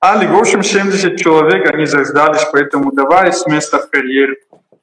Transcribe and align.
Али, 0.00 0.26
в 0.26 0.36
общем, 0.36 0.62
70 0.62 1.18
человек, 1.18 1.72
они 1.72 1.86
заждались, 1.86 2.46
поэтому 2.52 2.92
давай 2.92 3.32
с 3.32 3.46
места 3.46 3.78
в 3.78 3.88
карьер. 3.88 4.36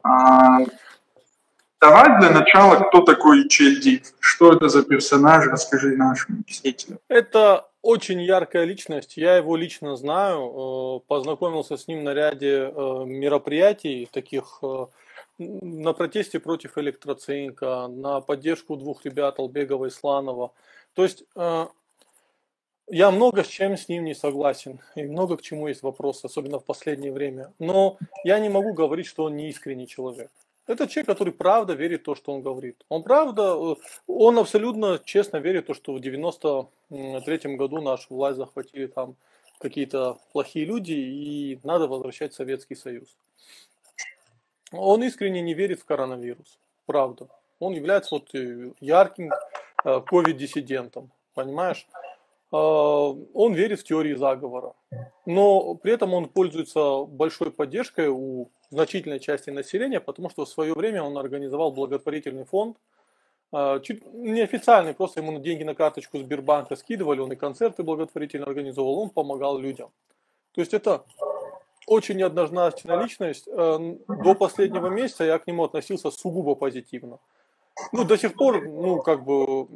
А, 0.04 0.60
давай 1.79 2.20
для 2.20 2.32
начала, 2.32 2.76
кто 2.88 3.02
такой 3.02 3.48
Чельди? 3.48 4.02
Что 4.20 4.54
это 4.54 4.68
за 4.68 4.84
персонаж? 4.84 5.46
Расскажи 5.48 5.96
нашим 5.96 6.44
зрителям. 6.50 7.00
Это 7.08 7.68
очень 7.84 8.22
яркая 8.22 8.66
личность. 8.66 9.18
Я 9.18 9.38
его 9.38 9.56
лично 9.56 9.96
знаю. 9.96 10.39
Э, 10.39 11.00
познакомился 11.08 11.78
с 11.78 11.88
ним 11.88 12.04
на 12.04 12.14
ряде 12.14 12.71
э, 12.73 13.04
мероприятий, 13.05 14.08
таких 14.12 14.60
э, 14.64 14.86
на 15.38 15.94
протесте 15.94 16.39
против 16.39 16.78
электроцинка, 16.78 17.88
на 17.88 18.21
поддержку 18.21 18.76
двух 18.76 19.05
ребят 19.05 19.39
Албегова 19.39 19.86
и 19.86 19.89
Сланова. 19.89 20.52
То 20.94 21.04
есть 21.04 21.23
я 22.88 23.11
много 23.11 23.43
с 23.43 23.48
чем 23.48 23.77
с 23.77 23.88
ним 23.88 24.05
не 24.05 24.14
согласен, 24.14 24.79
и 24.95 25.04
много 25.04 25.38
к 25.38 25.41
чему 25.41 25.68
есть 25.68 25.83
вопросы, 25.83 26.25
особенно 26.25 26.60
в 26.60 26.65
последнее 26.65 27.11
время. 27.11 27.54
Но 27.60 27.97
я 28.23 28.39
не 28.39 28.50
могу 28.50 28.73
говорить, 28.73 29.06
что 29.06 29.25
он 29.25 29.37
не 29.37 29.50
искренний 29.50 29.87
человек. 29.87 30.29
Это 30.68 30.87
человек, 30.87 31.07
который 31.07 31.33
правда 31.33 31.73
верит 31.73 32.02
в 32.02 32.03
то, 32.06 32.16
что 32.16 32.33
он 32.33 32.42
говорит. 32.42 32.86
Он 32.88 33.03
правда, 33.03 33.56
э, 33.58 33.75
он 34.08 34.38
абсолютно 34.39 35.00
честно 35.03 35.38
верит 35.38 35.66
в 35.66 35.67
то, 35.67 35.73
что 35.73 35.94
в 35.94 36.00
93 36.00 37.56
году 37.56 37.81
нашу 37.81 38.14
власть 38.14 38.38
захватили 38.38 38.88
там 38.88 39.16
какие-то 39.59 40.17
плохие 40.31 40.66
люди, 40.66 40.94
и 40.94 41.59
надо 41.64 41.88
возвращать 41.88 42.34
Советский 42.34 42.75
Союз. 42.75 43.17
Он 44.72 45.03
искренне 45.03 45.42
не 45.42 45.53
верит 45.53 45.80
в 45.81 45.86
коронавирус. 45.86 46.58
Правда. 46.86 47.28
Он 47.59 47.73
является 47.73 48.16
вот 48.16 48.34
э, 48.34 48.72
ярким 48.80 49.31
э, 49.84 50.02
ковид-диссидентом. 50.02 51.11
Понимаешь? 51.34 51.88
Он 52.52 53.53
верит 53.53 53.80
в 53.80 53.83
теории 53.83 54.14
заговора. 54.14 54.73
Но 55.25 55.75
при 55.75 55.94
этом 55.94 56.14
он 56.14 56.28
пользуется 56.28 57.03
большой 57.05 57.52
поддержкой 57.52 58.09
у 58.09 58.50
значительной 58.70 59.20
части 59.20 59.50
населения, 59.50 60.00
потому 60.00 60.30
что 60.30 60.45
в 60.45 60.50
свое 60.50 60.73
время 60.73 61.03
он 61.03 61.17
организовал 61.17 61.72
благотворительный 61.72 62.44
фонд, 62.44 62.78
а, 63.53 63.80
чуть 63.80 64.06
неофициальный, 64.14 64.94
просто 64.94 65.20
ему 65.20 65.39
деньги 65.39 65.64
на 65.64 65.76
карточку 65.76 66.17
Сбербанка 66.17 66.76
скидывали, 66.76 67.20
он 67.20 67.34
и 67.34 67.36
концерты 67.36 67.84
благотворительно 67.84 68.45
организовал, 68.45 69.00
он 69.00 69.09
помогал 69.09 69.58
людям. 69.58 69.92
То 70.54 70.61
есть 70.61 70.73
это 70.73 71.04
очень 71.88 72.16
неоднозначная 72.16 73.02
личность. 73.02 73.48
Э, 73.48 73.95
до 74.08 74.36
последнего 74.36 74.88
месяца 74.88 75.26
я 75.26 75.38
к 75.38 75.48
нему 75.48 75.66
относился 75.66 76.11
сугубо 76.11 76.56
позитивно 76.56 77.20
ну, 77.92 78.04
до 78.04 78.18
сих 78.18 78.36
пор, 78.36 78.62
ну, 78.68 79.02
как 79.02 79.24
бы, 79.24 79.68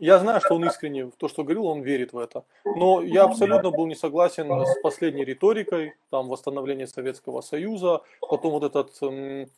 я 0.00 0.18
знаю, 0.18 0.40
что 0.40 0.54
он 0.54 0.64
искренне 0.66 1.06
в 1.06 1.16
то, 1.16 1.28
что 1.28 1.42
говорил, 1.44 1.66
он 1.66 1.82
верит 1.82 2.12
в 2.12 2.18
это. 2.18 2.44
Но 2.64 3.02
я 3.02 3.24
абсолютно 3.24 3.70
был 3.70 3.86
не 3.86 3.94
согласен 3.94 4.48
с 4.66 4.80
последней 4.82 5.24
риторикой, 5.24 5.94
там, 6.10 6.28
восстановление 6.28 6.86
Советского 6.86 7.40
Союза, 7.40 8.02
потом 8.20 8.52
вот 8.52 8.64
этот 8.64 8.90
м, 9.02 9.48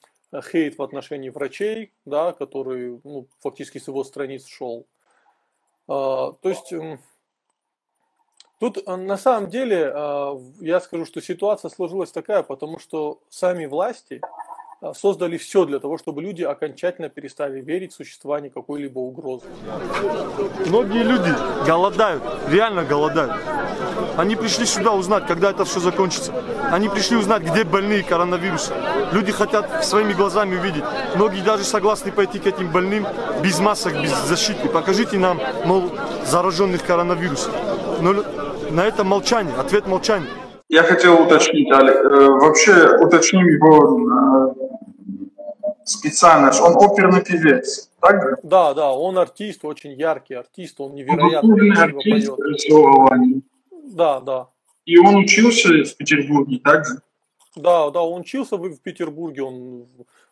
хейт 0.53 0.79
в 0.79 0.83
отношении 0.83 1.31
врачей, 1.31 1.93
да, 2.05 2.33
который, 2.33 3.01
ну, 3.05 3.27
фактически 3.41 3.79
с 3.79 3.89
его 3.89 4.05
страниц 4.05 4.47
шел. 4.47 4.87
А, 5.89 6.33
то 6.33 6.49
есть, 6.49 6.73
м, 6.73 7.01
тут 8.61 8.87
на 8.87 9.17
самом 9.17 9.49
деле, 9.51 9.91
а, 9.95 10.39
я 10.61 10.81
скажу, 10.81 11.05
что 11.05 11.21
ситуация 11.21 11.71
сложилась 11.71 12.13
такая, 12.13 12.43
потому 12.43 12.79
что 12.79 13.21
сами 13.29 13.67
власти, 13.67 14.21
создали 14.95 15.37
все 15.37 15.65
для 15.65 15.79
того, 15.79 15.99
чтобы 15.99 16.23
люди 16.23 16.43
окончательно 16.43 17.09
перестали 17.09 17.61
верить 17.61 17.93
в 17.93 17.97
существование 17.97 18.51
какой-либо 18.51 18.99
угрозы. 18.99 19.47
Многие 20.67 21.03
люди 21.03 21.35
голодают, 21.67 22.23
реально 22.49 22.85
голодают. 22.85 23.33
Они 24.17 24.37
пришли 24.37 24.67
сюда 24.67 24.93
узнать, 24.93 25.27
когда 25.27 25.51
это 25.51 25.65
все 25.65 25.81
закончится. 25.81 26.33
Они 26.71 26.89
пришли 26.89 27.17
узнать, 27.17 27.43
где 27.43 27.65
больные 27.65 28.03
коронавирусом. 28.03 28.77
Люди 29.13 29.33
хотят 29.33 29.85
своими 29.85 30.13
глазами 30.13 30.57
увидеть. 30.57 30.85
Многие 31.15 31.43
даже 31.43 31.65
согласны 31.65 32.13
пойти 32.13 32.39
к 32.39 32.47
этим 32.47 32.71
больным 32.71 33.07
без 33.43 33.61
масок, 33.61 33.95
без 33.95 34.13
защиты. 34.27 34.69
Покажите 34.69 35.19
нам, 35.19 35.41
мол, 35.65 35.91
зараженных 36.27 36.85
коронавирусом. 36.85 37.53
Но 38.01 38.25
на 38.71 38.87
это 38.87 39.05
молчание, 39.05 39.55
ответ 39.57 39.87
молчание. 39.87 40.31
Я 40.69 40.83
хотел 40.83 41.23
уточнить, 41.23 41.73
Али, 41.73 41.91
э, 41.91 42.29
вообще 42.29 42.99
уточним 43.01 43.47
его 43.47 44.68
э, 45.89 45.99
специальность. 45.99 46.61
Он 46.61 46.77
оперный 46.77 47.23
певец, 47.23 47.91
так 48.01 48.23
же? 48.23 48.37
Да, 48.43 48.75
да, 48.75 48.93
он 48.93 49.19
артист, 49.19 49.65
очень 49.65 49.93
яркий 49.93 50.35
артист, 50.35 50.81
он 50.81 50.95
невероятно 50.95 51.55
он 51.55 51.79
артист, 51.79 52.29
поет. 52.29 53.45
Да, 53.95 54.21
да. 54.21 54.49
И 54.85 54.99
он 54.99 55.17
учился 55.17 55.69
в 55.69 55.97
Петербурге, 55.97 56.61
так 56.65 56.87
же? 56.87 57.01
Да, 57.57 57.91
да, 57.91 58.03
он 58.03 58.21
учился 58.21 58.57
в 58.57 58.77
Петербурге, 58.79 59.43
он 59.43 59.87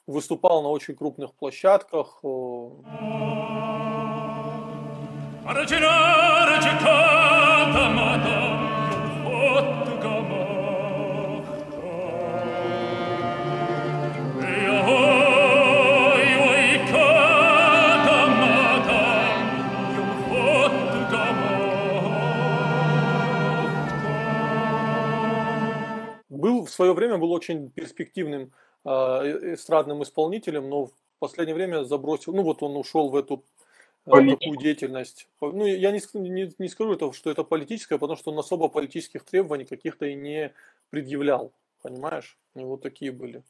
выступал 0.06 0.62
на 0.62 0.69
очень 0.69 0.95
крупных 0.95 1.33
площадках. 1.34 2.21
Был 26.37 26.65
в 26.65 26.71
свое 26.71 26.93
время 26.93 27.19
был 27.19 27.33
очень 27.33 27.71
перспективным 27.71 28.53
э, 28.85 28.89
эстрадным 29.55 30.03
исполнителем, 30.03 30.69
но 30.69 30.87
в 30.87 30.93
последнее 31.19 31.55
время 31.55 31.85
забросил, 31.85 32.35
ну 32.35 32.43
вот 32.43 32.63
он 32.63 32.77
ушел 32.77 33.09
в 33.09 33.17
эту 33.17 33.43
э, 34.07 34.11
такую 34.11 34.59
деятельность. 34.59 35.29
Ну, 35.41 35.67
я 35.67 35.91
не, 35.93 36.01
не, 36.15 36.53
не 36.59 36.69
скажу, 36.69 36.93
это, 36.93 37.13
что 37.13 37.31
это 37.31 37.45
политическое, 37.45 37.99
потому 37.99 38.17
что 38.17 38.33
он 38.33 38.39
особо 38.39 38.69
политических 38.69 39.25
требований 39.25 39.65
каких-то 39.65 40.07
и 40.07 40.15
не 40.15 40.53
предъявлял. 40.91 41.53
Понимаешь? 41.83 42.39
У 42.55 42.61
него 42.61 42.77
такие 42.77 43.13
были 43.13 43.43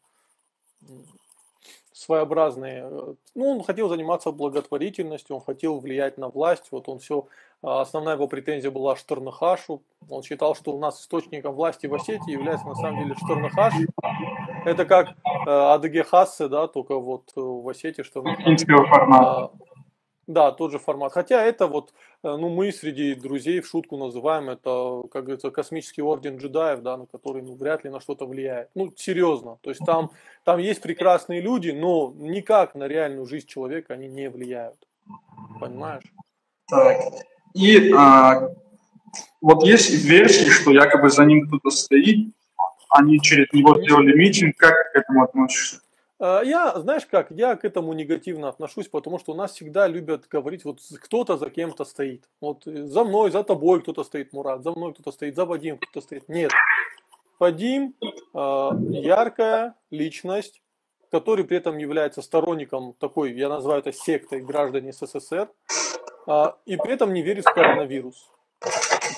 своеобразные. 1.96 2.88
Ну, 3.34 3.50
он 3.50 3.62
хотел 3.64 3.88
заниматься 3.88 4.30
благотворительностью, 4.30 5.36
он 5.36 5.42
хотел 5.42 5.78
влиять 5.78 6.18
на 6.18 6.28
власть. 6.28 6.64
Вот 6.70 6.88
он 6.90 6.98
все, 6.98 7.26
а, 7.55 7.55
основная 7.66 8.14
его 8.14 8.28
претензия 8.28 8.70
была 8.70 8.94
Штернахашу. 8.96 9.82
Он 10.08 10.22
считал, 10.22 10.54
что 10.54 10.72
у 10.72 10.78
нас 10.78 11.00
источником 11.00 11.54
власти 11.54 11.86
в 11.86 11.94
Осетии 11.94 12.30
является 12.30 12.66
на 12.66 12.76
самом 12.76 13.02
деле 13.02 13.14
Штернахаш. 13.16 13.74
Это 14.64 14.84
как 14.84 15.08
э, 15.08 15.50
Адыге 15.50 16.04
Хассе, 16.04 16.48
да, 16.48 16.68
только 16.68 16.98
вот 16.98 17.32
э, 17.36 17.40
в 17.40 17.68
Осетии 17.68 18.02
Штернахаш. 18.02 18.44
формата. 18.88 19.50
Да, 20.26 20.50
тот 20.50 20.72
же 20.72 20.78
формат. 20.78 21.12
Хотя 21.12 21.42
это 21.42 21.68
вот, 21.68 21.92
э, 22.24 22.36
ну, 22.36 22.48
мы 22.48 22.72
среди 22.72 23.14
друзей 23.14 23.60
в 23.60 23.66
шутку 23.66 23.96
называем 23.96 24.48
это, 24.48 25.02
как 25.12 25.24
говорится, 25.24 25.50
космический 25.50 26.02
орден 26.02 26.38
джедаев, 26.38 26.82
да, 26.82 26.96
на 26.96 27.06
который 27.06 27.42
ну, 27.42 27.54
вряд 27.54 27.84
ли 27.84 27.90
на 27.90 28.00
что-то 28.00 28.26
влияет. 28.26 28.70
Ну, 28.74 28.92
серьезно. 28.96 29.58
То 29.62 29.70
есть 29.70 29.82
там, 29.84 30.10
там 30.44 30.58
есть 30.58 30.82
прекрасные 30.82 31.40
люди, 31.40 31.70
но 31.70 32.12
никак 32.16 32.74
на 32.74 32.88
реальную 32.88 33.26
жизнь 33.26 33.46
человека 33.46 33.94
они 33.94 34.08
не 34.08 34.28
влияют. 34.28 34.78
Понимаешь? 35.60 36.04
Так. 36.68 36.98
И 37.56 37.90
а, 37.92 38.50
вот 39.40 39.64
есть 39.64 39.90
версии, 40.04 40.50
что 40.50 40.72
якобы 40.72 41.08
за 41.08 41.24
ним 41.24 41.46
кто-то 41.46 41.70
стоит, 41.70 42.28
они 42.90 43.20
через 43.20 43.50
него 43.52 43.80
сделали 43.82 44.14
митинг. 44.14 44.56
Как 44.56 44.74
к 44.92 44.96
этому 44.96 45.24
относишься? 45.24 45.80
Э, 46.18 46.40
я, 46.44 46.78
знаешь 46.78 47.06
как, 47.06 47.30
я 47.30 47.56
к 47.56 47.64
этому 47.64 47.92
негативно 47.92 48.48
отношусь, 48.48 48.88
потому 48.88 49.18
что 49.18 49.32
у 49.32 49.34
нас 49.34 49.52
всегда 49.52 49.86
любят 49.86 50.26
говорить, 50.28 50.64
вот 50.64 50.80
кто-то 51.00 51.36
за 51.36 51.50
кем-то 51.50 51.84
стоит. 51.84 52.24
Вот 52.40 52.66
э, 52.66 52.86
за 52.86 53.04
мной, 53.04 53.30
за 53.30 53.42
тобой 53.42 53.80
кто-то 53.80 54.04
стоит, 54.04 54.32
Мурат, 54.32 54.62
за 54.62 54.72
мной 54.72 54.92
кто-то 54.94 55.12
стоит, 55.12 55.36
за 55.36 55.44
Вадим 55.44 55.78
кто-то 55.78 56.04
стоит. 56.04 56.28
Нет. 56.28 56.52
Вадим 57.38 57.94
э, 58.02 58.08
яркая 58.34 59.74
личность, 59.90 60.62
который 61.10 61.44
при 61.44 61.58
этом 61.58 61.78
является 61.78 62.22
сторонником 62.22 62.94
такой, 62.98 63.32
я 63.32 63.48
называю 63.48 63.80
это 63.80 63.92
сектой 63.92 64.40
граждане 64.40 64.92
СССР, 64.92 65.48
и 66.66 66.76
при 66.76 66.92
этом 66.92 67.12
не 67.12 67.22
верит 67.22 67.44
в 67.44 67.52
коронавирус. 67.52 68.30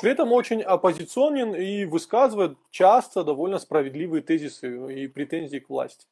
При 0.01 0.11
этом 0.11 0.33
очень 0.33 0.63
оппозиционен 0.63 1.55
и 1.55 1.85
высказывает 1.85 2.57
часто 2.71 3.25
довольно 3.25 3.59
справедливые 3.59 4.23
тезисы 4.23 5.03
и 5.03 5.09
претензии 5.09 5.59
к 5.59 5.69
власти. 5.69 6.07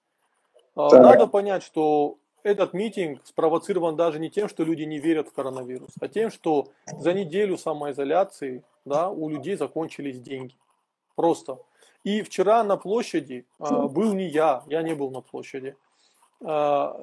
А, 0.74 0.88
так. 0.90 1.02
Надо 1.02 1.26
понять, 1.26 1.62
что 1.62 2.18
этот 2.42 2.72
митинг 2.74 3.20
спровоцирован 3.24 3.96
даже 3.96 4.18
не 4.18 4.30
тем, 4.30 4.48
что 4.48 4.64
люди 4.64 4.82
не 4.82 4.98
верят 4.98 5.28
в 5.28 5.32
коронавирус, 5.32 5.90
а 6.00 6.08
тем, 6.08 6.30
что 6.30 6.68
за 6.86 7.12
неделю 7.12 7.58
самоизоляции 7.58 8.62
да, 8.84 9.10
у 9.10 9.28
людей 9.28 9.56
закончились 9.56 10.20
деньги. 10.20 10.54
Просто. 11.16 11.58
И 12.04 12.22
вчера 12.22 12.62
на 12.62 12.76
площади 12.76 13.46
а, 13.58 13.88
был 13.88 14.14
не 14.14 14.28
я, 14.28 14.62
я 14.66 14.82
не 14.82 14.94
был 14.94 15.10
на 15.10 15.22
площади. 15.22 15.76
А, 16.40 16.96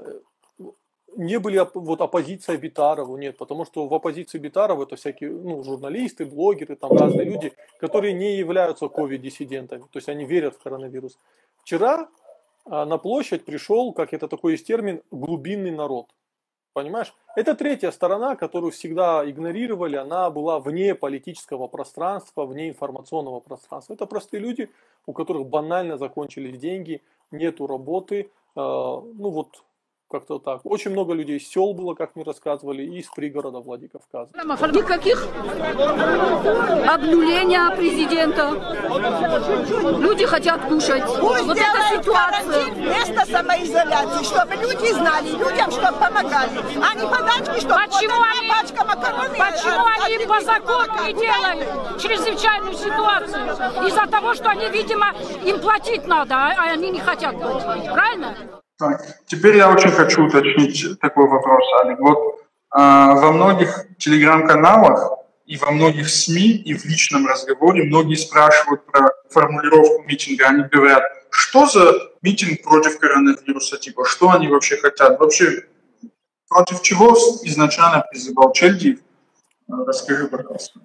не 1.15 1.39
были 1.39 1.65
вот 1.73 2.01
оппозиция 2.01 2.57
Битарову, 2.57 3.17
нет, 3.17 3.37
потому 3.37 3.65
что 3.65 3.87
в 3.87 3.93
оппозиции 3.93 4.37
Битарову 4.37 4.83
это 4.83 4.95
всякие 4.95 5.31
ну, 5.31 5.63
журналисты, 5.63 6.25
блогеры, 6.25 6.75
там 6.75 6.91
разные 6.91 7.25
люди, 7.25 7.53
которые 7.79 8.13
не 8.13 8.35
являются 8.37 8.87
ковид-диссидентами, 8.87 9.81
то 9.81 9.97
есть 9.97 10.09
они 10.09 10.25
верят 10.25 10.55
в 10.55 10.59
коронавирус. 10.59 11.17
Вчера 11.61 12.09
а, 12.65 12.85
на 12.85 12.97
площадь 12.97 13.45
пришел, 13.45 13.93
как 13.93 14.13
это 14.13 14.27
такой 14.27 14.53
есть 14.53 14.67
термин, 14.67 15.01
глубинный 15.11 15.71
народ. 15.71 16.07
Понимаешь? 16.73 17.13
Это 17.35 17.53
третья 17.53 17.91
сторона, 17.91 18.35
которую 18.35 18.71
всегда 18.71 19.29
игнорировали, 19.29 19.95
она 19.95 20.31
была 20.31 20.59
вне 20.59 20.95
политического 20.95 21.67
пространства, 21.67 22.45
вне 22.45 22.69
информационного 22.69 23.39
пространства. 23.41 23.93
Это 23.93 24.07
простые 24.07 24.41
люди, 24.41 24.71
у 25.05 25.13
которых 25.13 25.45
банально 25.45 25.97
закончились 25.97 26.57
деньги, 26.57 27.03
нету 27.29 27.67
работы, 27.67 28.21
э, 28.21 28.27
ну 28.55 29.29
вот 29.29 29.63
как-то 30.13 30.37
так. 30.37 30.61
Очень 30.63 30.91
много 30.91 31.13
людей 31.13 31.37
из 31.37 31.49
сел 31.49 31.73
было, 31.73 31.95
как 31.95 32.15
мне 32.15 32.23
рассказывали, 32.23 32.83
и 32.83 32.99
из 32.99 33.07
пригорода 33.07 33.59
Владикавказа. 33.59 34.31
Никаких 34.71 35.27
обнуления 36.87 37.75
президента. 37.75 38.51
Люди 39.99 40.25
хотят 40.25 40.61
кушать. 40.67 41.03
Пусть 41.19 41.45
вот 41.45 41.57
эта 41.57 41.81
ситуация. 41.89 42.65
Место 42.75 43.25
самоизоляции, 43.25 44.23
чтобы 44.23 44.53
люди 44.55 44.93
знали, 44.93 45.31
людям, 45.31 45.71
чтобы 45.71 45.97
помогали. 45.97 46.59
А 46.79 46.93
не 46.93 47.07
подачки, 47.07 47.59
чтобы 47.59 47.81
почему 47.87 48.17
вот 48.17 48.27
они, 48.37 48.49
пачка 48.49 48.85
макароны. 48.85 49.35
Почему 49.35 49.85
они 50.05 50.25
по 50.27 50.41
закону 50.41 50.93
не 51.07 51.13
делают 51.13 51.99
чрезвычайную 51.99 52.75
ситуацию? 52.75 53.45
Из-за 53.87 54.05
того, 54.05 54.35
что 54.35 54.49
они, 54.49 54.69
видимо, 54.69 55.07
им 55.43 55.59
платить 55.59 56.05
надо, 56.05 56.35
а 56.35 56.71
они 56.71 56.91
не 56.91 56.99
хотят 56.99 57.35
платить. 57.39 57.91
Правильно? 57.91 58.62
Так, 58.77 59.01
теперь 59.27 59.57
я 59.57 59.71
очень 59.71 59.91
хочу 59.91 60.25
уточнить 60.25 60.99
такой 60.99 61.27
вопрос, 61.27 61.63
Алик. 61.83 61.99
Вот 61.99 62.43
а, 62.71 63.13
во 63.15 63.31
многих 63.31 63.85
телеграм-каналах 63.97 65.11
и 65.45 65.57
во 65.57 65.71
многих 65.71 66.09
СМИ 66.09 66.63
и 66.65 66.73
в 66.73 66.85
личном 66.85 67.27
разговоре 67.27 67.83
многие 67.83 68.15
спрашивают 68.15 68.85
про 68.85 69.09
формулировку 69.29 70.03
митинга. 70.03 70.47
Они 70.47 70.63
говорят, 70.63 71.03
что 71.29 71.67
за 71.67 71.93
митинг 72.21 72.63
против 72.63 72.97
коронавируса, 72.97 73.77
типа, 73.77 74.05
что 74.05 74.31
они 74.31 74.47
вообще 74.47 74.77
хотят? 74.77 75.19
Вообще, 75.19 75.65
против 76.49 76.81
чего 76.81 77.11
изначально 77.43 78.05
призывал 78.09 78.53
Чельдиев? 78.53 78.99
Расскажи, 79.67 80.27
пожалуйста. 80.27 80.79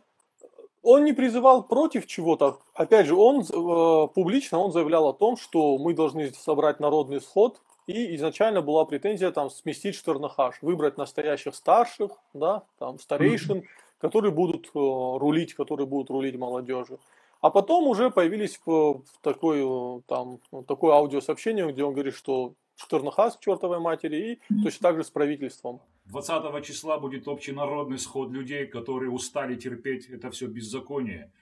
Он 0.83 1.05
не 1.05 1.13
призывал 1.13 1.65
против 1.65 2.07
чего-то. 2.07 2.61
Опять 2.75 3.07
же, 3.07 3.15
он 3.15 3.41
э, 3.41 4.09
публично 4.15 4.59
он 4.59 4.73
заявлял 4.73 5.07
о 5.09 5.13
том, 5.13 5.37
что 5.37 5.77
мы 5.79 5.93
должны 5.93 6.33
собрать 6.33 6.81
народный 6.81 7.21
сход 7.21 7.61
и 7.89 8.15
изначально 8.17 8.61
была 8.61 8.85
претензия 8.85 9.31
там 9.31 9.51
сместить 9.51 9.95
Штернахаш, 9.95 10.61
выбрать 10.61 10.99
настоящих 10.99 11.55
старших, 11.55 12.13
да, 12.35 12.63
там 12.79 12.99
старейшин, 12.99 13.65
которые 13.99 14.31
будут 14.31 14.67
э, 14.67 14.71
рулить, 14.75 15.55
которые 15.55 15.87
будут 15.87 16.11
рулить 16.11 16.37
молодежью. 16.37 17.01
А 17.41 17.51
потом 17.51 17.89
уже 17.89 18.11
появились 18.11 18.61
э, 18.67 18.95
такой, 19.23 19.63
э, 19.65 20.01
там, 20.07 20.39
такое 20.67 20.97
аудиосообщение, 20.97 21.73
где 21.73 21.83
он 21.83 21.95
говорит, 21.95 22.15
что 22.15 22.53
Штернахас 22.77 23.37
к 23.37 23.41
чертовой 23.41 23.81
матери 23.81 24.17
и 24.33 24.63
точно 24.63 24.89
так 24.89 24.97
же 24.97 25.05
с 25.05 25.11
правительством. 25.11 25.81
20 26.11 26.65
числа 26.67 26.99
будет 26.99 27.27
общенародный 27.27 27.99
сход 27.99 28.31
людей, 28.31 28.67
которые 28.67 29.11
устали 29.11 29.57
терпеть 29.57 30.11
это 30.11 30.31
все 30.31 30.47
беззаконие, 30.47 31.33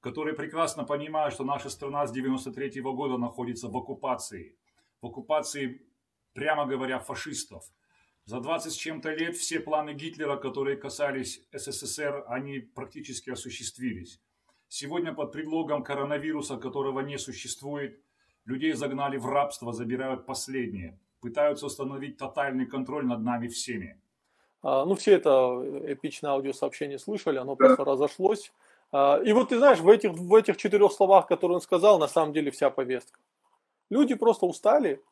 которые 0.00 0.34
прекрасно 0.34 0.82
понимают, 0.82 1.32
что 1.32 1.44
наша 1.44 1.70
страна 1.70 2.06
с 2.08 2.12
93 2.12 2.80
-го 2.82 2.92
года 2.92 3.18
находится 3.18 3.68
в 3.68 3.76
оккупации. 3.76 4.56
В 5.00 5.06
оккупации 5.06 5.80
прямо 6.34 6.66
говоря, 6.66 6.98
фашистов. 6.98 7.64
За 8.24 8.40
20 8.40 8.72
с 8.72 8.76
чем-то 8.76 9.10
лет 9.10 9.36
все 9.36 9.60
планы 9.60 9.94
Гитлера, 9.94 10.36
которые 10.36 10.76
касались 10.76 11.44
СССР, 11.52 12.24
они 12.28 12.60
практически 12.60 13.30
осуществились. 13.30 14.20
Сегодня 14.68 15.12
под 15.12 15.32
предлогом 15.32 15.82
коронавируса, 15.82 16.56
которого 16.56 17.00
не 17.00 17.18
существует, 17.18 18.00
людей 18.44 18.72
загнали 18.72 19.16
в 19.16 19.26
рабство, 19.26 19.72
забирают 19.72 20.24
последнее. 20.24 20.98
Пытаются 21.20 21.66
установить 21.66 22.16
тотальный 22.16 22.66
контроль 22.66 23.06
над 23.06 23.20
нами 23.20 23.48
всеми. 23.48 24.00
А, 24.62 24.84
ну, 24.84 24.94
все 24.94 25.14
это 25.14 25.62
эпичное 25.86 26.30
аудиосообщение 26.30 26.98
слышали, 26.98 27.38
оно 27.38 27.56
просто 27.56 27.84
разошлось. 27.84 28.52
А, 28.92 29.20
и 29.24 29.32
вот 29.32 29.48
ты 29.48 29.58
знаешь, 29.58 29.80
в 29.80 29.88
этих, 29.88 30.12
в 30.12 30.34
этих 30.34 30.56
четырех 30.56 30.92
словах, 30.92 31.26
которые 31.26 31.56
он 31.56 31.60
сказал, 31.60 31.98
на 31.98 32.08
самом 32.08 32.32
деле 32.32 32.50
вся 32.50 32.70
повестка. 32.70 33.18
Люди 33.90 34.14
просто 34.14 34.46
устали, 34.46 35.02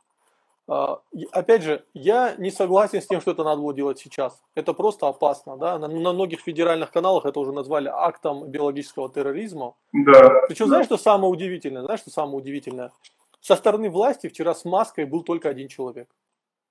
опять 1.32 1.62
же, 1.62 1.84
я 1.94 2.34
не 2.38 2.50
согласен 2.50 3.02
с 3.02 3.06
тем, 3.06 3.20
что 3.20 3.32
это 3.32 3.42
надо 3.42 3.60
было 3.60 3.74
делать 3.74 3.98
сейчас. 3.98 4.40
Это 4.54 4.72
просто 4.72 5.08
опасно. 5.08 5.56
Да? 5.56 5.78
На, 5.78 5.88
на 5.88 6.12
многих 6.12 6.40
федеральных 6.40 6.92
каналах 6.92 7.26
это 7.26 7.40
уже 7.40 7.52
назвали 7.52 7.88
актом 7.88 8.46
биологического 8.48 9.10
терроризма. 9.10 9.74
Да. 9.92 10.46
Причем, 10.48 10.66
знаешь, 10.66 10.86
что 10.86 10.96
самое 10.96 11.32
удивительное? 11.32 11.82
Знаешь, 11.82 12.00
что 12.00 12.10
самое 12.10 12.38
удивительное? 12.38 12.92
Со 13.40 13.56
стороны 13.56 13.90
власти 13.90 14.28
вчера 14.28 14.54
с 14.54 14.64
маской 14.64 15.06
был 15.06 15.24
только 15.24 15.48
один 15.48 15.66
человек. 15.66 16.08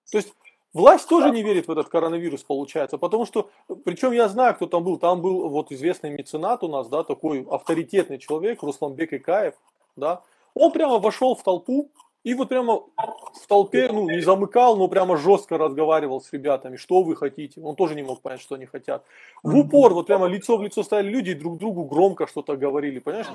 То 0.10 0.18
есть 0.18 0.34
власть 0.72 1.10
тоже 1.10 1.32
не 1.32 1.44
верит 1.44 1.68
в 1.68 1.72
этот 1.72 1.90
коронавирус, 1.90 2.44
получается. 2.44 2.98
Потому 2.98 3.26
что, 3.26 3.50
причем 3.84 4.14
я 4.14 4.30
знаю, 4.30 4.56
кто 4.56 4.68
там 4.68 4.84
был. 4.84 4.98
Там 4.98 5.22
был 5.22 5.50
вот 5.50 5.74
известный 5.74 6.12
меценат 6.12 6.64
у 6.64 6.70
нас, 6.70 6.88
да, 6.88 7.04
такой 7.04 7.46
авторитетный 7.50 8.18
человек, 8.18 8.64
Русланбек 8.64 9.12
Икаев. 9.12 9.56
Да? 9.98 10.22
Он 10.54 10.72
прямо 10.72 11.00
вошел 11.00 11.36
в 11.36 11.44
толпу, 11.44 11.92
и 12.24 12.34
вот 12.34 12.50
прямо 12.50 12.82
в 12.98 13.48
толпе, 13.48 13.90
ну, 13.92 14.10
не 14.10 14.20
замыкал, 14.20 14.76
но 14.76 14.90
прямо 14.90 15.16
жестко 15.16 15.58
разговаривал 15.58 16.20
с 16.20 16.34
ребятами, 16.34 16.76
что 16.76 17.02
вы 17.02 17.16
хотите. 17.16 17.62
Он 17.62 17.76
тоже 17.76 17.96
не 17.96 18.04
мог 18.04 18.22
понять, 18.22 18.42
что 18.42 18.56
они 18.56 18.66
хотят. 18.66 19.06
В 19.42 19.58
упор, 19.58 19.94
вот 19.94 20.08
прямо 20.08 20.28
лицо 20.28 20.58
в 20.58 20.64
лицо 20.64 20.84
стояли 20.84 21.10
люди 21.10 21.30
и 21.30 21.34
друг 21.34 21.58
другу 21.58 21.86
громко 21.86 22.28
что-то 22.28 22.58
говорили, 22.58 23.00
понимаешь? 23.00 23.28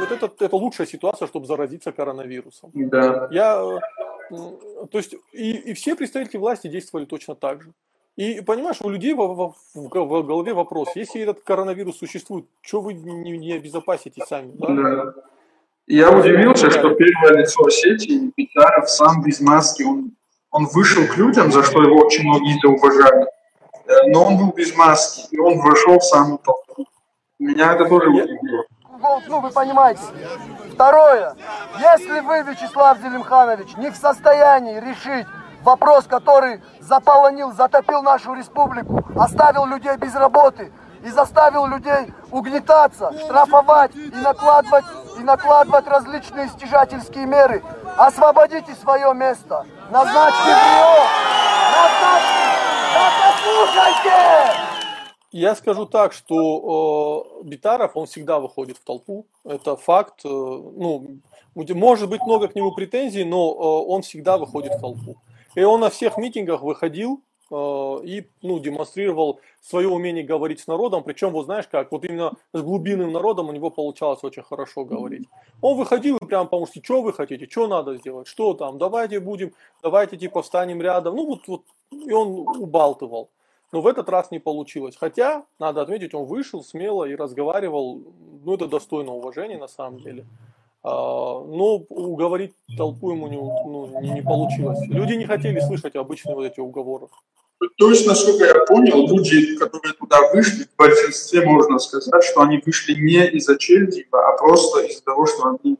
Вот 0.00 0.12
это, 0.12 0.30
это 0.44 0.56
лучшая 0.56 0.86
ситуация, 0.86 1.28
чтобы 1.28 1.46
заразиться 1.46 1.92
коронавирусом. 1.92 2.70
Да. 2.74 3.28
Я, 3.30 3.80
э, 4.30 4.34
то 4.90 4.98
есть 4.98 5.14
и, 5.32 5.52
и 5.52 5.74
все 5.74 5.94
представители 5.94 6.38
власти 6.38 6.68
действовали 6.68 7.04
точно 7.06 7.34
так 7.34 7.62
же. 7.62 7.72
И 8.16 8.40
понимаешь, 8.40 8.80
у 8.80 8.88
людей 8.88 9.14
в, 9.14 9.18
в, 9.18 9.54
в 9.74 9.88
голове 9.88 10.52
вопрос, 10.52 10.88
если 10.96 11.22
этот 11.22 11.40
коронавирус 11.40 11.98
существует, 11.98 12.46
что 12.62 12.80
вы 12.80 12.94
не, 12.94 13.38
не 13.38 13.52
обезопасите 13.52 14.24
сами? 14.26 14.52
Да? 14.54 14.66
Да. 14.68 15.14
Я 15.86 16.10
удивился, 16.10 16.70
что 16.70 16.90
первое 16.94 17.38
лицо 17.38 17.64
Осетии, 17.64 18.30
Петаров, 18.36 18.90
сам 18.90 19.22
без 19.22 19.40
маски, 19.40 19.84
он, 19.84 20.12
он 20.50 20.66
вышел 20.66 21.06
к 21.06 21.16
людям, 21.16 21.50
за 21.50 21.62
что 21.62 21.82
его 21.82 21.96
очень 21.96 22.24
многие 22.24 22.58
зауважали. 22.60 23.26
Но 24.06 24.24
он 24.24 24.36
был 24.36 24.52
без 24.52 24.74
маски, 24.76 25.26
и 25.30 25.38
он 25.38 25.58
вошел 25.60 25.98
в 25.98 26.04
самую 26.04 26.38
толпу. 26.38 26.86
Меня 27.38 27.74
это 27.74 27.86
тоже 27.86 28.08
удивило. 28.08 28.64
Ну, 29.28 29.40
вы 29.40 29.50
понимаете. 29.50 30.02
Второе. 30.72 31.34
Если 31.78 32.20
вы, 32.20 32.42
Вячеслав 32.42 32.98
Зелимханович, 32.98 33.76
не 33.76 33.90
в 33.90 33.96
состоянии 33.96 34.80
решить 34.80 35.26
вопрос, 35.62 36.04
который 36.06 36.60
заполонил, 36.80 37.52
затопил 37.52 38.02
нашу 38.02 38.34
республику, 38.34 39.04
оставил 39.16 39.66
людей 39.66 39.96
без 39.96 40.14
работы 40.14 40.72
и 41.02 41.10
заставил 41.10 41.66
людей 41.66 42.12
угнетаться, 42.30 43.12
штрафовать 43.18 43.94
и 43.94 44.16
накладывать, 44.16 44.84
и 45.18 45.22
накладывать 45.22 45.86
различные 45.86 46.48
стяжательские 46.48 47.26
меры, 47.26 47.62
освободите 47.96 48.74
свое 48.74 49.14
место, 49.14 49.64
назначьте 49.90 50.50
назначьте 50.50 51.27
я 55.30 55.54
скажу 55.54 55.86
так, 55.86 56.12
что 56.12 57.40
э, 57.42 57.44
Битаров, 57.44 57.96
он 57.96 58.06
всегда 58.06 58.40
выходит 58.40 58.78
в 58.78 58.84
толпу. 58.84 59.26
Это 59.44 59.76
факт. 59.76 60.24
Э, 60.24 60.28
ну, 60.28 61.18
может 61.54 62.08
быть 62.08 62.22
много 62.22 62.48
к 62.48 62.54
нему 62.54 62.72
претензий, 62.72 63.24
но 63.24 63.50
э, 63.50 63.90
он 63.90 64.02
всегда 64.02 64.38
выходит 64.38 64.74
в 64.74 64.80
толпу. 64.80 65.16
И 65.54 65.62
он 65.62 65.80
на 65.80 65.90
всех 65.90 66.16
митингах 66.18 66.62
выходил 66.62 67.20
э, 67.50 67.54
и 68.04 68.26
ну, 68.42 68.58
демонстрировал 68.58 69.40
свое 69.60 69.88
умение 69.88 70.24
говорить 70.24 70.60
с 70.60 70.66
народом. 70.66 71.02
Причем, 71.02 71.30
вот 71.30 71.44
знаешь 71.44 71.68
как, 71.68 71.92
вот 71.92 72.04
именно 72.04 72.32
с 72.54 72.62
глубинным 72.62 73.12
народом 73.12 73.48
у 73.48 73.52
него 73.52 73.70
получалось 73.70 74.24
очень 74.24 74.42
хорошо 74.42 74.84
говорить. 74.84 75.28
Он 75.60 75.76
выходил 75.76 76.16
и 76.16 76.24
прям 76.24 76.46
потому 76.46 76.66
что, 76.66 76.82
что 76.82 77.02
вы 77.02 77.12
хотите, 77.12 77.46
что 77.50 77.68
надо 77.68 77.96
сделать, 77.96 78.28
что 78.28 78.54
там, 78.54 78.78
давайте 78.78 79.20
будем, 79.20 79.52
давайте 79.82 80.16
типа 80.16 80.42
встанем 80.42 80.80
рядом. 80.80 81.16
Ну 81.16 81.26
вот, 81.26 81.48
вот 81.48 81.62
и 81.90 82.12
он 82.12 82.48
убалтывал. 82.48 83.28
Но 83.72 83.82
в 83.82 83.86
этот 83.86 84.08
раз 84.08 84.30
не 84.30 84.38
получилось. 84.38 84.96
Хотя, 84.98 85.44
надо 85.58 85.82
отметить, 85.82 86.14
он 86.14 86.24
вышел 86.24 86.64
смело 86.64 87.04
и 87.04 87.14
разговаривал, 87.14 88.02
ну 88.44 88.54
это 88.54 88.66
достойно 88.66 89.12
уважения 89.12 89.58
на 89.58 89.68
самом 89.68 90.00
деле. 90.00 90.26
А, 90.82 90.90
но 91.44 91.76
уговорить 91.88 92.54
толпу 92.76 93.10
ему 93.10 93.28
не, 93.28 93.36
ну, 93.36 94.00
не, 94.00 94.10
не 94.10 94.22
получилось. 94.22 94.78
Люди 94.88 95.14
не 95.14 95.26
хотели 95.26 95.60
слышать 95.60 95.96
обычные 95.96 96.34
вот 96.34 96.44
эти 96.44 96.60
уговоры. 96.60 97.08
То 97.76 97.90
есть, 97.90 98.06
насколько 98.06 98.44
я 98.44 98.64
понял, 98.66 99.08
люди, 99.08 99.56
которые 99.56 99.92
туда 99.94 100.18
вышли, 100.32 100.64
в 100.64 100.76
большинстве 100.76 101.44
можно 101.44 101.78
сказать, 101.78 102.24
что 102.24 102.42
они 102.42 102.62
вышли 102.64 102.94
не 102.94 103.26
из-за 103.32 103.58
Чельдиева, 103.58 104.28
а 104.28 104.36
просто 104.38 104.82
из-за 104.82 105.02
того, 105.02 105.26
что 105.26 105.48
они 105.48 105.76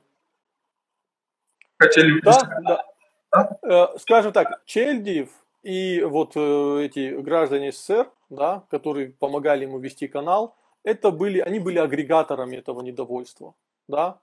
хотели... 1.78 2.20
Да, 2.20 2.60
да. 2.64 2.84
да? 3.30 3.58
Э, 3.62 3.98
скажем 3.98 4.32
так, 4.32 4.60
Чельдиев 4.66 5.30
и 5.68 6.02
вот 6.02 6.32
э, 6.34 6.84
эти 6.86 7.14
граждане 7.20 7.72
СССР, 7.72 8.10
да, 8.30 8.64
которые 8.70 9.10
помогали 9.10 9.64
ему 9.64 9.78
вести 9.78 10.08
канал, 10.08 10.56
это 10.82 11.10
были, 11.10 11.40
они 11.40 11.58
были 11.58 11.78
агрегаторами 11.78 12.56
этого 12.56 12.80
недовольства, 12.80 13.54
да. 13.86 14.18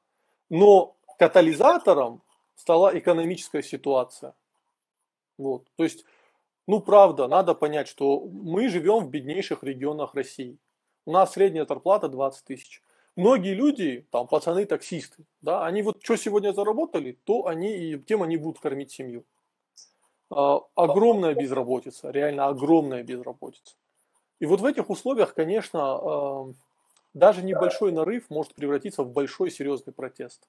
Но 0.50 0.96
катализатором 1.20 2.24
стала 2.56 2.98
экономическая 2.98 3.62
ситуация. 3.62 4.34
Вот. 5.38 5.68
То 5.76 5.84
есть, 5.84 6.04
ну 6.66 6.80
правда, 6.80 7.28
надо 7.28 7.54
понять, 7.54 7.88
что 7.88 8.22
мы 8.22 8.68
живем 8.68 9.06
в 9.06 9.12
беднейших 9.12 9.64
регионах 9.64 10.16
России. 10.16 10.58
У 11.06 11.12
нас 11.12 11.34
средняя 11.34 11.68
зарплата 11.68 12.08
20 12.08 12.44
тысяч. 12.44 12.82
Многие 13.16 13.54
люди, 13.54 14.08
там, 14.10 14.28
пацаны-таксисты, 14.28 15.26
да, 15.42 15.64
они 15.64 15.84
вот 15.84 16.04
что 16.04 16.16
сегодня 16.16 16.54
заработали, 16.54 17.20
то 17.24 17.46
они 17.46 17.70
и 17.78 18.00
тем 18.00 18.24
они 18.24 18.36
будут 18.36 18.60
кормить 18.60 18.92
семью. 18.92 19.26
А, 20.32 20.60
огромная 20.76 21.36
безработица, 21.36 22.10
реально 22.10 22.48
огромная 22.48 23.04
безработица. 23.04 23.76
И 24.40 24.46
вот 24.46 24.62
в 24.62 24.66
этих 24.66 24.90
условиях, 24.90 25.34
конечно, 25.34 25.80
а, 25.82 26.54
даже 27.14 27.44
небольшой 27.44 27.92
нарыв 27.92 28.24
может 28.30 28.54
превратиться 28.56 29.04
в 29.04 29.12
большой 29.12 29.52
серьезный 29.52 29.94
протест. 29.94 30.48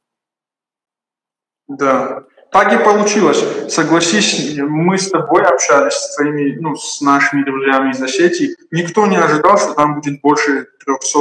Да, 1.69 2.25
так 2.53 2.73
и 2.73 2.85
получилось. 2.85 3.73
Согласись, 3.73 4.57
мы 4.57 4.99
с 4.99 5.11
тобой 5.11 5.43
общались 5.43 5.95
с 5.95 6.15
твоими, 6.15 6.57
ну, 6.61 6.77
с 6.77 7.01
нашими 7.01 7.43
друзьями 7.43 7.91
из 7.91 8.01
Осетии. 8.01 8.55
Никто 8.71 9.07
не 9.07 9.17
ожидал, 9.17 9.59
что 9.59 9.75
там 9.75 9.97
будет 9.97 10.21
больше 10.21 10.69
300 10.85 11.19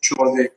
человек. 0.00 0.52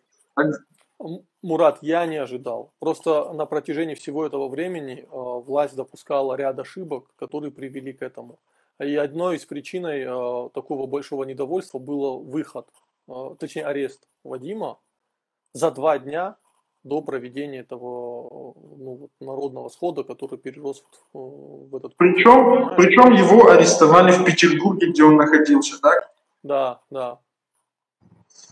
Мурат, 1.47 1.79
я 1.81 2.05
не 2.05 2.17
ожидал. 2.17 2.73
Просто 2.79 3.31
на 3.31 3.45
протяжении 3.45 3.95
всего 3.95 4.25
этого 4.25 4.49
времени 4.49 4.99
э, 4.99 5.07
власть 5.09 5.77
допускала 5.77 6.35
ряд 6.35 6.59
ошибок, 6.59 7.05
которые 7.15 7.51
привели 7.51 7.93
к 7.93 8.01
этому. 8.01 8.37
И 8.83 8.93
одной 8.97 9.37
из 9.37 9.45
причин 9.45 9.85
э, 9.85 10.49
такого 10.53 10.87
большого 10.87 11.23
недовольства 11.23 11.79
было 11.79 12.17
выход, 12.17 12.67
э, 13.07 13.13
точнее 13.39 13.65
арест 13.65 14.09
Вадима 14.25 14.77
за 15.53 15.71
два 15.71 15.99
дня 15.99 16.35
до 16.83 17.01
проведения 17.01 17.59
этого 17.59 18.53
ну, 18.77 19.09
народного 19.21 19.69
схода, 19.69 20.03
который 20.03 20.37
перерос 20.37 20.83
в, 21.13 21.69
в 21.69 21.75
этот... 21.77 21.95
Причем, 21.95 22.75
причем 22.75 23.13
его 23.13 23.49
арестовали 23.49 24.11
в 24.11 24.25
Петербурге, 24.25 24.91
где 24.91 25.03
он 25.03 25.15
находился, 25.15 25.79
так? 25.81 26.11
Да, 26.43 26.81
да. 26.89 27.19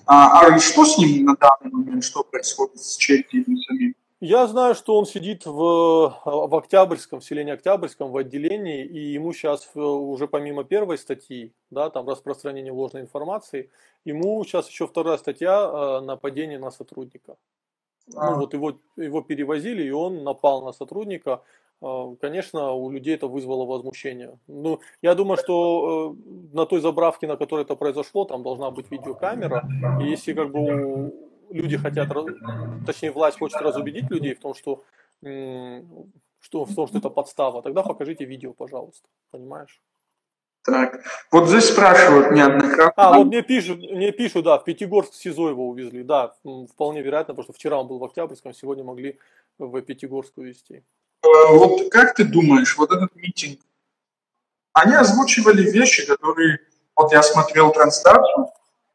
А, 0.05 0.47
а 0.47 0.59
что 0.59 0.85
с 0.85 0.97
ним 0.97 1.25
на 1.25 1.35
данный 1.35 1.71
момент, 1.71 2.03
что 2.03 2.23
происходит 2.23 2.79
с 2.79 2.95
Чехией 2.97 3.43
самим? 3.65 3.95
Я 4.21 4.47
знаю, 4.47 4.75
что 4.75 4.97
он 4.97 5.05
сидит 5.05 5.45
в, 5.45 5.51
в 5.51 6.55
Октябрьском, 6.55 7.19
в 7.19 7.25
селении 7.25 7.53
Октябрьском, 7.53 8.11
в 8.11 8.17
отделении, 8.17 8.85
и 8.85 9.11
ему 9.13 9.33
сейчас 9.33 9.69
уже 9.75 10.27
помимо 10.27 10.63
первой 10.63 10.97
статьи, 10.97 11.53
да, 11.69 11.89
там 11.89 12.07
распространение 12.07 12.71
ложной 12.71 13.01
информации, 13.01 13.69
ему 14.05 14.43
сейчас 14.45 14.69
еще 14.69 14.87
вторая 14.87 15.17
статья 15.17 15.69
э, 15.71 15.99
нападение 16.05 16.57
на 16.57 16.71
сотрудника. 16.71 17.35
А. 18.15 18.31
Ну 18.31 18.37
вот 18.37 18.53
его, 18.53 18.79
его 18.95 19.21
перевозили, 19.21 19.83
и 19.83 19.91
он 19.91 20.23
напал 20.23 20.63
на 20.63 20.71
сотрудника, 20.71 21.41
конечно, 22.21 22.71
у 22.71 22.89
людей 22.89 23.15
это 23.15 23.27
вызвало 23.27 23.65
возмущение. 23.65 24.39
Ну, 24.47 24.79
я 25.01 25.15
думаю, 25.15 25.37
что 25.37 26.15
э, 26.15 26.55
на 26.55 26.65
той 26.65 26.79
забравке, 26.79 27.27
на 27.27 27.37
которой 27.37 27.61
это 27.61 27.75
произошло, 27.75 28.25
там 28.25 28.43
должна 28.43 28.71
быть 28.71 28.89
видеокамера. 28.91 29.67
И 30.01 30.05
если 30.05 30.33
как 30.33 30.51
бы 30.51 31.13
люди 31.49 31.77
хотят, 31.77 32.09
точнее 32.85 33.11
власть 33.11 33.37
хочет 33.37 33.61
разубедить 33.61 34.09
людей 34.09 34.33
в 34.33 34.39
том, 34.39 34.55
что, 34.55 34.83
что 35.21 36.65
в 36.65 36.75
том, 36.75 36.87
что 36.87 36.97
это 36.97 37.09
подстава, 37.09 37.61
тогда 37.61 37.83
покажите 37.83 38.25
видео, 38.25 38.53
пожалуйста. 38.53 39.07
Понимаешь? 39.31 39.81
Так, 40.63 41.03
вот 41.31 41.47
здесь 41.47 41.65
спрашивают 41.65 42.31
неоднократно. 42.31 42.93
А, 42.95 43.17
вот 43.17 43.27
мне 43.27 43.43
пишут, 43.43 43.79
мне 43.91 44.11
пишут, 44.11 44.45
да, 44.45 44.57
в 44.57 44.63
Пятигорск 44.63 45.13
СИЗО 45.13 45.49
его 45.49 45.67
увезли. 45.67 46.03
Да, 46.03 46.33
вполне 46.73 47.03
вероятно, 47.03 47.35
потому 47.35 47.43
что 47.43 47.53
вчера 47.53 47.79
он 47.79 47.87
был 47.87 47.99
в 47.99 48.03
Октябрьском, 48.03 48.53
сегодня 48.53 48.83
могли 48.83 49.19
в 49.59 49.81
Пятигорск 49.81 50.35
увезти. 50.37 50.83
Э, 51.25 51.57
вот 51.57 51.89
как 51.89 52.13
ты 52.13 52.23
думаешь, 52.23 52.77
вот 52.77 52.91
этот 52.91 53.15
митинг, 53.15 53.59
они 54.73 54.93
озвучивали 54.93 55.63
вещи, 55.63 56.05
которые, 56.05 56.59
вот 56.95 57.11
я 57.11 57.23
смотрел 57.23 57.71
трансляцию 57.71 58.49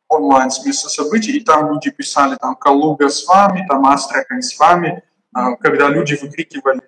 онлайн 0.08 0.50
с 0.50 0.64
места 0.64 0.88
событий, 0.88 1.37
и 1.37 1.44
там 1.44 1.72
люди 1.72 1.90
писали, 1.90 2.37
там, 2.37 2.56
Калуга 2.56 3.08
с 3.08 3.26
вами, 3.26 3.66
там, 3.68 3.87
Астрахань 3.87 4.42
с 4.42 4.58
вами, 4.58 5.02
а, 5.32 5.54
когда 5.56 5.88
люди 5.88 6.18
выкрикивали, 6.20 6.82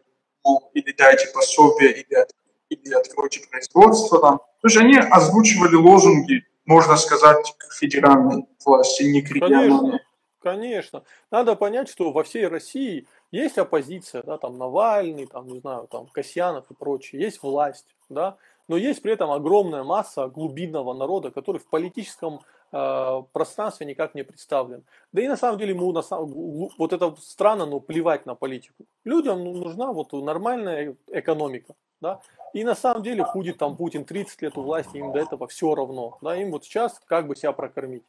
мол, 0.45 0.71
или 0.75 0.93
дайте 0.93 1.29
пособие, 1.33 1.93
или, 1.93 2.27
или 2.69 2.95
откройте 2.95 3.41
производство, 3.49 4.21
там. 4.21 4.39
То 4.39 4.69
есть 4.69 4.77
они 4.77 4.99
озвучивали 4.99 5.77
лозунги, 5.77 6.45
можно 6.67 6.97
сказать, 6.97 7.55
к 7.59 7.73
федеральной 7.75 8.47
власти, 8.65 9.05
не 9.05 9.23
к 9.23 9.31
региональной. 9.31 10.01
Конечно. 10.43 11.05
Надо 11.31 11.55
понять, 11.55 11.89
что 11.89 12.11
во 12.11 12.25
всей 12.25 12.49
России 12.49 13.07
есть 13.31 13.59
оппозиция, 13.59 14.23
да, 14.25 14.39
там 14.39 14.59
Навальный, 14.59 15.27
там, 15.27 15.47
не 15.47 15.61
знаю, 15.61 15.87
там 15.89 16.07
Касьянов 16.09 16.71
и 16.71 16.75
прочее, 16.75 17.23
есть 17.23 17.43
власть, 17.43 17.87
да, 18.09 18.37
но 18.67 18.77
есть 18.77 19.03
при 19.03 19.13
этом 19.13 19.31
огромная 19.31 19.85
масса 19.85 20.27
глубинного 20.27 20.95
народа, 20.95 21.31
который 21.31 21.59
в 21.59 21.67
политическом 21.67 22.41
э, 22.73 23.23
пространстве 23.33 23.87
никак 23.87 24.17
не 24.17 24.25
представлен. 24.25 24.85
Да 25.13 25.23
и 25.23 25.29
на 25.29 25.37
самом 25.37 25.59
деле 25.59 25.75
ему 25.75 25.93
на 25.93 26.03
самом, 26.03 26.71
вот 26.77 26.93
это 26.93 27.15
странно, 27.21 27.65
но 27.65 27.79
плевать 27.79 28.27
на 28.27 28.35
политику. 28.35 28.85
Людям 29.05 29.45
ну, 29.45 29.53
нужна 29.55 29.93
вот 29.93 30.13
нормальная 30.13 30.97
экономика. 31.09 31.75
Да? 32.01 32.21
И 32.53 32.65
на 32.65 32.75
самом 32.75 33.05
деле 33.05 33.23
ходит 33.23 33.59
там 33.59 33.77
Путин 33.77 34.05
30 34.05 34.43
лет 34.43 34.59
у 34.59 34.63
власти, 34.63 34.97
им 34.97 35.13
до 35.13 35.21
этого 35.21 35.47
все 35.47 35.73
равно. 35.75 36.19
Да? 36.21 36.37
Им 36.37 36.51
вот 36.51 36.65
сейчас 36.65 37.01
как 37.07 37.29
бы 37.29 37.37
себя 37.37 37.53
прокормить. 37.53 38.03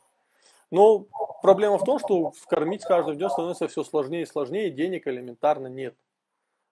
Но 0.74 1.06
проблема 1.44 1.78
в 1.78 1.84
том, 1.84 2.00
что 2.00 2.34
кормить 2.50 2.84
каждый 2.84 3.16
день 3.16 3.30
становится 3.30 3.68
все 3.68 3.84
сложнее 3.84 4.24
и 4.24 4.26
сложнее, 4.26 4.72
денег 4.72 5.08
элементарно 5.08 5.68
нет. 5.68 5.94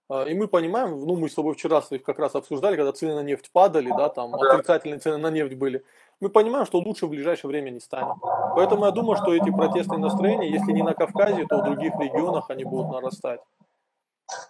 А, 0.09 0.23
и 0.23 0.33
мы 0.33 0.47
понимаем, 0.47 1.05
ну 1.05 1.15
мы 1.15 1.29
с 1.29 1.35
тобой 1.35 1.53
вчера 1.53 1.83
как 2.03 2.17
раз 2.17 2.33
обсуждали, 2.33 2.77
когда 2.77 2.93
цены 2.93 3.13
на 3.13 3.21
нефть 3.21 3.51
падали, 3.53 3.93
да, 3.95 4.09
там 4.09 4.33
отрицательные 4.33 4.97
цены 4.97 5.17
на 5.17 5.29
нефть 5.29 5.53
были. 5.53 5.85
Мы 6.19 6.29
понимаем, 6.29 6.65
что 6.65 6.79
лучше 6.79 7.05
в 7.05 7.09
ближайшее 7.09 7.49
время 7.49 7.69
не 7.69 7.79
станет. 7.79 8.15
Поэтому 8.55 8.85
я 8.85 8.91
думаю, 8.91 9.17
что 9.17 9.35
эти 9.35 9.51
протестные 9.51 9.99
настроения, 9.99 10.49
если 10.49 10.71
не 10.71 10.81
на 10.81 10.95
Кавказе, 10.95 11.45
то 11.47 11.59
в 11.59 11.63
других 11.63 11.93
регионах 11.99 12.49
они 12.49 12.63
будут 12.63 12.91
нарастать. 12.91 13.41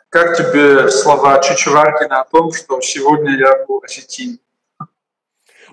Как 0.08 0.38
тебе 0.38 0.89
слова 0.89 1.41
Чичеваркина 1.41 2.22
о 2.22 2.24
том, 2.24 2.53
что 2.53 2.79
сегодня 2.79 3.38
я 3.38 3.65
был 3.65 3.81
осетин? 3.84 4.39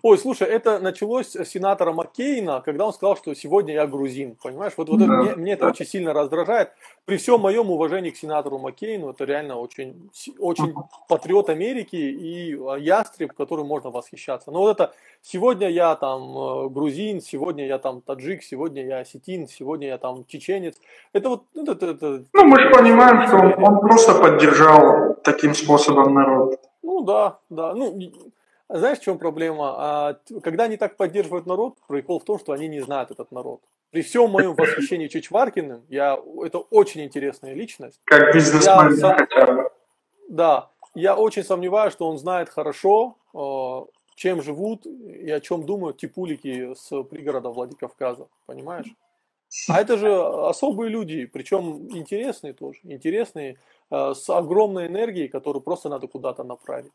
Ой, 0.02 0.16
слушай, 0.18 0.46
это 0.46 0.78
началось 0.78 1.34
с 1.34 1.44
сенатора 1.44 1.92
Маккейна, 1.92 2.60
когда 2.64 2.86
он 2.86 2.92
сказал, 2.92 3.16
что 3.16 3.34
сегодня 3.34 3.74
я 3.74 3.86
грузин. 3.86 4.36
Понимаешь, 4.42 4.74
вот, 4.76 4.88
вот 4.88 4.98
да. 4.98 5.04
это, 5.04 5.14
мне, 5.14 5.34
мне 5.36 5.52
это 5.54 5.66
очень 5.66 5.86
сильно 5.86 6.12
раздражает. 6.12 6.70
При 7.04 7.16
всем 7.16 7.40
моем 7.40 7.70
уважении 7.70 8.10
к 8.10 8.16
сенатору 8.16 8.58
Маккейну, 8.58 9.10
это 9.10 9.24
реально 9.24 9.56
очень, 9.56 10.10
очень 10.38 10.74
патриот 11.08 11.50
Америки 11.50 11.96
и 11.96 12.54
а, 12.54 12.76
ястреб, 12.76 13.32
которым 13.32 13.66
можно 13.66 13.90
восхищаться. 13.90 14.50
Но 14.50 14.60
вот 14.60 14.70
это 14.70 14.94
сегодня 15.22 15.68
я 15.68 15.96
там 15.96 16.36
э, 16.36 16.68
грузин, 16.68 17.20
сегодня 17.20 17.66
я 17.66 17.78
там 17.78 18.00
таджик, 18.00 18.42
сегодня 18.42 18.86
я 18.86 18.98
осетин, 19.00 19.48
сегодня 19.48 19.88
я 19.88 19.98
там 19.98 20.24
чеченец. 20.26 20.76
Это 21.12 21.28
вот... 21.28 21.44
Ну, 21.54 21.64
это, 21.64 21.86
это, 21.86 22.24
ну 22.32 22.44
мы 22.44 22.60
же 22.60 22.70
понимаем, 22.70 23.26
что 23.26 23.36
он, 23.36 23.64
он 23.64 23.80
просто 23.80 24.14
поддержал 24.14 25.16
таким 25.24 25.54
способом 25.54 26.14
народ. 26.14 26.60
Ну 26.82 27.02
да, 27.02 27.38
да. 27.50 27.74
Ну, 27.74 27.98
знаешь, 28.68 28.98
в 28.98 29.02
чем 29.02 29.18
проблема? 29.18 29.74
А, 29.76 30.18
когда 30.42 30.64
они 30.64 30.76
так 30.76 30.96
поддерживают 30.96 31.46
народ, 31.46 31.76
прикол 31.88 32.20
в 32.20 32.24
том, 32.24 32.38
что 32.38 32.52
они 32.52 32.68
не 32.68 32.80
знают 32.80 33.10
этот 33.10 33.32
народ. 33.32 33.60
При 33.90 34.02
всем 34.02 34.30
моем 34.30 34.54
восхищении 34.54 35.08
Чичваркиным, 35.08 35.84
я, 35.88 36.18
это 36.44 36.58
очень 36.58 37.02
интересная 37.04 37.54
личность. 37.54 38.00
Как 38.04 38.34
бизнесмен 38.34 38.94
я, 38.98 39.16
хотя 39.16 39.46
бы. 39.46 39.70
Да, 40.28 40.70
я 40.94 41.16
очень 41.16 41.44
сомневаюсь, 41.44 41.94
что 41.94 42.06
он 42.06 42.18
знает 42.18 42.50
хорошо, 42.50 43.16
а, 43.34 43.86
чем 44.14 44.42
живут 44.42 44.84
и 44.86 45.30
о 45.30 45.40
чем 45.40 45.64
думают 45.64 45.96
типулики 45.96 46.74
с 46.74 47.02
пригорода 47.04 47.48
Владикавказа, 47.48 48.28
понимаешь? 48.46 48.88
А 49.68 49.80
это 49.80 49.96
же 49.96 50.14
особые 50.14 50.90
люди, 50.90 51.24
причем 51.24 51.88
интересные 51.96 52.52
тоже, 52.52 52.80
интересные, 52.82 53.56
а, 53.88 54.14
с 54.14 54.28
огромной 54.28 54.88
энергией, 54.88 55.28
которую 55.28 55.62
просто 55.62 55.88
надо 55.88 56.06
куда-то 56.06 56.44
направить. 56.44 56.92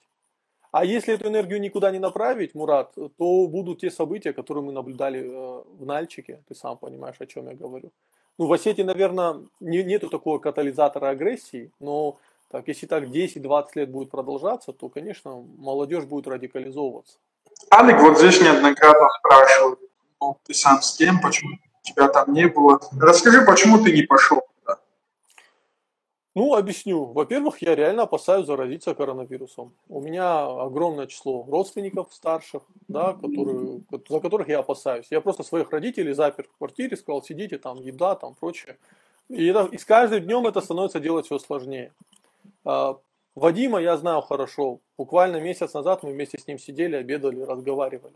А 0.73 0.83
если 0.85 1.13
эту 1.13 1.27
энергию 1.27 1.61
никуда 1.61 1.91
не 1.91 1.99
направить, 1.99 2.55
Мурат, 2.55 2.95
то 2.95 3.47
будут 3.47 3.81
те 3.81 3.91
события, 3.91 4.33
которые 4.33 4.63
мы 4.63 4.71
наблюдали 4.71 5.19
э, 5.19 5.63
в 5.79 5.85
Нальчике. 5.85 6.41
Ты 6.47 6.55
сам 6.55 6.77
понимаешь, 6.77 7.15
о 7.19 7.27
чем 7.27 7.47
я 7.47 7.53
говорю. 7.53 7.91
Ну, 8.39 8.47
в 8.47 8.53
Осетии, 8.53 8.81
наверное, 8.81 9.35
не, 9.59 9.83
нету 9.83 10.09
такого 10.09 10.39
катализатора 10.39 11.09
агрессии, 11.09 11.71
но 11.79 12.17
так, 12.49 12.67
если 12.67 12.87
так 12.87 13.03
10-20 13.03 13.65
лет 13.75 13.91
будет 13.91 14.09
продолжаться, 14.09 14.73
то, 14.73 14.89
конечно, 14.89 15.45
молодежь 15.59 16.05
будет 16.05 16.27
радикализовываться. 16.27 17.17
Алик 17.71 18.01
вот 18.01 18.17
здесь 18.17 18.41
неоднократно 18.41 19.07
спрашивает, 19.19 19.79
ну, 20.19 20.37
ты 20.43 20.55
сам 20.55 20.81
с 20.81 20.97
кем, 20.97 21.21
почему 21.21 21.51
тебя 21.83 22.07
там 22.07 22.33
не 22.33 22.47
было. 22.47 22.79
Расскажи, 22.99 23.45
почему 23.45 23.83
ты 23.83 23.91
не 23.91 24.01
пошел? 24.01 24.41
Ну, 26.35 26.55
объясню. 26.55 27.05
Во-первых, 27.05 27.61
я 27.61 27.75
реально 27.75 28.03
опасаюсь 28.03 28.47
заразиться 28.47 28.95
коронавирусом. 28.95 29.71
У 29.87 30.01
меня 30.01 30.45
огромное 30.45 31.05
число 31.05 31.45
родственников 31.47 32.11
старших, 32.11 32.63
да, 32.87 33.13
которые, 33.13 33.81
за 34.09 34.19
которых 34.19 34.47
я 34.47 34.59
опасаюсь. 34.59 35.05
Я 35.11 35.21
просто 35.21 35.43
своих 35.43 35.69
родителей 35.69 36.13
запер 36.13 36.47
в 36.47 36.57
квартире, 36.57 36.97
сказал, 36.97 37.21
сидите 37.21 37.59
там, 37.59 37.77
еда, 37.77 38.15
там, 38.15 38.33
прочее. 38.33 38.77
И, 39.29 39.45
это, 39.45 39.65
и 39.71 39.77
с 39.77 39.85
каждым 39.85 40.23
днем 40.23 40.47
это 40.47 40.61
становится 40.61 40.99
делать 40.99 41.27
все 41.27 41.37
сложнее. 41.37 41.93
А, 42.65 42.97
Вадима 43.35 43.79
я 43.79 43.95
знаю 43.97 44.21
хорошо. 44.21 44.79
Буквально 44.97 45.39
месяц 45.39 45.73
назад 45.73 46.01
мы 46.01 46.13
вместе 46.13 46.39
с 46.39 46.47
ним 46.47 46.57
сидели, 46.57 46.95
обедали, 46.95 47.41
разговаривали. 47.41 48.15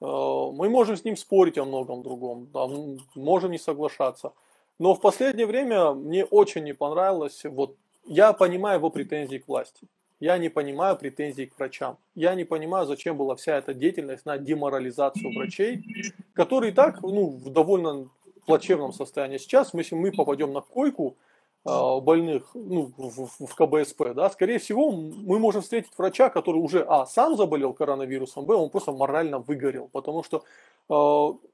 А, 0.00 0.52
мы 0.52 0.68
можем 0.68 0.96
с 0.96 1.04
ним 1.04 1.16
спорить 1.16 1.58
о 1.58 1.64
многом 1.64 2.04
другом, 2.04 2.48
да, 2.52 2.68
можем 3.16 3.50
не 3.50 3.58
соглашаться. 3.58 4.32
Но 4.78 4.94
в 4.94 5.00
последнее 5.00 5.46
время 5.46 5.92
мне 5.92 6.24
очень 6.24 6.64
не 6.64 6.72
понравилось, 6.72 7.42
вот 7.44 7.76
я 8.04 8.32
понимаю 8.32 8.78
его 8.78 8.90
претензии 8.90 9.38
к 9.38 9.48
власти. 9.48 9.86
Я 10.20 10.36
не 10.38 10.48
понимаю 10.48 10.96
претензий 10.96 11.46
к 11.46 11.56
врачам. 11.56 11.96
Я 12.14 12.34
не 12.34 12.44
понимаю, 12.44 12.86
зачем 12.86 13.16
была 13.16 13.36
вся 13.36 13.56
эта 13.56 13.72
деятельность 13.72 14.26
на 14.26 14.36
деморализацию 14.36 15.32
врачей, 15.32 15.84
которые 16.32 16.72
и 16.72 16.74
так 16.74 17.02
ну, 17.02 17.28
в 17.28 17.50
довольно 17.50 18.08
плачевном 18.46 18.92
состоянии. 18.92 19.38
Сейчас, 19.38 19.74
если 19.74 19.94
мы 19.94 20.10
попадем 20.10 20.52
на 20.52 20.60
койку 20.60 21.16
э, 21.64 22.00
больных 22.00 22.50
ну, 22.54 22.90
в, 22.96 23.46
в 23.46 23.54
КБСП, 23.54 24.14
да, 24.14 24.28
скорее 24.30 24.58
всего, 24.58 24.90
мы 24.90 25.38
можем 25.38 25.62
встретить 25.62 25.96
врача, 25.96 26.30
который 26.30 26.56
уже, 26.56 26.84
а, 26.88 27.06
сам 27.06 27.36
заболел 27.36 27.72
коронавирусом, 27.72 28.44
б, 28.44 28.54
он 28.54 28.70
просто 28.70 28.90
морально 28.90 29.38
выгорел, 29.38 29.88
потому 29.92 30.24
что 30.24 30.42
э, 30.88 31.48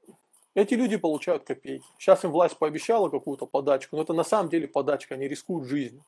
эти 0.55 0.73
люди 0.73 0.97
получают 0.97 1.43
копейки. 1.43 1.85
Сейчас 1.99 2.23
им 2.23 2.31
власть 2.31 2.57
пообещала 2.57 3.09
какую-то 3.09 3.45
подачку, 3.45 3.97
но 3.97 4.01
это 4.01 4.13
на 4.13 4.23
самом 4.23 4.49
деле 4.49 4.67
подачка, 4.67 5.15
они 5.15 5.27
рискуют 5.27 5.67
жизнью. 5.67 6.03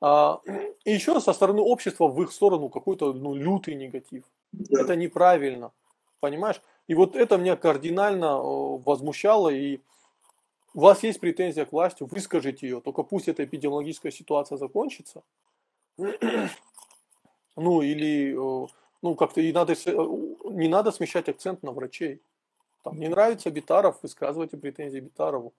А, 0.00 0.40
и 0.84 0.92
еще 0.92 1.20
со 1.20 1.32
стороны 1.32 1.60
общества 1.60 2.08
в 2.08 2.22
их 2.22 2.32
сторону 2.32 2.68
какой-то 2.70 3.12
ну, 3.12 3.34
лютый 3.34 3.74
негатив. 3.74 4.24
Это 4.70 4.96
неправильно, 4.96 5.72
понимаешь? 6.20 6.60
И 6.88 6.94
вот 6.94 7.16
это 7.16 7.36
меня 7.36 7.56
кардинально 7.56 8.38
возмущало, 8.38 9.50
и 9.50 9.80
у 10.74 10.80
вас 10.80 11.02
есть 11.02 11.20
претензия 11.20 11.64
к 11.64 11.72
власти, 11.72 12.02
выскажите 12.02 12.66
ее, 12.66 12.80
только 12.80 13.02
пусть 13.02 13.28
эта 13.28 13.44
эпидемиологическая 13.44 14.12
ситуация 14.12 14.56
закончится. 14.56 15.22
Ну 17.56 17.80
или, 17.80 18.34
ну 19.02 19.14
как-то 19.16 19.40
и 19.40 19.52
надо, 19.52 19.74
не 20.44 20.68
надо 20.68 20.92
смещать 20.92 21.28
акцент 21.28 21.62
на 21.62 21.72
врачей. 21.72 22.20
Там, 22.86 23.00
не 23.00 23.08
нравится 23.08 23.50
Битаров, 23.50 23.98
высказывайте 24.00 24.56
претензии 24.56 25.00
Битарову. 25.00 25.52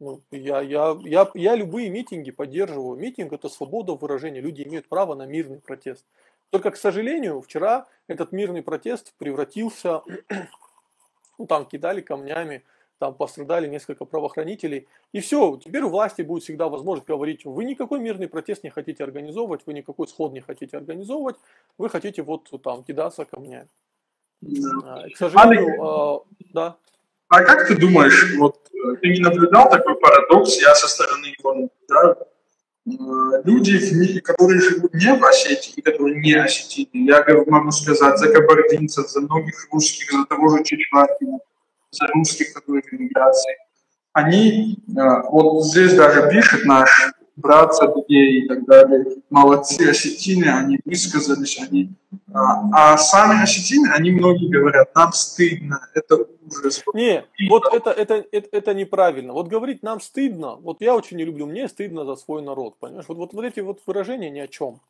Ну, 0.00 0.22
я, 0.30 0.62
я, 0.62 0.96
я, 1.04 1.30
я 1.34 1.54
любые 1.56 1.90
митинги 1.90 2.30
поддерживаю. 2.30 2.98
Митинг– 2.98 3.32
это 3.34 3.50
свобода 3.50 3.92
выражения. 3.92 4.40
Люди 4.40 4.62
имеют 4.62 4.88
право 4.88 5.14
на 5.14 5.26
мирный 5.26 5.60
протест. 5.60 6.06
Только, 6.48 6.70
к 6.70 6.78
сожалению, 6.78 7.42
вчера 7.42 7.86
этот 8.06 8.32
мирный 8.32 8.62
протест 8.62 9.12
превратился, 9.18 10.00
ну, 11.38 11.46
там 11.46 11.66
кидали 11.66 12.00
камнями, 12.00 12.64
там 12.98 13.14
пострадали 13.14 13.68
несколько 13.68 14.06
правоохранителей. 14.06 14.88
И 15.12 15.20
все, 15.20 15.58
теперь 15.62 15.82
у 15.82 15.90
власти 15.90 16.22
будет 16.22 16.44
всегда 16.44 16.70
возможность 16.70 17.06
говорить, 17.06 17.44
вы 17.44 17.64
никакой 17.66 18.00
мирный 18.00 18.26
протест 18.26 18.64
не 18.64 18.70
хотите 18.70 19.04
организовывать, 19.04 19.66
вы 19.66 19.74
никакой 19.74 20.08
сход 20.08 20.32
не 20.32 20.40
хотите 20.40 20.78
организовывать, 20.78 21.36
вы 21.76 21.90
хотите 21.90 22.22
вот 22.22 22.50
там 22.62 22.84
кидаться 22.84 23.26
камнями. 23.26 23.68
А, 24.84 25.08
к 25.08 25.16
сожалению, 25.16 25.82
а, 25.82 26.20
да. 26.52 26.76
А 27.28 27.42
как 27.42 27.66
ты 27.66 27.76
думаешь, 27.76 28.34
вот 28.36 28.70
э, 28.72 28.96
ты 29.00 29.08
не 29.08 29.20
наблюдал 29.20 29.70
такой 29.70 29.96
парадокс, 29.96 30.60
я 30.60 30.74
со 30.74 30.88
стороны 30.88 31.34
его 31.38 31.54
наблюдаю, 31.54 32.16
э, 32.86 33.42
люди, 33.44 34.20
которые 34.20 34.60
живут 34.60 34.94
не 34.94 35.14
в 35.14 35.24
Осетии 35.24 35.72
и 35.76 35.82
которые 35.82 36.20
не 36.20 36.34
осетины, 36.34 37.06
я 37.06 37.24
могу 37.46 37.70
сказать 37.70 38.18
за 38.18 38.32
кабардинцев, 38.32 39.08
за 39.08 39.20
многих 39.22 39.66
русских, 39.72 40.12
за 40.12 40.24
того 40.26 40.48
же 40.56 40.62
Чечваркина, 40.62 41.38
за 41.90 42.06
русских, 42.08 42.52
которые 42.52 42.82
в 42.82 42.92
эмиграции, 42.92 43.56
они, 44.12 44.78
э, 44.88 45.00
вот 45.30 45.64
здесь 45.64 45.94
даже 45.94 46.28
пишет 46.30 46.64
наш 46.66 47.14
брат 47.36 47.74
Садыгей 47.74 48.44
и 48.44 48.48
так 48.48 48.64
далее, 48.64 49.04
молодцы 49.30 49.90
осетины, 49.90 50.44
они 50.44 50.80
высказались, 50.84 51.60
они... 51.60 51.92
А, 52.32 52.92
а 52.94 52.98
сами 52.98 53.42
осетины, 53.42 53.88
они 53.88 54.12
многие 54.12 54.48
говорят, 54.48 54.94
нам 54.94 55.12
стыдно, 55.12 55.88
это 55.94 56.26
ужас. 56.46 56.82
Не, 56.94 57.24
вот 57.48 57.64
это, 57.72 57.90
это, 57.90 58.24
это, 58.30 58.48
это 58.52 58.74
неправильно. 58.74 59.32
Вот 59.32 59.48
говорить 59.48 59.82
нам 59.82 60.00
стыдно, 60.00 60.56
вот 60.56 60.80
я 60.80 60.94
очень 60.94 61.16
не 61.16 61.24
люблю, 61.24 61.46
мне 61.46 61.68
стыдно 61.68 62.04
за 62.04 62.16
свой 62.16 62.42
народ, 62.42 62.76
понимаешь? 62.78 63.06
Вот, 63.08 63.16
вот, 63.16 63.32
вот 63.32 63.44
эти 63.44 63.60
вот 63.60 63.80
выражения 63.86 64.30
ни 64.30 64.40
о 64.40 64.48
чем. 64.48 64.80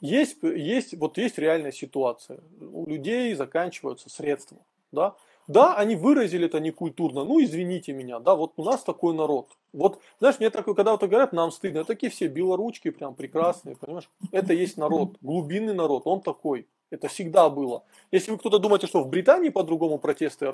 Есть, 0.00 0.38
есть, 0.42 0.98
вот 0.98 1.18
есть 1.18 1.38
реальная 1.38 1.72
ситуация. 1.72 2.40
У 2.60 2.86
людей 2.88 3.34
заканчиваются 3.34 4.08
средства, 4.10 4.58
да? 4.90 5.14
Да, 5.50 5.74
они 5.74 5.96
выразили 5.96 6.46
это 6.46 6.60
некультурно, 6.60 7.24
ну 7.24 7.42
извините 7.42 7.92
меня, 7.92 8.20
да, 8.20 8.36
вот 8.36 8.52
у 8.56 8.62
нас 8.62 8.84
такой 8.84 9.14
народ. 9.14 9.48
Вот, 9.72 9.98
знаешь, 10.20 10.38
мне 10.38 10.48
такое, 10.48 10.76
когда 10.76 10.92
вот 10.92 11.02
говорят, 11.02 11.32
нам 11.32 11.50
стыдно, 11.50 11.82
такие 11.82 12.12
все 12.12 12.28
белоручки 12.28 12.90
прям 12.90 13.14
прекрасные, 13.14 13.74
понимаешь? 13.74 14.08
Это 14.30 14.52
есть 14.52 14.76
народ, 14.76 15.16
глубинный 15.20 15.74
народ, 15.74 16.02
он 16.04 16.20
такой. 16.20 16.68
Это 16.90 17.08
всегда 17.08 17.50
было. 17.50 17.82
Если 18.12 18.30
вы 18.30 18.38
кто-то 18.38 18.60
думаете, 18.60 18.86
что 18.86 19.02
в 19.02 19.08
Британии 19.08 19.48
по-другому 19.48 19.98
протесты 19.98 20.50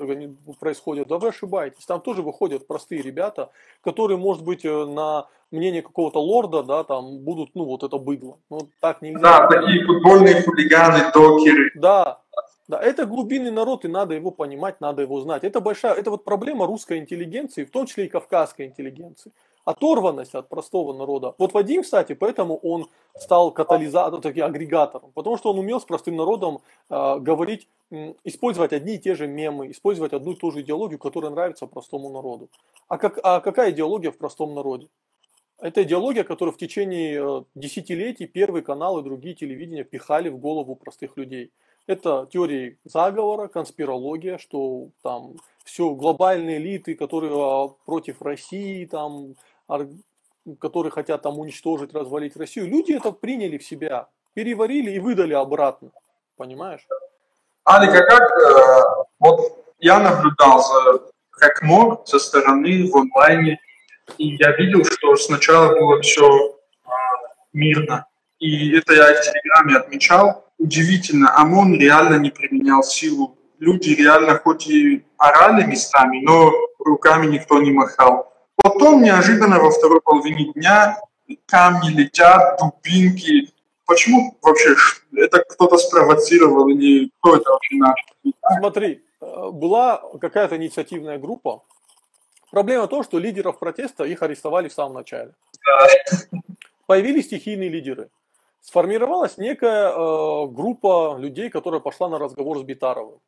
происходят, 0.59 1.07
да 1.07 1.17
вы 1.17 1.29
ошибаетесь. 1.29 1.85
Там 1.85 2.01
тоже 2.01 2.21
выходят 2.23 2.67
простые 2.67 3.01
ребята, 3.01 3.49
которые, 3.83 4.17
может 4.17 4.43
быть, 4.43 4.65
э, 4.65 4.85
на 4.85 5.27
мнение 5.51 5.81
какого-то 5.81 6.19
лорда, 6.19 6.61
да, 6.61 6.83
там 6.83 7.19
будут, 7.19 7.51
ну, 7.55 7.65
вот 7.65 7.83
это 7.83 7.97
быдло. 7.97 8.37
Ну, 8.49 8.69
так 8.79 9.01
нельзя. 9.01 9.19
Да, 9.19 9.47
такие 9.47 9.83
футбольные 9.85 10.43
хулиганы, 10.43 11.11
докеры. 11.11 11.71
Да, 11.75 12.21
да, 12.67 12.81
это 12.81 13.05
глубинный 13.05 13.51
народ, 13.51 13.85
и 13.85 13.87
надо 13.87 14.13
его 14.13 14.29
понимать, 14.29 14.81
надо 14.81 15.01
его 15.01 15.21
знать. 15.21 15.45
Это 15.45 15.61
большая, 15.61 15.93
это 15.93 16.11
вот 16.11 16.25
проблема 16.25 16.65
русской 16.65 16.97
интеллигенции, 16.97 17.63
в 17.63 17.71
том 17.71 17.85
числе 17.85 18.05
и 18.05 18.09
кавказской 18.09 18.65
интеллигенции. 18.65 19.31
Оторванность 19.63 20.35
от 20.35 20.49
простого 20.49 20.93
народа. 20.93 21.33
Вот 21.37 21.53
Вадим, 21.53 21.83
кстати, 21.83 22.13
поэтому 22.13 22.57
он 22.57 22.87
стал 23.17 23.51
катализатором, 23.51 24.21
таки, 24.21 24.41
агрегатором, 24.41 25.11
потому 25.13 25.37
что 25.37 25.51
он 25.51 25.59
умел 25.59 25.79
с 25.79 25.85
простым 25.85 26.17
народом 26.17 26.59
э, 26.89 27.19
говорить, 27.19 27.67
э, 27.91 28.13
использовать 28.23 28.73
одни 28.73 28.95
и 28.95 28.99
те 28.99 29.15
же 29.15 29.27
мемы, 29.27 29.71
использовать 29.71 30.13
одну 30.13 30.33
и 30.33 30.35
ту 30.35 30.51
же 30.51 30.61
идеологию, 30.61 30.99
которая 30.99 31.31
нравится 31.31 31.67
простому 31.67 32.09
народу. 32.09 32.49
А, 32.87 32.97
как, 32.97 33.19
а 33.23 33.39
какая 33.39 33.71
идеология 33.71 34.11
в 34.11 34.17
простом 34.17 34.55
народе? 34.55 34.87
Это 35.59 35.83
идеология, 35.83 36.23
которую 36.23 36.53
в 36.53 36.57
течение 36.57 37.21
э, 37.21 37.43
десятилетий 37.55 38.27
Первый 38.27 38.61
канал 38.61 38.99
и 38.99 39.03
другие 39.03 39.35
телевидения 39.35 39.83
пихали 39.83 40.29
в 40.29 40.37
голову 40.37 40.75
простых 40.75 41.17
людей. 41.17 41.51
Это 41.87 42.27
теории 42.31 42.77
заговора, 42.83 43.47
конспирология, 43.47 44.37
что 44.37 44.89
там 45.01 45.35
все 45.63 45.91
глобальные 45.91 46.57
элиты, 46.57 46.95
которые 46.95 47.31
а, 47.33 47.69
против 47.85 48.21
России, 48.21 48.85
там, 48.85 49.35
которые 50.59 50.91
хотят 50.91 51.21
там 51.21 51.39
уничтожить, 51.39 51.93
развалить 51.93 52.35
Россию. 52.35 52.67
Люди 52.67 52.91
это 52.91 53.11
приняли 53.11 53.57
в 53.57 53.65
себя, 53.65 54.09
переварили 54.33 54.91
и 54.91 54.99
выдали 54.99 55.33
обратно. 55.33 55.91
Понимаешь? 56.35 56.85
Алика, 57.63 58.05
как 58.05 58.31
э, 58.31 59.05
вот 59.19 59.65
я 59.79 59.99
наблюдал 59.99 60.61
за 60.61 61.01
как 61.31 61.61
мог 61.61 62.07
со 62.07 62.19
стороны 62.19 62.89
в 62.89 62.95
онлайне, 62.95 63.59
и 64.17 64.35
я 64.35 64.51
видел, 64.57 64.83
что 64.85 65.15
сначала 65.15 65.77
было 65.79 66.01
все 66.01 66.25
э, 66.25 66.89
мирно. 67.53 68.07
И 68.39 68.75
это 68.75 68.93
я 68.93 69.13
в 69.13 69.21
Телеграме 69.21 69.77
отмечал, 69.77 70.46
удивительно, 70.57 71.35
ОМОН 71.35 71.79
реально 71.79 72.15
не 72.15 72.29
применял 72.29 72.83
силу. 72.83 73.37
Люди 73.59 73.89
реально 73.89 74.37
хоть 74.37 74.67
и 74.67 75.03
орали 75.17 75.65
местами, 75.65 76.23
но 76.23 76.51
руками 76.79 77.27
никто 77.27 77.59
не 77.61 77.71
махал. 77.71 78.33
Потом 78.55 79.01
неожиданно 79.01 79.59
во 79.59 79.71
второй 79.71 80.01
половине 80.01 80.51
дня 80.53 80.99
камни 81.45 81.89
летят, 81.89 82.59
дубинки. 82.59 83.53
Почему 83.85 84.37
вообще 84.41 84.75
это 85.15 85.43
кто-то 85.43 85.77
спровоцировал 85.77 86.67
или 86.67 87.09
кто 87.19 87.37
это 87.37 87.49
вообще 87.49 87.75
начал? 87.75 88.05
Смотри, 88.59 89.03
э, 89.21 89.49
была 89.51 90.01
какая-то 90.19 90.57
инициативная 90.57 91.17
группа. 91.17 91.63
Проблема 92.51 92.85
в 92.85 92.89
том, 92.89 93.03
что 93.03 93.19
лидеров 93.19 93.59
протеста 93.59 94.03
их 94.03 94.21
арестовали 94.21 94.69
в 94.69 94.73
самом 94.73 94.95
начале. 94.95 95.33
Да. 95.65 95.87
Появились 96.85 97.25
стихийные 97.25 97.69
лидеры. 97.69 98.09
Сформировалась 98.61 99.37
некая 99.37 99.91
э, 99.91 100.47
группа 100.47 101.15
людей, 101.17 101.49
которая 101.49 101.79
пошла 101.79 102.09
на 102.09 102.19
разговор 102.19 102.59
с 102.59 102.63
Битаровым. 102.63 103.19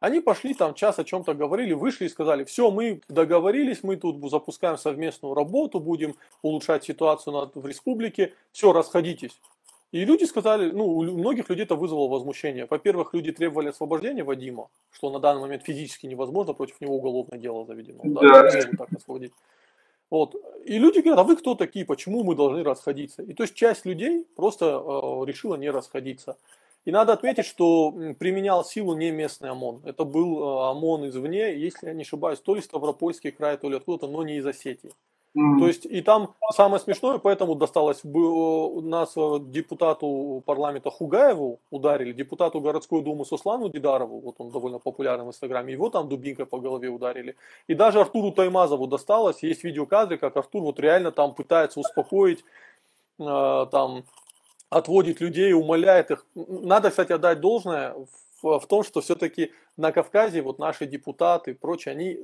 Они 0.00 0.20
пошли 0.20 0.54
там 0.54 0.74
час 0.74 0.98
о 0.98 1.04
чем-то 1.04 1.34
говорили, 1.34 1.74
вышли 1.74 2.06
и 2.06 2.08
сказали, 2.08 2.44
все, 2.44 2.70
мы 2.70 3.02
договорились, 3.08 3.82
мы 3.82 3.96
тут 3.96 4.18
запускаем 4.30 4.78
совместную 4.78 5.34
работу, 5.34 5.78
будем 5.78 6.16
улучшать 6.40 6.84
ситуацию 6.84 7.50
в 7.54 7.66
республике, 7.66 8.32
все, 8.50 8.72
расходитесь. 8.72 9.38
И 9.92 10.04
люди 10.04 10.24
сказали, 10.24 10.70
ну, 10.70 10.86
у 10.86 11.02
многих 11.02 11.50
людей 11.50 11.64
это 11.64 11.74
вызвало 11.74 12.08
возмущение. 12.08 12.66
Во-первых, 12.70 13.12
люди 13.12 13.32
требовали 13.32 13.68
освобождения 13.68 14.22
Вадима, 14.22 14.68
что 14.92 15.10
на 15.10 15.18
данный 15.18 15.42
момент 15.42 15.64
физически 15.64 16.06
невозможно, 16.06 16.54
против 16.54 16.80
него 16.80 16.96
уголовное 16.96 17.38
дело 17.38 17.66
заведено. 17.66 18.00
Да, 18.04 18.42
да. 18.42 18.62
так 18.78 18.92
освободить. 18.92 19.32
Вот. 20.10 20.34
И 20.64 20.78
люди 20.78 20.98
говорят, 20.98 21.20
а 21.20 21.24
вы 21.24 21.36
кто 21.36 21.54
такие, 21.54 21.84
почему 21.86 22.24
мы 22.24 22.34
должны 22.34 22.62
расходиться? 22.62 23.22
И 23.22 23.32
то 23.32 23.44
есть 23.44 23.54
часть 23.54 23.86
людей 23.86 24.26
просто 24.36 24.66
э, 24.66 25.26
решила 25.26 25.54
не 25.56 25.70
расходиться. 25.70 26.36
И 26.84 26.90
надо 26.90 27.12
отметить, 27.12 27.44
что 27.44 27.92
применял 28.18 28.64
силу 28.64 28.96
не 28.96 29.10
местный 29.10 29.50
ОМОН. 29.50 29.82
Это 29.84 30.04
был 30.04 30.38
э, 30.38 30.70
ОМОН 30.70 31.08
извне, 31.08 31.56
если 31.56 31.86
я 31.86 31.94
не 31.94 32.02
ошибаюсь, 32.02 32.40
то 32.40 32.54
ли 32.54 32.60
Ставропольский 32.60 33.30
край, 33.30 33.56
то 33.56 33.70
ли 33.70 33.76
откуда-то, 33.76 34.08
но 34.08 34.22
не 34.24 34.36
из 34.36 34.46
Осетии. 34.46 34.92
Mm. 35.36 35.60
То 35.60 35.68
есть 35.68 35.86
и 35.86 36.02
там 36.02 36.34
самое 36.52 36.80
смешное, 36.80 37.18
поэтому 37.18 37.54
досталось 37.54 38.00
нас 38.02 39.12
э, 39.16 39.38
депутату 39.42 40.42
парламента 40.44 40.90
Хугаеву 40.90 41.60
ударили, 41.70 42.12
депутату 42.12 42.60
городской 42.60 43.00
думы 43.02 43.24
Суслану 43.24 43.68
Дидарову, 43.68 44.20
вот 44.20 44.34
он 44.38 44.50
довольно 44.50 44.80
популярен 44.80 45.24
в 45.24 45.28
Инстаграме, 45.28 45.72
его 45.72 45.88
там 45.88 46.08
дубинкой 46.08 46.46
по 46.46 46.58
голове 46.58 46.88
ударили. 46.88 47.36
И 47.68 47.74
даже 47.74 48.00
Артуру 48.00 48.32
Таймазову 48.32 48.88
досталось, 48.88 49.44
есть 49.44 49.62
видеокадры, 49.62 50.18
как 50.18 50.36
Артур 50.36 50.62
вот 50.62 50.80
реально 50.80 51.12
там 51.12 51.32
пытается 51.32 51.78
успокоить, 51.78 52.44
э, 53.20 53.66
там 53.70 54.02
отводит 54.68 55.20
людей, 55.20 55.52
умоляет 55.52 56.10
их. 56.10 56.26
Надо, 56.34 56.90
кстати, 56.90 57.12
отдать 57.12 57.40
должное 57.40 57.94
в, 58.42 58.58
в 58.58 58.66
том, 58.66 58.82
что 58.82 59.00
все-таки 59.00 59.52
на 59.76 59.92
Кавказе 59.92 60.42
вот 60.42 60.58
наши 60.58 60.86
депутаты 60.86 61.52
и 61.52 61.54
прочие, 61.54 61.92
они 61.92 62.18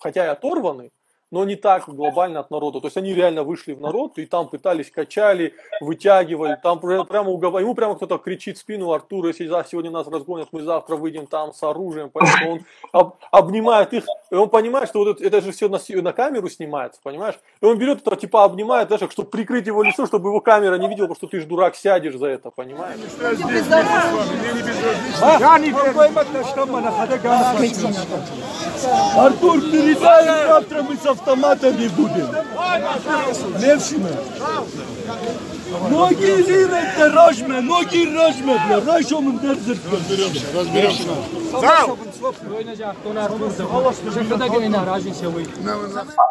хотя 0.00 0.24
и 0.24 0.28
оторваны, 0.28 0.90
но 1.34 1.44
не 1.44 1.56
так 1.56 1.88
глобально 1.88 2.38
от 2.38 2.52
народа. 2.52 2.80
То 2.80 2.86
есть 2.86 2.96
они 2.96 3.12
реально 3.12 3.42
вышли 3.42 3.72
в 3.72 3.80
народ 3.80 4.18
и 4.18 4.24
там 4.24 4.48
пытались, 4.48 4.88
качали, 4.88 5.52
вытягивали, 5.80 6.56
там 6.62 6.78
прямо 6.78 7.30
уговаривали. 7.30 7.64
Ему 7.64 7.74
прямо 7.74 7.96
кто-то 7.96 8.18
кричит 8.18 8.56
в 8.56 8.60
спину 8.60 8.92
Артура, 8.92 9.28
если 9.28 9.48
за 9.48 9.66
сегодня 9.68 9.90
нас 9.90 10.06
разгонят, 10.06 10.50
мы 10.52 10.62
завтра 10.62 10.94
выйдем 10.94 11.26
там 11.26 11.52
с 11.52 11.60
оружием. 11.64 12.08
Поэтому 12.12 12.52
он 12.52 12.60
об, 12.92 13.14
обнимает 13.32 13.92
их, 13.92 14.04
и 14.30 14.34
он 14.36 14.48
понимает, 14.48 14.88
что 14.88 15.00
вот 15.00 15.16
это, 15.16 15.24
это 15.24 15.40
же 15.40 15.50
все 15.50 15.68
на, 15.68 15.80
на 16.02 16.12
камеру 16.12 16.48
снимается, 16.48 17.00
понимаешь? 17.02 17.34
И 17.60 17.66
он 17.66 17.78
берет 17.78 18.06
это, 18.06 18.14
типа 18.14 18.44
обнимает, 18.44 18.86
даже, 18.86 19.10
чтобы 19.10 19.28
прикрыть 19.28 19.66
его 19.66 19.82
лицо, 19.82 20.06
чтобы 20.06 20.28
его 20.28 20.40
камера 20.40 20.76
не 20.76 20.88
видела, 20.88 21.06
потому 21.06 21.16
что 21.16 21.26
ты 21.26 21.40
же 21.40 21.46
дурак, 21.46 21.74
сядешь 21.74 22.14
за 22.14 22.28
это, 22.28 22.50
понимаешь? 22.50 23.00
Артур, 29.16 29.60
передай 29.60 30.44
завтра 30.46 30.82
мы 30.82 30.96
с 30.96 31.06
автоматами 31.24 31.88
будем. 31.88 32.28
Левшина. 33.60 34.10
Ноги 35.90 36.24
лирette 36.24 37.08
рожме, 37.12 37.60
ноги 37.60 38.14
рожме, 38.14 38.60
бля, 38.66 38.80
рожом 38.80 39.38
дерзер. 39.38 39.76
Разберемся, 39.90 40.46
разберемся. 40.54 41.02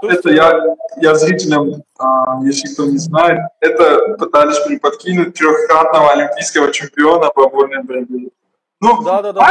Это 0.02 0.30
я, 0.30 0.62
я 0.98 1.16
зрителям, 1.16 1.84
а, 1.98 2.40
если 2.44 2.74
кто 2.74 2.86
не 2.86 2.98
знает, 2.98 3.40
это 3.60 4.16
пытались 4.18 4.60
подкинуть 4.80 5.34
трехкратного 5.34 6.12
олимпийского 6.12 6.72
чемпиона 6.72 7.30
по 7.30 7.50
вольной 7.50 7.84
борьбе. 7.84 8.30
Ну, 8.80 9.02
да, 9.04 9.22
да, 9.22 9.34
да 9.34 9.42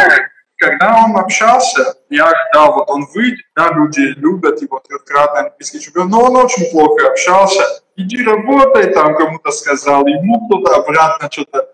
когда 0.63 1.05
он 1.05 1.17
общался, 1.17 1.97
я 2.09 2.31
ждал, 2.31 2.75
вот 2.75 2.89
он 2.89 3.07
выйдет, 3.13 3.45
да, 3.57 3.73
люди 3.73 4.15
любят 4.17 4.63
его 4.63 4.79
трехкратный 4.79 5.41
олимпийский 5.41 5.81
чемпион, 5.81 6.09
но 6.09 6.21
он 6.23 6.37
очень 6.37 6.71
плохо 6.71 7.09
общался. 7.09 7.63
Иди 7.97 8.23
работай, 8.23 8.93
там 8.93 9.17
кому-то 9.17 9.51
сказал, 9.51 10.07
ему 10.07 10.47
кто-то 10.47 10.77
обратно 10.77 11.29
что-то. 11.31 11.69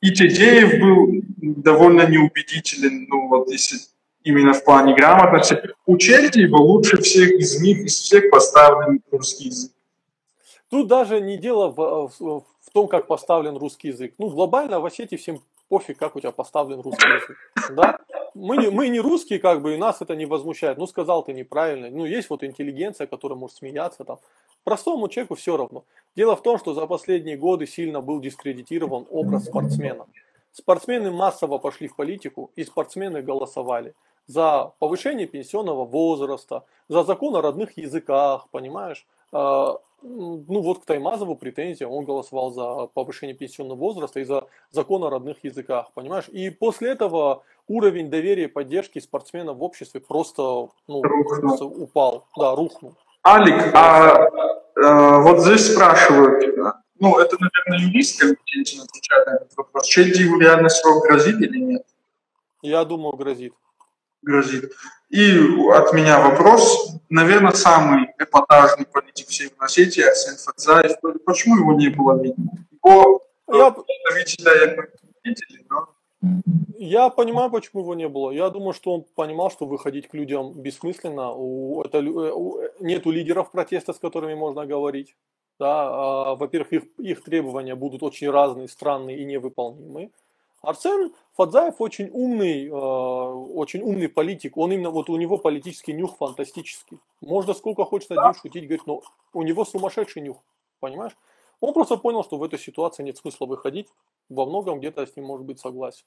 И 0.00 0.10
Тедеев 0.10 0.80
был 0.80 1.22
довольно 1.62 2.08
неубедителен, 2.08 3.06
ну 3.08 3.28
вот 3.28 3.48
если 3.48 3.78
именно 4.24 4.54
в 4.54 4.64
плане 4.64 4.94
грамотности. 4.94 5.60
У 5.86 5.96
Чельдиева 5.96 6.56
лучше 6.56 7.00
всех 7.00 7.30
из 7.32 7.60
них, 7.60 7.78
из 7.78 7.94
всех 7.94 8.30
поставлен 8.30 9.00
русский 9.12 9.44
язык. 9.44 9.72
Тут 10.68 10.88
даже 10.88 11.20
не 11.20 11.36
дело 11.36 11.68
в, 11.68 12.10
в, 12.18 12.40
в 12.40 12.70
том, 12.72 12.88
как 12.88 13.06
поставлен 13.06 13.56
русский 13.56 13.88
язык. 13.88 14.14
Ну, 14.18 14.30
глобально 14.30 14.80
в 14.80 14.86
Осетии 14.86 15.16
всем 15.16 15.40
пофиг, 15.68 15.98
как 15.98 16.16
у 16.16 16.20
тебя 16.20 16.32
поставлен 16.32 16.80
русский 16.80 17.06
язык. 17.08 17.36
Да? 17.76 17.98
Мы 18.34 18.56
не, 18.56 18.70
мы 18.70 18.88
не 18.88 19.00
русские, 19.00 19.38
как 19.38 19.62
бы, 19.62 19.74
и 19.74 19.76
нас 19.76 20.00
это 20.00 20.16
не 20.16 20.26
возмущает. 20.26 20.78
Ну, 20.78 20.86
сказал 20.86 21.22
ты 21.22 21.32
неправильно. 21.32 21.90
Ну, 21.90 22.04
есть 22.04 22.30
вот 22.30 22.44
интеллигенция, 22.44 23.06
которая 23.06 23.38
может 23.38 23.56
смеяться 23.56 24.04
там. 24.04 24.18
Простому 24.64 25.08
человеку 25.08 25.34
все 25.34 25.56
равно. 25.56 25.84
Дело 26.16 26.36
в 26.36 26.42
том, 26.42 26.58
что 26.58 26.72
за 26.74 26.86
последние 26.86 27.36
годы 27.36 27.66
сильно 27.66 28.00
был 28.00 28.20
дискредитирован 28.20 29.06
образ 29.10 29.46
спортсмена. 29.46 30.06
Спортсмены 30.52 31.10
массово 31.10 31.58
пошли 31.58 31.88
в 31.88 31.96
политику, 31.96 32.50
и 32.56 32.64
спортсмены 32.64 33.22
голосовали 33.22 33.94
за 34.26 34.72
повышение 34.78 35.26
пенсионного 35.26 35.84
возраста, 35.84 36.64
за 36.88 37.02
закон 37.04 37.34
о 37.36 37.42
родных 37.42 37.76
языках, 37.76 38.48
понимаешь? 38.50 39.06
А, 39.32 39.78
ну 40.02 40.60
вот 40.60 40.80
к 40.80 40.84
Таймазову 40.84 41.36
претензия, 41.36 41.88
он 41.88 42.04
голосовал 42.04 42.50
за 42.50 42.86
повышение 42.88 43.34
пенсионного 43.34 43.78
возраста 43.78 44.20
и 44.20 44.24
за 44.24 44.46
закон 44.70 45.04
о 45.04 45.10
родных 45.10 45.42
языках, 45.42 45.90
понимаешь? 45.94 46.28
И 46.28 46.50
после 46.50 46.90
этого 46.90 47.42
уровень 47.72 48.10
доверия 48.10 48.44
и 48.44 48.48
поддержки 48.48 48.98
спортсменов 48.98 49.58
в 49.58 49.62
обществе 49.62 50.00
просто, 50.00 50.42
ну, 50.86 51.02
просто 51.02 51.64
упал, 51.64 52.26
да, 52.36 52.54
рухнул. 52.54 52.96
Алик, 53.26 53.74
а 53.74 54.26
э, 54.76 55.22
вот 55.22 55.40
здесь 55.40 55.72
спрашивают, 55.72 56.44
ну, 56.98 57.18
это, 57.18 57.36
наверное, 57.38 57.88
юрист 57.88 58.20
компетентен 58.20 58.82
отвечает 58.82 59.26
на 59.26 59.36
этот 59.36 59.56
вопрос, 59.56 59.86
Чельдиеву 59.86 60.38
реально 60.38 60.68
срок 60.68 61.04
грозит 61.04 61.40
или 61.40 61.58
нет? 61.58 61.86
Я 62.62 62.84
думаю, 62.84 63.16
грозит 63.16 63.54
грозит. 64.22 64.72
И 65.10 65.36
от 65.72 65.92
меня 65.92 66.20
вопрос, 66.20 66.96
наверное, 67.10 67.52
самый 67.52 68.08
эпатажный 68.18 68.86
политик 68.86 69.28
в 69.28 69.34
Северной 69.34 69.66
Осетии, 69.66 70.02
Арсен 70.02 70.36
Фадзаев. 70.36 70.92
Почему 71.26 71.56
его 71.56 71.74
не 71.74 71.88
было 71.88 72.22
видно? 72.22 72.50
Его 72.82 73.26
я... 73.48 73.70
представителя 73.70 74.88
видели, 75.22 75.66
но... 75.68 75.88
Я 76.78 77.10
понимаю, 77.10 77.50
почему 77.50 77.82
его 77.82 77.94
не 77.94 78.08
было. 78.08 78.30
Я 78.30 78.50
думаю, 78.50 78.72
что 78.72 78.94
он 78.94 79.04
понимал, 79.14 79.50
что 79.50 79.66
выходить 79.66 80.08
к 80.08 80.14
людям 80.14 80.52
бессмысленно. 80.52 81.32
У, 81.32 81.82
это, 81.82 81.98
у, 81.98 82.60
нету 82.80 83.10
лидеров 83.10 83.50
протеста, 83.50 83.92
с 83.92 83.98
которыми 83.98 84.34
можно 84.34 84.66
говорить. 84.66 85.16
Да, 85.58 85.88
а, 85.90 86.34
во-первых, 86.34 86.72
их, 86.72 86.82
их 86.98 87.22
требования 87.22 87.74
будут 87.74 88.02
очень 88.02 88.30
разные, 88.30 88.68
странные 88.68 89.18
и 89.18 89.24
невыполнимые. 89.24 90.10
Арсен 90.62 91.12
Фадзаев 91.36 91.80
очень 91.80 92.08
умный, 92.12 92.66
э, 92.66 92.70
очень 92.70 93.82
умный 93.82 94.08
политик. 94.08 94.56
Он 94.56 94.72
именно 94.72 94.90
вот 94.90 95.10
у 95.10 95.16
него 95.16 95.36
политический 95.38 95.92
нюх 95.92 96.16
фантастический. 96.16 97.00
Можно 97.20 97.54
сколько 97.54 97.84
хочешь 97.84 98.08
над 98.08 98.24
ним 98.24 98.34
шутить, 98.34 98.64
говорить, 98.64 98.86
но 98.86 99.02
у 99.32 99.42
него 99.42 99.64
сумасшедший 99.64 100.22
нюх, 100.22 100.36
понимаешь? 100.78 101.16
Он 101.60 101.72
просто 101.72 101.96
понял, 101.96 102.22
что 102.24 102.38
в 102.38 102.42
этой 102.44 102.58
ситуации 102.58 103.02
нет 103.02 103.16
смысла 103.16 103.46
выходить. 103.46 103.88
Во 104.34 104.46
многом 104.46 104.78
где-то 104.78 105.06
с 105.06 105.16
ним 105.16 105.26
может 105.26 105.46
быть 105.46 105.60
согласен. 105.60 106.04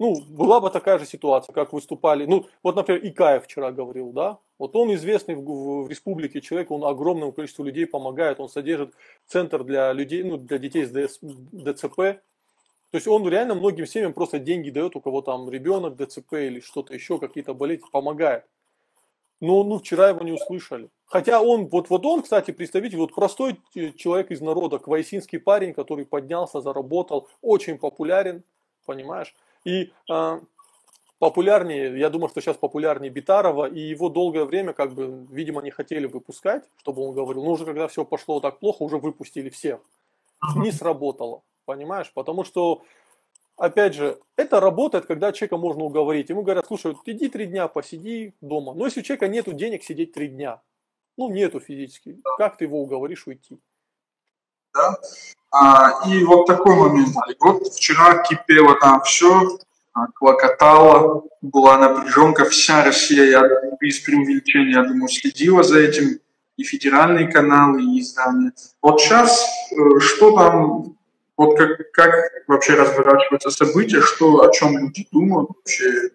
Ну, 0.00 0.20
была 0.28 0.60
бы 0.60 0.70
такая 0.70 0.98
же 0.98 1.06
ситуация, 1.06 1.52
как 1.52 1.72
выступали. 1.72 2.26
Ну, 2.26 2.46
вот, 2.64 2.74
например, 2.74 3.06
Икаев 3.06 3.44
вчера 3.44 3.70
говорил, 3.70 4.12
да? 4.12 4.38
Вот 4.58 4.74
он 4.74 4.92
известный 4.94 5.36
в, 5.36 5.44
в, 5.44 5.84
в 5.84 5.88
республике 5.88 6.40
человек, 6.40 6.72
он 6.72 6.84
огромному 6.84 7.32
количеству 7.32 7.64
людей 7.64 7.86
помогает, 7.86 8.40
он 8.40 8.48
содержит 8.48 8.92
центр 9.26 9.62
для 9.62 9.92
людей, 9.92 10.24
ну, 10.24 10.36
для 10.36 10.58
детей 10.58 10.84
с 10.84 10.90
ДС, 10.90 11.18
ДЦП, 11.22 12.20
то 12.94 12.98
есть 12.98 13.08
он 13.08 13.28
реально 13.28 13.56
многим 13.56 13.86
семьям 13.86 14.12
просто 14.12 14.38
деньги 14.38 14.70
дает, 14.70 14.94
у 14.94 15.00
кого 15.00 15.20
там 15.20 15.50
ребенок, 15.50 15.96
ДЦП 15.96 16.34
или 16.34 16.60
что-то 16.60 16.94
еще, 16.94 17.18
какие-то 17.18 17.52
болезни, 17.52 17.82
помогает. 17.90 18.44
Но 19.44 19.62
ну, 19.62 19.78
вчера 19.78 20.08
его 20.08 20.24
не 20.24 20.32
услышали. 20.32 20.88
Хотя 21.06 21.40
он, 21.42 21.66
вот, 21.66 21.90
вот 21.90 22.06
он, 22.06 22.22
кстати, 22.22 22.50
представитель, 22.50 22.98
вот 22.98 23.14
простой 23.14 23.60
человек 23.96 24.30
из 24.30 24.40
народа, 24.40 24.78
квайсинский 24.78 25.38
парень, 25.38 25.74
который 25.74 26.06
поднялся, 26.06 26.60
заработал, 26.60 27.28
очень 27.42 27.78
популярен, 27.78 28.42
понимаешь? 28.86 29.34
И 29.64 29.92
э, 30.10 30.40
популярнее, 31.18 31.98
я 31.98 32.08
думаю, 32.10 32.30
что 32.30 32.40
сейчас 32.40 32.56
популярнее 32.56 33.10
Битарова, 33.10 33.66
и 33.66 33.80
его 33.80 34.08
долгое 34.08 34.44
время, 34.44 34.72
как 34.72 34.94
бы, 34.94 35.26
видимо, 35.30 35.62
не 35.62 35.70
хотели 35.70 36.06
выпускать, 36.06 36.64
чтобы 36.78 37.02
он 37.06 37.14
говорил, 37.14 37.44
ну 37.44 37.50
уже 37.50 37.66
когда 37.66 37.86
все 37.86 38.04
пошло 38.04 38.40
так 38.40 38.58
плохо, 38.58 38.82
уже 38.82 38.96
выпустили 38.96 39.50
всех. 39.50 39.80
Не 40.56 40.72
сработало. 40.72 41.42
Понимаешь? 41.64 42.10
Потому 42.14 42.44
что, 42.44 42.82
опять 43.56 43.94
же, 43.94 44.18
это 44.36 44.60
работает, 44.60 45.06
когда 45.06 45.32
человека 45.32 45.56
можно 45.56 45.84
уговорить. 45.84 46.30
Ему 46.30 46.42
говорят, 46.42 46.66
слушай, 46.66 46.92
вот 46.92 47.02
иди 47.06 47.28
три 47.28 47.46
дня 47.46 47.68
посиди 47.68 48.34
дома. 48.40 48.74
Но 48.74 48.84
если 48.84 49.00
у 49.00 49.02
человека 49.02 49.28
нету 49.28 49.52
денег 49.52 49.84
сидеть 49.84 50.12
три 50.12 50.28
дня, 50.28 50.60
ну 51.16 51.30
нету 51.30 51.60
физически, 51.60 52.20
как 52.38 52.56
ты 52.56 52.64
его 52.64 52.82
уговоришь 52.82 53.26
уйти? 53.26 53.58
Да. 54.74 54.96
А, 55.52 56.08
и 56.08 56.24
вот 56.24 56.46
такой 56.46 56.74
момент. 56.74 57.14
Вот 57.40 57.68
вчера 57.68 58.22
кипело 58.24 58.78
там 58.80 59.02
все, 59.02 59.58
а, 59.92 60.08
клокотало, 60.08 61.22
была 61.40 61.78
напряженка, 61.78 62.44
вся 62.44 62.82
Россия, 62.84 63.24
я 63.26 63.48
без 63.80 64.00
преувеличения, 64.00 64.80
я 64.80 64.82
думаю, 64.82 65.08
следила 65.08 65.62
за 65.62 65.78
этим, 65.78 66.18
и 66.56 66.64
федеральные 66.64 67.28
каналы, 67.28 67.82
и 67.82 68.00
издания. 68.00 68.52
Вот 68.82 69.00
сейчас 69.00 69.46
э, 69.72 70.00
что 70.00 70.36
там, 70.36 70.96
вот 71.36 71.56
как, 71.56 71.90
как 71.92 72.14
вообще 72.48 72.74
разворачиваются 72.74 73.50
события, 73.50 74.00
что, 74.00 74.42
о 74.42 74.52
чем 74.52 74.78
люди 74.78 75.06
думают 75.10 75.50
вообще? 75.50 76.10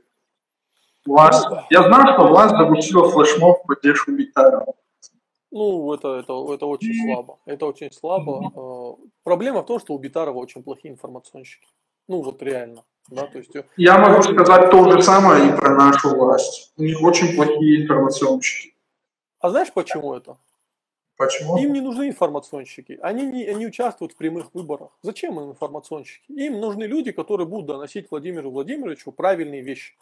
Власть. 1.05 1.45
Я 1.69 1.83
знаю, 1.83 2.13
что 2.13 2.27
власть 2.27 2.55
запустила 2.55 3.09
флешмоб 3.09 3.63
в 3.63 3.67
поддержку 3.67 4.11
Битара. 4.11 4.65
Ну, 5.51 5.93
это, 5.93 6.19
это, 6.19 6.53
это 6.53 6.65
очень 6.67 6.93
слабо. 6.93 7.39
Это 7.45 7.65
очень 7.65 7.91
слабо. 7.91 8.51
Э, 8.55 9.07
проблема 9.23 9.63
в 9.63 9.65
том, 9.65 9.79
что 9.79 9.93
у 9.93 9.97
Битарова 9.97 10.37
очень 10.37 10.61
плохие 10.61 10.93
информационщики. 10.93 11.67
Ну, 12.07 12.21
вот 12.21 12.41
реально. 12.43 12.83
Да, 13.07 13.25
то 13.25 13.39
есть, 13.39 13.55
э, 13.55 13.63
Я 13.75 13.97
могу 13.97 14.21
сказать 14.21 14.69
то 14.69 14.91
же 14.91 15.01
самое 15.01 15.49
и 15.49 15.55
про 15.55 15.73
нашу 15.73 16.15
власть. 16.15 16.71
У 16.77 16.83
них 16.83 17.01
очень 17.01 17.35
плохие 17.35 17.83
информационщики. 17.83 18.75
А 19.39 19.49
знаешь, 19.49 19.73
почему 19.73 20.13
это? 20.13 20.37
Почему? 21.19 21.57
Им 21.57 21.73
не 21.73 21.81
нужны 21.81 22.07
информационщики. 22.07 22.97
Они 23.01 23.25
не, 23.25 23.43
они 23.43 23.67
участвуют 23.67 24.13
в 24.13 24.15
прямых 24.15 24.53
выборах. 24.53 24.97
Зачем 25.01 25.37
им 25.37 25.49
информационщики? 25.49 26.31
Им 26.31 26.61
нужны 26.61 26.85
люди, 26.85 27.11
которые 27.11 27.45
будут 27.45 27.65
доносить 27.65 28.09
Владимиру 28.09 28.51
Владимировичу 28.51 29.11
правильные 29.11 29.59
вещи. 29.59 29.97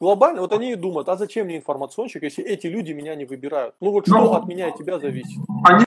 Глобально, 0.00 0.40
вот 0.40 0.52
они 0.52 0.72
и 0.72 0.74
думают, 0.74 1.08
а 1.08 1.16
зачем 1.16 1.46
мне 1.46 1.58
информационщик, 1.58 2.24
если 2.24 2.44
эти 2.44 2.66
люди 2.66 2.90
меня 2.90 3.14
не 3.14 3.24
выбирают? 3.24 3.76
Ну 3.78 3.92
вот 3.92 4.08
что 4.08 4.18
Ну, 4.18 4.32
от 4.32 4.48
меня 4.48 4.68
и 4.68 4.76
тебя 4.76 4.98
зависит? 4.98 5.38
Они 5.62 5.84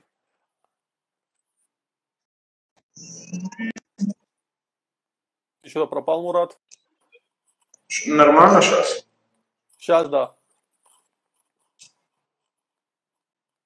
Ты 5.62 5.70
что, 5.70 5.88
пропал, 5.88 6.22
Мурат? 6.22 6.58
нормально 8.06 8.62
сейчас? 8.62 9.06
Сейчас, 9.78 10.08
да. 10.08 10.36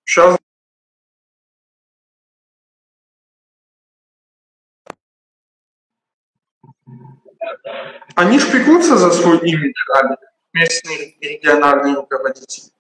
Сейчас 0.05 0.42
Они 8.15 8.39
ж 8.39 8.51
пекутся 8.51 8.97
за 8.97 9.11
свой 9.11 9.37
имидж, 9.39 9.73
Али, 9.95 10.17
местные 10.53 11.15
региональные 11.21 11.95
руководители. 11.95 12.71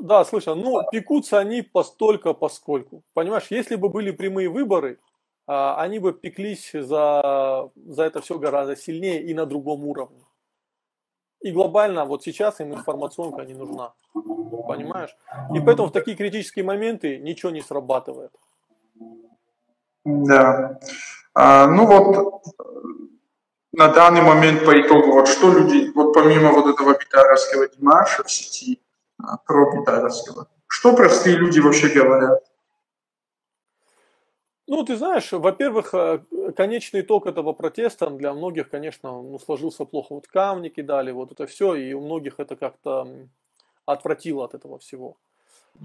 Да, 0.00 0.24
слышал, 0.24 0.56
ну, 0.56 0.82
пекутся 0.90 1.38
они 1.38 1.62
постолько, 1.62 2.32
поскольку. 2.34 3.02
Понимаешь, 3.14 3.46
если 3.50 3.76
бы 3.76 3.88
были 3.88 4.10
прямые 4.10 4.48
выборы, 4.48 4.98
а, 5.46 5.80
они 5.80 5.98
бы 5.98 6.12
пеклись 6.12 6.72
за, 6.72 7.70
за 7.74 8.02
это 8.02 8.20
все 8.20 8.38
гораздо 8.38 8.76
сильнее 8.76 9.22
и 9.22 9.34
на 9.34 9.46
другом 9.46 9.84
уровне. 9.84 10.24
И 11.40 11.52
глобально 11.52 12.04
вот 12.04 12.24
сейчас 12.24 12.60
им 12.60 12.74
информационка 12.74 13.44
не 13.44 13.54
нужна. 13.54 13.94
Понимаешь? 14.12 15.16
И 15.54 15.60
поэтому 15.60 15.88
в 15.88 15.92
такие 15.92 16.16
критические 16.16 16.64
моменты 16.64 17.18
ничего 17.18 17.52
не 17.52 17.60
срабатывает. 17.60 18.32
Да. 20.04 20.80
А, 21.38 21.66
ну 21.66 21.84
вот 21.84 22.16
э, 22.16 22.62
на 23.72 23.88
данный 23.88 24.22
момент 24.22 24.64
по 24.64 24.80
итогу, 24.80 25.12
вот 25.12 25.28
что 25.28 25.52
люди, 25.52 25.92
вот 25.94 26.14
помимо 26.14 26.50
вот 26.50 26.66
этого 26.66 26.96
битаровского 26.96 27.68
Димаша 27.68 28.24
в 28.24 28.30
сети, 28.30 28.80
а, 29.22 29.36
про 29.36 29.70
битаровского, 29.70 30.48
что 30.66 30.96
простые 30.96 31.36
люди 31.36 31.60
вообще 31.60 31.88
говорят? 31.88 32.42
Ну, 34.66 34.82
ты 34.82 34.96
знаешь, 34.96 35.30
во-первых, 35.30 35.92
э, 35.92 36.20
конечный 36.56 37.02
итог 37.02 37.26
этого 37.26 37.52
протеста 37.52 38.08
для 38.08 38.32
многих, 38.32 38.70
конечно, 38.70 39.10
ну, 39.10 39.38
сложился 39.38 39.84
плохо. 39.84 40.14
Вот 40.14 40.26
камни 40.26 40.70
кидали, 40.70 41.10
вот 41.10 41.32
это 41.32 41.46
все, 41.46 41.74
и 41.74 41.92
у 41.92 42.00
многих 42.00 42.40
это 42.40 42.56
как-то 42.56 43.06
отвратило 43.84 44.46
от 44.46 44.54
этого 44.54 44.78
всего. 44.78 45.18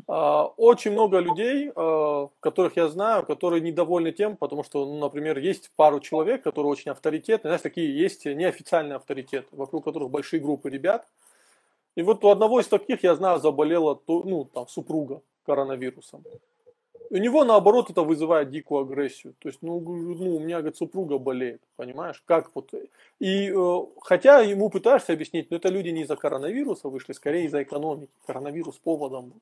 А, 0.08 0.46
Очень 0.58 0.92
много 0.92 1.20
людей, 1.20 1.72
э, 1.76 2.28
которых 2.40 2.78
я 2.78 2.88
знаю, 2.88 3.26
которые 3.26 3.62
недовольны 3.62 4.12
тем, 4.12 4.38
потому 4.38 4.64
что, 4.64 4.86
ну, 4.86 5.00
например, 5.00 5.38
есть 5.40 5.72
пару 5.76 6.00
человек, 6.00 6.44
которые 6.44 6.72
очень 6.72 6.92
авторитетны, 6.92 7.50
знаешь, 7.50 7.62
такие 7.62 7.98
есть 7.98 8.26
неофициальные 8.26 8.96
авторитеты, 8.96 9.48
вокруг 9.52 9.84
которых 9.84 10.10
большие 10.10 10.40
группы 10.40 10.70
ребят. 10.70 11.08
И 11.96 12.04
вот 12.04 12.24
у 12.24 12.30
одного 12.30 12.60
из 12.60 12.68
таких, 12.68 13.04
я 13.04 13.16
знаю, 13.16 13.40
заболела, 13.40 14.00
ну, 14.08 14.46
там, 14.46 14.68
супруга 14.68 15.22
коронавирусом. 15.46 16.24
У 17.10 17.18
него, 17.18 17.44
наоборот, 17.44 17.90
это 17.90 18.04
вызывает 18.04 18.52
дикую 18.52 18.84
агрессию. 18.84 19.34
То 19.40 19.50
есть, 19.50 19.60
ну, 19.62 19.82
ну, 19.82 20.36
у 20.38 20.40
меня, 20.40 20.60
говорит, 20.60 20.78
супруга 20.78 21.18
болеет, 21.18 21.62
понимаешь? 21.76 22.24
Как 22.26 22.50
вот... 22.56 22.74
И 23.20 23.52
э, 23.54 23.80
хотя 24.02 24.40
ему 24.40 24.70
пытаешься 24.70 25.12
объяснить, 25.12 25.52
но 25.52 25.58
это 25.58 25.68
люди 25.68 25.90
не 25.90 26.04
из-за 26.04 26.16
коронавируса 26.16 26.88
вышли, 26.88 27.12
скорее 27.12 27.46
из-за 27.48 27.64
экономики. 27.64 28.14
Коронавирус 28.26 28.78
поводом 28.78 29.26
был. 29.32 29.42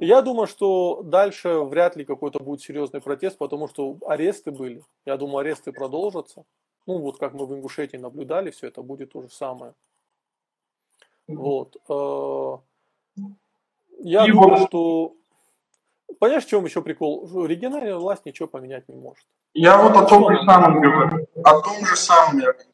Я 0.00 0.22
думаю, 0.22 0.46
что 0.46 1.02
дальше 1.02 1.60
вряд 1.60 1.96
ли 1.96 2.04
какой-то 2.04 2.38
будет 2.42 2.60
серьезный 2.60 3.00
протест, 3.00 3.36
потому 3.38 3.66
что 3.68 3.96
аресты 4.06 4.50
были. 4.52 4.82
Я 5.04 5.16
думаю, 5.16 5.38
аресты 5.38 5.72
продолжатся. 5.72 6.44
Ну, 6.86 6.98
вот 6.98 7.18
как 7.18 7.32
мы 7.34 7.46
в 7.46 7.52
Ингушетии 7.54 7.96
наблюдали, 7.96 8.50
все 8.50 8.68
это 8.68 8.82
будет 8.82 9.12
то 9.12 9.22
же 9.22 9.28
самое. 9.28 9.74
Вот. 11.26 11.76
э, 11.88 12.56
Я 13.98 14.26
И 14.26 14.30
думаю, 14.30 14.50
вот- 14.58 14.68
что... 14.68 15.12
Понимаешь, 16.20 16.44
в 16.44 16.48
чем 16.48 16.64
еще 16.64 16.80
прикол? 16.82 17.44
Региональная 17.46 17.96
власть 17.96 18.24
ничего 18.24 18.46
поменять 18.48 18.88
не 18.88 18.94
может. 18.94 19.26
Я 19.54 19.82
вот 19.82 19.96
о 19.96 20.06
том 20.06 20.32
же 20.32 20.42
самом 20.44 20.80
говорю, 20.80 21.26
о 21.44 21.60
том 21.60 21.84
же 21.84 21.96
самом 21.96 22.38
я 22.38 22.52
говорю. 22.52 22.68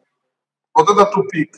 Вот 0.75 0.91
это 0.91 1.07
тупик, 1.07 1.57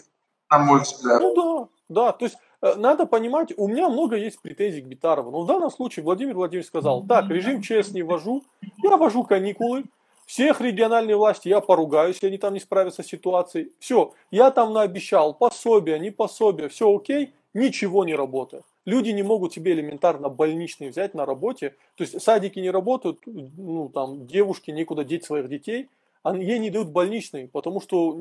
на 0.51 0.59
мой 0.61 0.81
взгляд. 0.81 1.21
Ну 1.21 1.35
да, 1.35 1.69
да. 1.89 2.13
То 2.13 2.25
есть 2.27 2.37
надо 2.77 3.07
понимать, 3.07 3.53
у 3.57 3.69
меня 3.69 3.89
много 3.89 4.17
есть 4.17 4.41
претензий 4.41 4.81
к 4.81 4.87
Битарову. 4.87 5.31
Но 5.31 5.43
в 5.43 5.47
данном 5.47 5.71
случае 5.71 6.05
Владимир 6.05 6.35
Владимирович 6.35 6.69
сказал, 6.69 7.03
так, 7.03 7.29
режим 7.29 7.61
ЧС 7.61 7.93
не 7.93 8.03
ввожу, 8.03 8.43
я 8.83 8.97
ввожу 8.97 9.25
каникулы, 9.25 9.85
всех 10.27 10.61
региональные 10.61 11.17
власти 11.17 11.49
я 11.49 11.61
поругаю, 11.61 12.09
если 12.09 12.29
они 12.29 12.39
там 12.39 12.55
не 12.55 12.61
справятся 12.61 13.03
с 13.03 13.07
ситуацией. 13.07 13.73
Все, 13.79 14.13
я 14.31 14.51
там 14.51 14.73
наобещал, 14.73 15.35
пособие, 15.35 15.99
не 15.99 16.11
пособие, 16.11 16.69
все 16.69 16.95
окей, 16.95 17.35
ничего 17.53 18.05
не 18.05 18.15
работает. 18.15 18.65
Люди 18.87 19.11
не 19.11 19.23
могут 19.23 19.53
себе 19.53 19.73
элементарно 19.73 20.29
больничные 20.29 20.91
взять 20.91 21.15
на 21.15 21.27
работе. 21.27 21.75
То 21.97 22.05
есть 22.05 22.21
садики 22.21 22.59
не 22.59 22.71
работают, 22.71 23.21
ну 23.27 23.91
там 23.91 24.27
девушки 24.27 24.71
некуда 24.71 25.05
деть 25.05 25.25
своих 25.25 25.49
детей, 25.49 25.89
а 26.23 26.35
ей 26.37 26.59
не 26.59 26.71
дают 26.71 26.89
больничные, 26.89 27.49
потому 27.49 27.81
что 27.81 28.17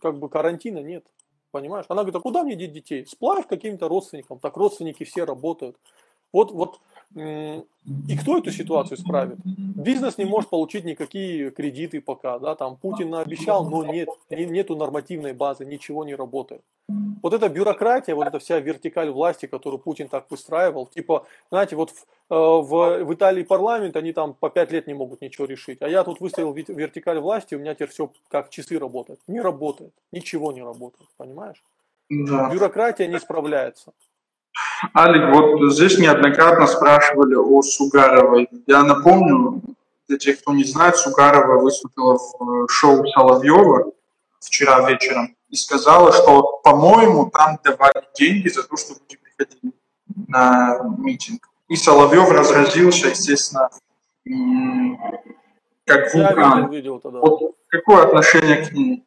как 0.00 0.18
бы 0.18 0.28
карантина 0.28 0.80
нет. 0.80 1.04
Понимаешь? 1.50 1.86
Она 1.88 2.02
говорит, 2.02 2.16
а 2.16 2.20
куда 2.20 2.42
мне 2.42 2.56
деть 2.56 2.72
детей? 2.72 3.06
Сплавь 3.06 3.46
каким-то 3.46 3.88
родственникам. 3.88 4.38
Так 4.38 4.56
родственники 4.56 5.04
все 5.04 5.24
работают. 5.24 5.76
Вот, 6.32 6.50
вот, 6.50 6.80
и 7.14 8.16
кто 8.20 8.38
эту 8.38 8.50
ситуацию 8.50 8.98
исправит? 8.98 9.38
Бизнес 9.44 10.18
не 10.18 10.24
может 10.24 10.50
получить 10.50 10.84
никакие 10.84 11.50
кредиты 11.50 12.00
пока, 12.00 12.38
да, 12.38 12.54
там 12.54 12.76
Путин 12.76 13.10
наобещал, 13.10 13.68
но 13.68 13.84
нет, 13.84 14.08
не- 14.30 14.46
нету 14.46 14.76
нормативной 14.76 15.32
базы, 15.32 15.64
ничего 15.64 16.04
не 16.04 16.14
работает. 16.14 16.62
Вот 17.22 17.32
эта 17.32 17.48
бюрократия, 17.48 18.14
вот 18.14 18.26
эта 18.26 18.38
вся 18.38 18.60
вертикаль 18.60 19.10
власти, 19.10 19.46
которую 19.46 19.80
Путин 19.80 20.08
так 20.08 20.30
выстраивал, 20.30 20.86
типа, 20.86 21.26
знаете, 21.50 21.74
вот 21.74 21.90
в, 21.90 22.04
э, 22.30 22.34
в, 22.34 23.04
в 23.04 23.14
Италии 23.14 23.42
парламент, 23.42 23.96
они 23.96 24.12
там 24.12 24.34
по 24.34 24.50
пять 24.50 24.70
лет 24.70 24.86
не 24.86 24.94
могут 24.94 25.20
ничего 25.20 25.46
решить, 25.46 25.82
а 25.82 25.88
я 25.88 26.04
тут 26.04 26.20
выставил 26.20 26.52
вертикаль 26.52 27.18
власти, 27.18 27.54
у 27.54 27.58
меня 27.58 27.74
теперь 27.74 27.88
все 27.88 28.12
как 28.28 28.50
часы 28.50 28.78
работает. 28.78 29.20
Не 29.26 29.40
работает, 29.40 29.92
ничего 30.12 30.52
не 30.52 30.62
работает, 30.62 31.08
понимаешь? 31.16 31.64
Да. 32.08 32.50
Бюрократия 32.50 33.08
не 33.08 33.18
справляется. 33.18 33.92
Алик, 34.94 35.34
вот 35.34 35.72
здесь 35.72 35.98
неоднократно 35.98 36.66
спрашивали 36.66 37.34
о 37.34 37.62
Сугаровой. 37.62 38.48
Я 38.66 38.82
напомню, 38.82 39.62
для 40.08 40.18
тех, 40.18 40.40
кто 40.40 40.52
не 40.52 40.64
знает, 40.64 40.96
Сугарова 40.96 41.60
выступила 41.60 42.18
в 42.18 42.64
э, 42.64 42.66
шоу 42.68 43.06
Соловьева 43.06 43.92
вчера 44.40 44.88
вечером 44.88 45.36
и 45.48 45.56
сказала, 45.56 46.12
что, 46.12 46.60
по-моему, 46.62 47.30
там 47.30 47.58
давали 47.64 48.04
деньги 48.14 48.48
за 48.48 48.62
то, 48.62 48.76
что 48.76 48.94
люди 48.94 49.18
приходили 49.22 49.72
на 50.28 50.78
митинг. 50.98 51.48
И 51.68 51.76
Соловьев 51.76 52.30
разразился, 52.30 53.08
естественно, 53.08 53.70
как 55.84 56.14
Я 56.14 56.28
вулкан. 56.28 56.70
видел, 56.70 57.00
тогда. 57.00 57.20
Вот 57.20 57.56
какое 57.68 58.04
отношение 58.04 58.64
к 58.64 58.72
ней? 58.72 59.04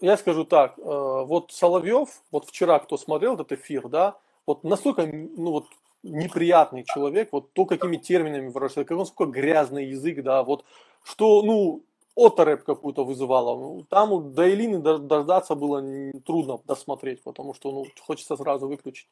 Э, 0.00 0.06
Я 0.06 0.16
скажу 0.16 0.44
так, 0.44 0.78
э, 0.78 0.82
вот 0.82 1.52
Соловьев, 1.52 2.08
вот 2.30 2.46
вчера 2.46 2.78
кто 2.78 2.96
смотрел 2.96 3.34
этот 3.34 3.52
эфир, 3.52 3.88
да, 3.88 4.16
вот 4.46 4.64
настолько, 4.64 5.06
ну 5.06 5.50
вот 5.52 5.66
неприятный 6.02 6.84
человек, 6.84 7.30
вот 7.32 7.52
то, 7.52 7.64
какими 7.66 7.96
терминами 7.96 8.48
выражается, 8.48 8.84
как 8.84 8.98
он 8.98 9.06
сколько 9.06 9.32
грязный 9.32 9.86
язык, 9.86 10.22
да, 10.22 10.42
вот 10.44 10.64
что, 11.02 11.42
ну, 11.42 11.82
оторопь 12.16 12.64
какую-то 12.64 13.04
вызывало. 13.04 13.58
Ну, 13.58 13.82
Там 13.90 14.32
до 14.32 14.48
Элины 14.52 14.78
до- 14.78 14.98
дождаться 14.98 15.54
было 15.54 15.82
трудно 16.24 16.60
досмотреть, 16.64 17.22
потому 17.22 17.54
что, 17.54 17.72
ну, 17.72 17.86
хочется 18.00 18.36
сразу 18.36 18.68
выключить. 18.68 19.08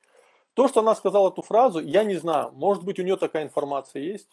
То, 0.55 0.69
что 0.69 0.81
она 0.81 0.95
сказала 0.95 1.31
эту 1.31 1.43
фразу, 1.43 1.81
я 1.81 2.05
не 2.05 2.17
знаю, 2.17 2.53
может 2.55 2.85
быть, 2.85 2.99
у 2.99 3.03
нее 3.03 3.17
такая 3.17 3.45
информация 3.45 4.03
есть, 4.03 4.29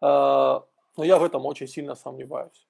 А, 0.00 0.64
но 0.96 1.04
я 1.04 1.18
в 1.18 1.24
этом 1.24 1.46
очень 1.46 1.68
сильно 1.68 1.94
сомневаюсь. 1.94 2.66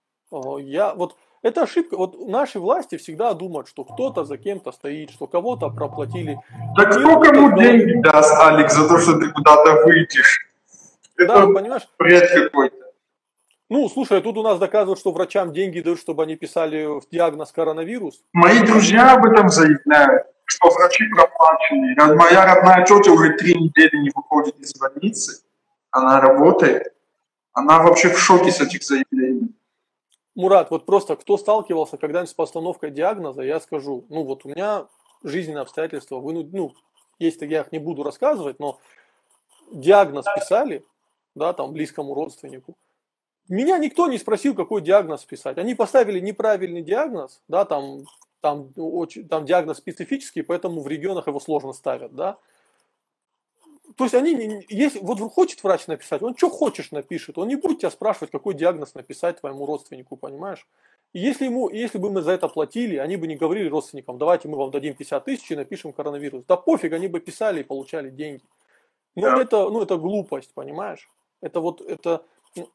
Я 0.60 0.94
вот 0.94 1.16
это 1.44 1.62
ошибка. 1.62 1.96
Вот 1.96 2.26
наши 2.26 2.58
власти 2.58 2.96
всегда 2.96 3.34
думают, 3.34 3.68
что 3.68 3.84
кто-то 3.84 4.24
за 4.24 4.38
кем-то 4.38 4.72
стоит, 4.72 5.10
что 5.10 5.26
кого-то 5.26 5.68
проплатили. 5.68 6.40
Так 6.74 6.90
кто 6.90 7.20
кому 7.20 7.56
деньги 7.56 8.00
даст, 8.00 8.34
Алекс, 8.40 8.74
за 8.74 8.88
то, 8.88 8.98
что 8.98 9.18
ты 9.18 9.30
куда-то 9.30 9.84
выйдешь? 9.84 10.50
Это 11.16 11.46
да, 11.46 11.46
понимаешь? 11.46 11.86
бред 11.98 12.30
какой-то. 12.30 12.76
Ну, 13.68 13.88
слушай, 13.90 14.22
тут 14.22 14.38
у 14.38 14.42
нас 14.42 14.58
доказывают, 14.58 14.98
что 14.98 15.12
врачам 15.12 15.52
деньги 15.52 15.80
дают, 15.80 16.00
чтобы 16.00 16.22
они 16.22 16.34
писали 16.36 16.88
диагноз 17.10 17.52
коронавирус. 17.52 18.22
Мои 18.32 18.60
друзья 18.60 19.12
об 19.12 19.26
этом 19.26 19.50
заявляют, 19.50 20.26
что 20.46 20.70
врачи 20.70 21.04
проплачены. 21.14 21.94
Моя 22.16 22.54
родная 22.54 22.84
тетя 22.86 23.12
уже 23.12 23.34
три 23.34 23.54
недели 23.54 24.02
не 24.02 24.10
выходит 24.14 24.58
из 24.58 24.72
больницы. 24.78 25.42
Она 25.90 26.22
работает. 26.22 26.94
Она 27.52 27.82
вообще 27.82 28.08
в 28.08 28.18
шоке 28.18 28.50
с 28.50 28.62
этих 28.62 28.82
заявлений. 28.82 29.54
Мурат, 30.34 30.70
вот 30.70 30.84
просто 30.84 31.16
кто 31.16 31.36
сталкивался 31.36 31.96
когда-нибудь 31.96 32.30
с 32.30 32.34
постановкой 32.34 32.90
диагноза, 32.90 33.42
я 33.42 33.60
скажу, 33.60 34.04
ну 34.08 34.24
вот 34.24 34.44
у 34.44 34.48
меня 34.48 34.88
жизненные 35.22 35.62
обстоятельства, 35.62 36.16
вы, 36.18 36.32
ну, 36.32 36.48
ну 36.52 36.74
есть, 37.18 37.40
я 37.42 37.60
их 37.60 37.72
не 37.72 37.78
буду 37.78 38.02
рассказывать, 38.02 38.58
но 38.58 38.78
диагноз 39.70 40.24
писали, 40.34 40.84
да, 41.34 41.52
там, 41.52 41.72
близкому 41.72 42.14
родственнику, 42.14 42.76
меня 43.48 43.78
никто 43.78 44.06
не 44.08 44.18
спросил, 44.18 44.54
какой 44.54 44.80
диагноз 44.80 45.24
писать. 45.24 45.58
Они 45.58 45.74
поставили 45.74 46.18
неправильный 46.18 46.82
диагноз, 46.82 47.42
да, 47.46 47.64
там, 47.64 48.04
там, 48.40 48.72
очень, 48.76 49.28
там 49.28 49.44
диагноз 49.44 49.78
специфический, 49.78 50.42
поэтому 50.42 50.80
в 50.80 50.88
регионах 50.88 51.26
его 51.26 51.40
сложно 51.40 51.72
ставят, 51.72 52.14
да. 52.14 52.38
То 53.96 54.04
есть 54.04 54.14
они, 54.14 54.64
если, 54.68 54.98
вот 54.98 55.20
хочет 55.32 55.62
врач 55.62 55.86
написать, 55.86 56.22
он 56.22 56.36
что 56.36 56.50
хочешь 56.50 56.90
напишет, 56.90 57.38
он 57.38 57.48
не 57.48 57.56
будет 57.56 57.80
тебя 57.80 57.90
спрашивать, 57.90 58.30
какой 58.30 58.54
диагноз 58.54 58.94
написать 58.94 59.40
твоему 59.40 59.66
родственнику, 59.66 60.16
понимаешь? 60.16 60.66
И 61.12 61.20
если, 61.20 61.44
ему, 61.44 61.70
если 61.70 61.98
бы 61.98 62.10
мы 62.10 62.22
за 62.22 62.32
это 62.32 62.48
платили, 62.48 62.96
они 62.96 63.16
бы 63.16 63.28
не 63.28 63.36
говорили 63.36 63.68
родственникам, 63.68 64.18
давайте 64.18 64.48
мы 64.48 64.58
вам 64.58 64.72
дадим 64.72 64.94
50 64.94 65.24
тысяч 65.24 65.50
и 65.50 65.56
напишем 65.56 65.92
коронавирус. 65.92 66.44
Да 66.48 66.56
пофиг, 66.56 66.92
они 66.92 67.06
бы 67.06 67.20
писали 67.20 67.60
и 67.60 67.64
получали 67.64 68.10
деньги. 68.10 68.42
Но 69.14 69.30
да. 69.30 69.42
это, 69.42 69.70
ну, 69.70 69.80
это 69.80 69.96
глупость, 69.96 70.52
понимаешь? 70.54 71.08
Это 71.40 71.60
вот, 71.60 71.80
это, 71.80 72.24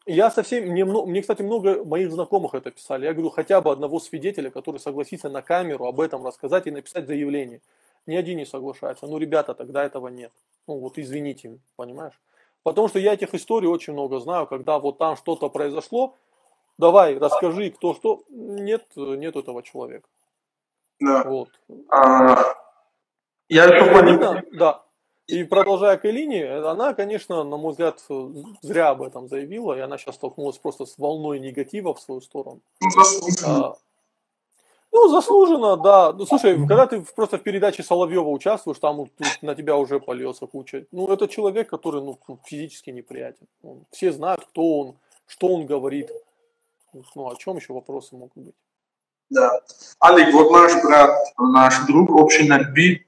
я 0.06 0.32
совсем, 0.32 0.68
мне, 0.68 0.86
мне, 0.86 1.22
кстати, 1.22 1.42
много 1.42 1.84
моих 1.84 2.12
знакомых 2.12 2.54
это 2.54 2.72
писали. 2.72 3.06
Я 3.06 3.14
говорю, 3.14 3.30
хотя 3.30 3.60
бы 3.60 3.72
одного 3.72 4.00
свидетеля, 4.00 4.50
который 4.52 4.80
согласится 4.80 5.30
на 5.30 5.42
камеру 5.42 5.86
об 5.86 6.00
этом 6.00 6.26
рассказать 6.26 6.68
и 6.68 6.72
написать 6.72 7.08
заявление. 7.08 7.62
Ни 8.10 8.16
один 8.16 8.38
не 8.38 8.46
соглашается. 8.46 9.06
Ну, 9.06 9.20
ребята, 9.20 9.54
тогда 9.54 9.86
этого 9.86 10.08
нет. 10.08 10.32
Ну, 10.66 10.80
вот 10.80 10.98
извините, 10.98 11.60
понимаешь? 11.76 12.20
Потому 12.64 12.88
что 12.88 12.98
я 12.98 13.14
этих 13.14 13.36
историй 13.36 13.68
очень 13.68 13.94
много 13.94 14.20
знаю, 14.20 14.48
когда 14.48 14.80
вот 14.80 14.98
там 14.98 15.16
что-то 15.16 15.48
произошло, 15.50 16.16
давай, 16.80 17.20
расскажи, 17.20 17.70
кто 17.70 17.94
что. 17.94 18.24
Нет, 18.30 18.88
нет 18.96 19.36
этого 19.36 19.62
человека. 19.62 20.10
Да. 21.00 21.24
Вот. 21.24 21.50
А, 21.90 22.56
я 23.48 23.66
еще 23.66 23.94
понимаю. 23.94 24.44
Да. 24.54 24.84
И 25.28 25.44
продолжая 25.44 25.98
к 25.98 26.06
Элине, 26.06 26.52
она, 26.52 26.96
конечно, 26.96 27.44
на 27.44 27.58
мой 27.58 27.74
взгляд, 27.74 28.04
зря 28.64 28.90
об 28.90 29.04
этом 29.04 29.28
заявила, 29.28 29.78
и 29.78 29.82
она 29.82 30.00
сейчас 30.00 30.16
столкнулась 30.16 30.58
просто 30.58 30.88
с 30.88 30.98
волной 30.98 31.40
негатива 31.40 31.94
в 31.94 32.00
свою 32.00 32.22
сторону. 32.22 32.62
Ну. 32.82 33.46
А, 33.46 33.76
ну, 34.92 35.08
заслуженно, 35.10 35.78
да. 35.78 36.14
Ну, 36.14 36.26
слушай, 36.26 36.58
когда 36.58 36.88
ты 36.88 37.02
просто 37.16 37.38
в 37.38 37.44
передаче 37.44 37.84
Соловьева 37.84 38.30
участвуешь, 38.30 38.80
там 38.80 39.10
на 39.42 39.56
тебя 39.56 39.78
уже 39.78 40.00
польется 40.00 40.48
куча. 40.48 40.86
Ну, 40.92 41.08
это 41.08 41.28
человек, 41.28 41.70
который 41.70 42.02
ну, 42.02 42.18
физически 42.46 42.90
неприятен. 42.90 43.48
Все 43.92 44.12
знают, 44.12 44.46
кто 44.46 44.80
он, 44.80 44.96
что 45.28 45.48
он 45.48 45.66
говорит. 45.66 46.12
Ну, 47.16 47.30
о 47.30 47.36
чем 47.36 47.58
еще 47.58 47.74
вопросы 47.74 48.16
могут 48.16 48.34
быть? 48.36 48.56
Да. 49.30 49.62
Алик, 50.04 50.34
вот 50.34 50.52
наш 50.52 50.84
брат, 50.84 51.16
наш 51.38 51.86
друг, 51.86 52.10
общий 52.10 52.48
Нальби, 52.48 53.06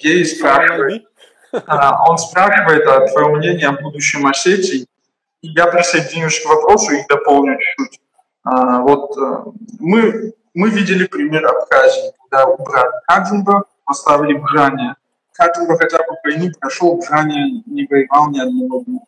Гей 0.00 0.24
спрашивает, 0.24 1.04
а, 1.52 2.08
он 2.08 2.16
спрашивает 2.16 2.86
а, 2.86 3.06
твое 3.08 3.28
мнение 3.36 3.68
о 3.68 3.72
будущем 3.72 4.26
Осетии. 4.26 4.86
И 5.42 5.48
я 5.48 5.66
присоединюсь 5.66 6.40
к 6.42 6.48
вопросу 6.48 6.92
и 6.92 7.06
дополню 7.08 7.58
чуть-чуть. 7.58 8.00
А, 8.44 8.80
вот 8.82 9.16
а, 9.18 9.44
мы, 9.78 10.32
мы 10.54 10.70
видели 10.70 11.06
пример 11.06 11.46
Абхазии, 11.46 12.12
когда 12.22 12.46
убрали 12.46 12.92
Кадзимба, 13.06 13.64
поставили 13.84 14.34
Бжане. 14.34 14.96
Кадзимба 15.34 15.76
хотя 15.78 15.98
бы 15.98 16.16
войну 16.24 16.50
прошел, 16.60 16.96
Бжане 16.96 17.62
не 17.66 17.86
воевал 17.88 18.30
ни 18.30 18.40
одного 18.40 18.84
дня. 18.84 19.00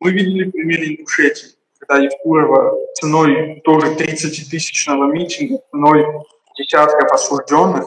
Мы 0.00 0.10
видели 0.12 0.50
пример 0.50 0.80
Ингушетии, 0.82 1.48
когда 1.78 2.02
Евкурова 2.02 2.74
ценой 2.94 3.60
тоже 3.64 3.94
30-тысячного 3.94 5.10
митинга, 5.12 5.60
ценой 5.70 6.06
десятков 6.56 7.12
осужденных, 7.12 7.86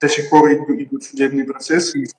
до 0.00 0.08
сих 0.08 0.30
пор 0.30 0.52
идут 0.52 1.04
судебные 1.04 1.44
процессы, 1.44 1.98
их 1.98 2.10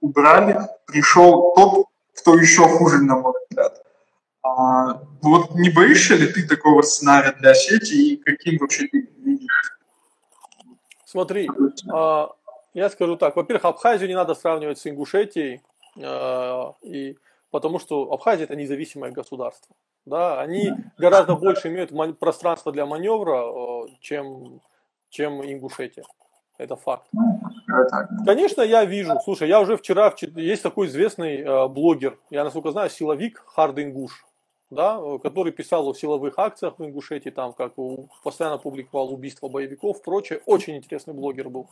убрали, 0.00 0.58
пришел 0.86 1.52
тот, 1.54 1.86
кто 2.16 2.34
еще 2.34 2.62
хуже, 2.62 3.02
на 3.02 3.16
мой 3.16 3.32
взгляд. 3.48 3.81
А, 4.44 5.00
вот 5.22 5.54
не 5.54 5.70
боишься 5.70 6.16
ли 6.16 6.26
ты 6.26 6.46
такого 6.46 6.82
сценария 6.82 7.32
для 7.32 7.54
сети 7.54 8.14
и 8.14 8.16
каким 8.16 8.58
вообще 8.58 8.88
ты 8.88 9.08
видишь? 9.18 9.78
Смотри, 11.04 11.48
а, 11.92 12.30
я 12.74 12.90
скажу 12.90 13.16
так. 13.16 13.36
Во-первых, 13.36 13.64
Абхазию 13.64 14.08
не 14.08 14.16
надо 14.16 14.34
сравнивать 14.34 14.78
с 14.78 14.86
Ингушетией, 14.86 15.62
а, 16.02 16.74
и, 16.82 17.16
потому 17.52 17.78
что 17.78 18.12
Абхазия 18.12 18.44
это 18.44 18.56
независимое 18.56 19.12
государство. 19.12 19.76
Да, 20.06 20.40
они 20.40 20.72
гораздо 20.98 21.36
больше 21.36 21.68
имеют 21.68 22.18
пространство 22.18 22.72
для 22.72 22.84
маневра, 22.84 23.86
чем, 24.00 24.60
чем 25.08 25.40
Ингушетия. 25.44 26.04
Это 26.58 26.74
факт. 26.74 27.06
Конечно, 28.26 28.62
я 28.62 28.84
вижу. 28.84 29.12
Слушай, 29.22 29.48
я 29.48 29.60
уже 29.60 29.76
вчера, 29.76 30.12
есть 30.20 30.64
такой 30.64 30.88
известный 30.88 31.68
блогер, 31.68 32.18
я 32.30 32.42
насколько 32.42 32.72
знаю, 32.72 32.90
силовик 32.90 33.44
Хард 33.46 33.78
Ингуш, 33.78 34.24
да, 34.72 35.00
который 35.22 35.52
писал 35.52 35.88
о 35.88 35.94
силовых 35.94 36.38
акциях 36.38 36.78
в 36.78 36.84
Ингушетии, 36.84 37.30
там, 37.30 37.52
как 37.52 37.74
постоянно 38.24 38.58
публиковал 38.58 39.12
убийства 39.12 39.48
боевиков, 39.48 40.02
прочее. 40.02 40.40
Очень 40.46 40.76
интересный 40.76 41.14
блогер 41.14 41.48
был. 41.48 41.68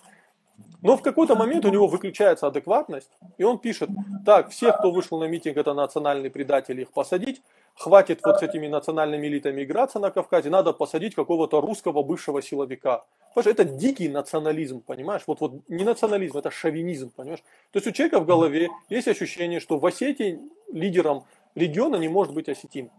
Но 0.82 0.96
в 0.96 1.02
какой-то 1.02 1.34
момент 1.34 1.64
у 1.64 1.70
него 1.70 1.86
выключается 1.86 2.46
адекватность, 2.46 3.10
и 3.38 3.44
он 3.44 3.58
пишет, 3.58 3.88
так, 4.24 4.50
всех, 4.50 4.78
кто 4.78 4.90
вышел 4.90 5.18
на 5.18 5.24
митинг, 5.24 5.56
это 5.56 5.74
национальные 5.74 6.30
предатели, 6.30 6.82
их 6.82 6.90
посадить, 6.92 7.42
хватит 7.74 8.20
вот 8.24 8.38
с 8.38 8.42
этими 8.42 8.66
национальными 8.66 9.26
элитами 9.26 9.62
играться 9.62 9.98
на 9.98 10.10
Кавказе, 10.10 10.50
надо 10.50 10.72
посадить 10.72 11.14
какого-то 11.14 11.60
русского 11.60 12.02
бывшего 12.02 12.42
силовика. 12.42 13.04
Потому 13.34 13.52
это 13.52 13.64
дикий 13.64 14.08
национализм, 14.08 14.80
понимаешь? 14.80 15.22
Вот, 15.26 15.40
вот 15.40 15.52
не 15.68 15.84
национализм, 15.84 16.38
это 16.38 16.50
шовинизм, 16.50 17.10
понимаешь? 17.14 17.42
То 17.72 17.78
есть 17.78 17.86
у 17.86 17.92
человека 17.92 18.20
в 18.20 18.26
голове 18.26 18.68
есть 18.88 19.08
ощущение, 19.08 19.60
что 19.60 19.78
в 19.78 19.86
Осетии 19.86 20.40
лидером 20.72 21.24
региона 21.54 21.96
не 21.96 22.08
может 22.08 22.34
быть 22.34 22.48
осетин, 22.48 22.90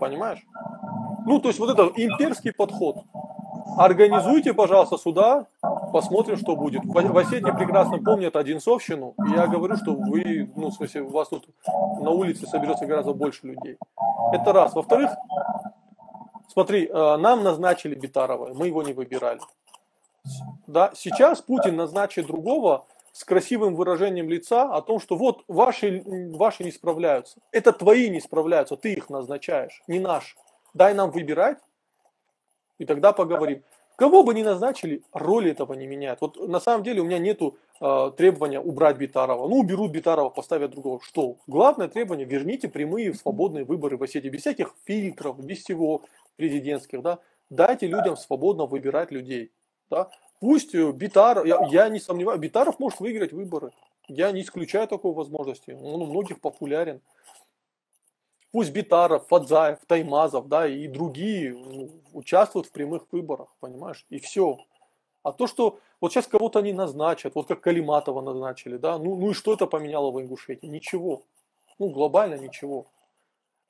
понимаешь? 0.00 0.44
Ну, 1.26 1.40
то 1.40 1.48
есть 1.48 1.58
вот 1.58 1.70
это 1.70 1.90
имперский 1.96 2.52
подход. 2.52 2.98
Организуйте, 3.76 4.54
пожалуйста, 4.54 4.96
сюда, 4.96 5.46
посмотрим, 5.92 6.36
что 6.36 6.56
будет. 6.56 6.82
В 6.84 7.18
Осетии 7.18 7.56
прекрасно 7.56 7.98
помнят 7.98 8.36
Одинцовщину, 8.36 9.14
и 9.26 9.30
я 9.32 9.46
говорю, 9.48 9.76
что 9.76 9.92
вы, 9.94 10.50
ну, 10.56 10.68
в 10.68 10.72
смысле, 10.72 11.02
у 11.02 11.10
вас 11.10 11.28
тут 11.28 11.46
на 12.00 12.10
улице 12.10 12.46
соберется 12.46 12.86
гораздо 12.86 13.12
больше 13.12 13.48
людей. 13.48 13.76
Это 14.32 14.52
раз. 14.52 14.74
Во-вторых, 14.74 15.10
смотри, 16.48 16.86
э, 16.86 17.16
нам 17.16 17.42
назначили 17.42 17.94
Битарова, 17.94 18.54
мы 18.54 18.68
его 18.68 18.82
не 18.82 18.94
выбирали. 18.94 19.40
Да, 20.66 20.92
сейчас 20.94 21.42
Путин 21.42 21.76
назначит 21.76 22.26
другого 22.26 22.86
с 23.16 23.24
красивым 23.24 23.74
выражением 23.76 24.28
лица 24.28 24.64
о 24.64 24.82
том, 24.82 25.00
что 25.00 25.16
вот 25.16 25.42
ваши, 25.48 26.02
ваши 26.04 26.64
не 26.64 26.70
справляются. 26.70 27.40
Это 27.50 27.72
твои 27.72 28.10
не 28.10 28.20
справляются, 28.20 28.76
ты 28.76 28.92
их 28.92 29.08
назначаешь, 29.08 29.82
не 29.88 29.98
наши. 29.98 30.36
Дай 30.74 30.92
нам 30.92 31.10
выбирать, 31.10 31.56
и 32.76 32.84
тогда 32.84 33.14
поговорим. 33.14 33.62
Кого 33.96 34.22
бы 34.22 34.34
ни 34.34 34.42
назначили, 34.42 35.02
роли 35.14 35.50
этого 35.50 35.72
не 35.72 35.86
меняет. 35.86 36.20
Вот 36.20 36.36
на 36.46 36.60
самом 36.60 36.82
деле 36.84 37.00
у 37.00 37.06
меня 37.06 37.18
нету 37.18 37.56
э, 37.80 38.10
требования 38.18 38.60
убрать 38.60 38.98
Битарова. 38.98 39.48
Ну, 39.48 39.60
уберут 39.60 39.92
Битарова, 39.92 40.28
поставят 40.28 40.72
другого. 40.72 41.00
Что? 41.00 41.38
Главное 41.46 41.88
требование, 41.88 42.26
верните 42.26 42.68
прямые 42.68 43.14
свободные 43.14 43.64
выборы 43.64 43.96
в 43.96 44.02
Осетии. 44.02 44.28
Без 44.28 44.42
всяких 44.42 44.74
фильтров, 44.84 45.42
без 45.42 45.62
всего 45.64 46.02
президентских. 46.36 47.00
Да? 47.00 47.20
Дайте 47.48 47.86
людям 47.86 48.18
свободно 48.18 48.66
выбирать 48.66 49.10
людей. 49.10 49.52
Да? 49.88 50.10
Пусть 50.40 50.74
э, 50.74 50.92
Битаров, 50.92 51.46
я, 51.46 51.58
я 51.70 51.88
не 51.88 51.98
сомневаюсь, 51.98 52.40
Битаров 52.40 52.78
может 52.78 53.00
выиграть 53.00 53.32
выборы. 53.32 53.72
Я 54.08 54.30
не 54.32 54.42
исключаю 54.42 54.86
такой 54.86 55.12
возможности. 55.12 55.72
Он 55.72 56.02
у 56.02 56.06
многих 56.06 56.40
популярен. 56.40 57.00
Пусть 58.52 58.72
Битаров, 58.72 59.26
Фадзаев, 59.28 59.78
Таймазов, 59.86 60.48
да, 60.48 60.66
и 60.66 60.86
другие 60.88 61.54
ну, 61.54 61.90
участвуют 62.12 62.68
в 62.68 62.72
прямых 62.72 63.02
выборах, 63.12 63.48
понимаешь, 63.60 64.06
и 64.08 64.18
все. 64.18 64.58
А 65.22 65.32
то, 65.32 65.46
что 65.46 65.80
вот 66.00 66.12
сейчас 66.12 66.26
кого-то 66.26 66.60
они 66.60 66.72
назначат, 66.72 67.34
вот 67.34 67.48
как 67.48 67.60
Калиматова 67.60 68.20
назначили, 68.20 68.76
да, 68.76 68.96
ну, 68.98 69.16
ну 69.16 69.30
и 69.32 69.34
что 69.34 69.52
это 69.52 69.66
поменяло 69.66 70.10
в 70.10 70.20
Ингушетии? 70.20 70.66
Ничего. 70.66 71.24
Ну, 71.78 71.90
глобально 71.90 72.36
ничего. 72.36 72.86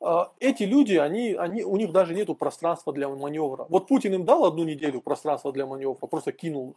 А, 0.00 0.32
эти 0.40 0.64
люди, 0.64 0.94
они, 0.94 1.34
они, 1.34 1.64
у 1.64 1.76
них 1.76 1.92
даже 1.92 2.14
нет 2.14 2.28
пространства 2.38 2.92
для 2.92 3.08
маневра. 3.08 3.66
Вот 3.68 3.88
Путин 3.88 4.14
им 4.14 4.24
дал 4.24 4.44
одну 4.44 4.64
неделю 4.64 5.00
пространства 5.00 5.52
для 5.52 5.66
маневра, 5.66 6.06
просто 6.06 6.32
кинул. 6.32 6.76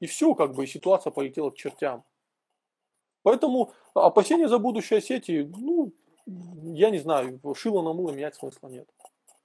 И 0.00 0.06
все, 0.06 0.34
как 0.34 0.54
бы, 0.54 0.64
и 0.64 0.66
ситуация 0.66 1.10
полетела 1.10 1.50
к 1.50 1.56
чертям. 1.56 2.04
Поэтому 3.22 3.72
опасения 3.94 4.48
за 4.48 4.58
будущее 4.58 5.00
сети, 5.00 5.50
ну, 5.56 5.92
я 6.26 6.90
не 6.90 6.98
знаю, 6.98 7.40
шило 7.56 7.82
на 7.82 7.92
мыло 7.92 8.12
менять 8.12 8.34
смысла 8.34 8.68
нет. 8.68 8.88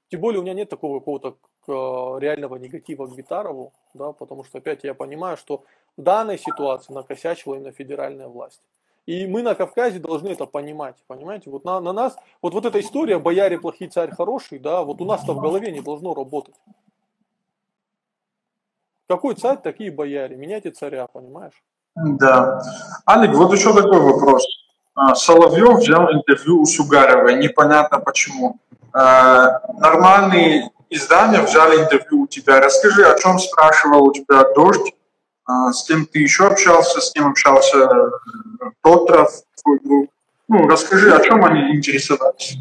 Тем 0.10 0.20
более 0.20 0.40
у 0.40 0.44
меня 0.44 0.54
нет 0.54 0.70
такого 0.70 1.00
какого-то 1.00 1.38
э, 1.68 1.72
реального 2.20 2.58
негатива 2.58 3.08
к 3.08 3.16
Битарову, 3.16 3.74
да, 3.94 4.12
потому 4.12 4.44
что 4.44 4.58
опять 4.58 4.84
я 4.84 4.94
понимаю, 4.94 5.38
что 5.38 5.64
в 5.96 6.02
данной 6.02 6.38
ситуации 6.38 6.94
накосячила 6.94 7.56
именно 7.56 7.72
федеральная 7.72 8.28
власть. 8.28 8.62
И 9.12 9.28
мы 9.28 9.42
на 9.42 9.56
Кавказе 9.56 10.00
должны 10.00 10.30
это 10.30 10.46
понимать, 10.46 10.96
понимаете? 11.08 11.50
Вот 11.50 11.66
на, 11.66 11.82
на 11.82 11.92
нас, 11.92 12.16
вот, 12.42 12.54
вот 12.54 12.66
эта 12.66 12.80
история 12.80 13.20
«бояре 13.20 13.60
плохие, 13.60 13.92
царь 13.92 14.16
хороший», 14.16 14.58
да, 14.58 14.84
вот 14.84 15.02
у 15.02 15.06
нас-то 15.06 15.34
в 15.34 15.42
голове 15.42 15.70
не 15.70 15.82
должно 15.82 16.14
работать. 16.14 16.56
Какой 19.10 19.36
царь, 19.36 19.58
такие 19.62 19.92
бояре. 19.92 20.38
Меняйте 20.38 20.72
царя, 20.72 21.08
понимаешь? 21.08 21.62
Да. 21.94 22.62
Алик, 23.06 23.36
вот 23.36 23.52
еще 23.52 23.74
такой 23.74 24.00
вопрос. 24.00 24.46
А, 24.96 25.14
Соловьев 25.14 25.80
взял 25.80 26.10
интервью 26.14 26.62
у 26.62 26.66
Сугаровой, 26.66 27.36
непонятно 27.36 28.00
почему. 28.00 28.60
А, 28.94 29.60
нормальные 29.74 30.72
издания 30.90 31.42
взяли 31.42 31.82
интервью 31.84 32.22
у 32.22 32.28
тебя. 32.28 32.62
Расскажи, 32.62 33.04
о 33.06 33.20
чем 33.20 33.40
спрашивал 33.40 34.06
у 34.06 34.14
тебя 34.14 34.54
Дождь, 34.56 34.94
с 35.72 35.84
кем 35.88 36.06
ты 36.06 36.20
еще 36.20 36.48
общался, 36.48 37.02
с 37.02 37.12
кем 37.12 37.28
общался 37.28 37.90
Тотров, 38.82 39.32
ну, 40.48 40.68
расскажи, 40.68 41.14
о 41.14 41.20
чем 41.22 41.44
они 41.46 41.78
интересовались. 41.78 42.58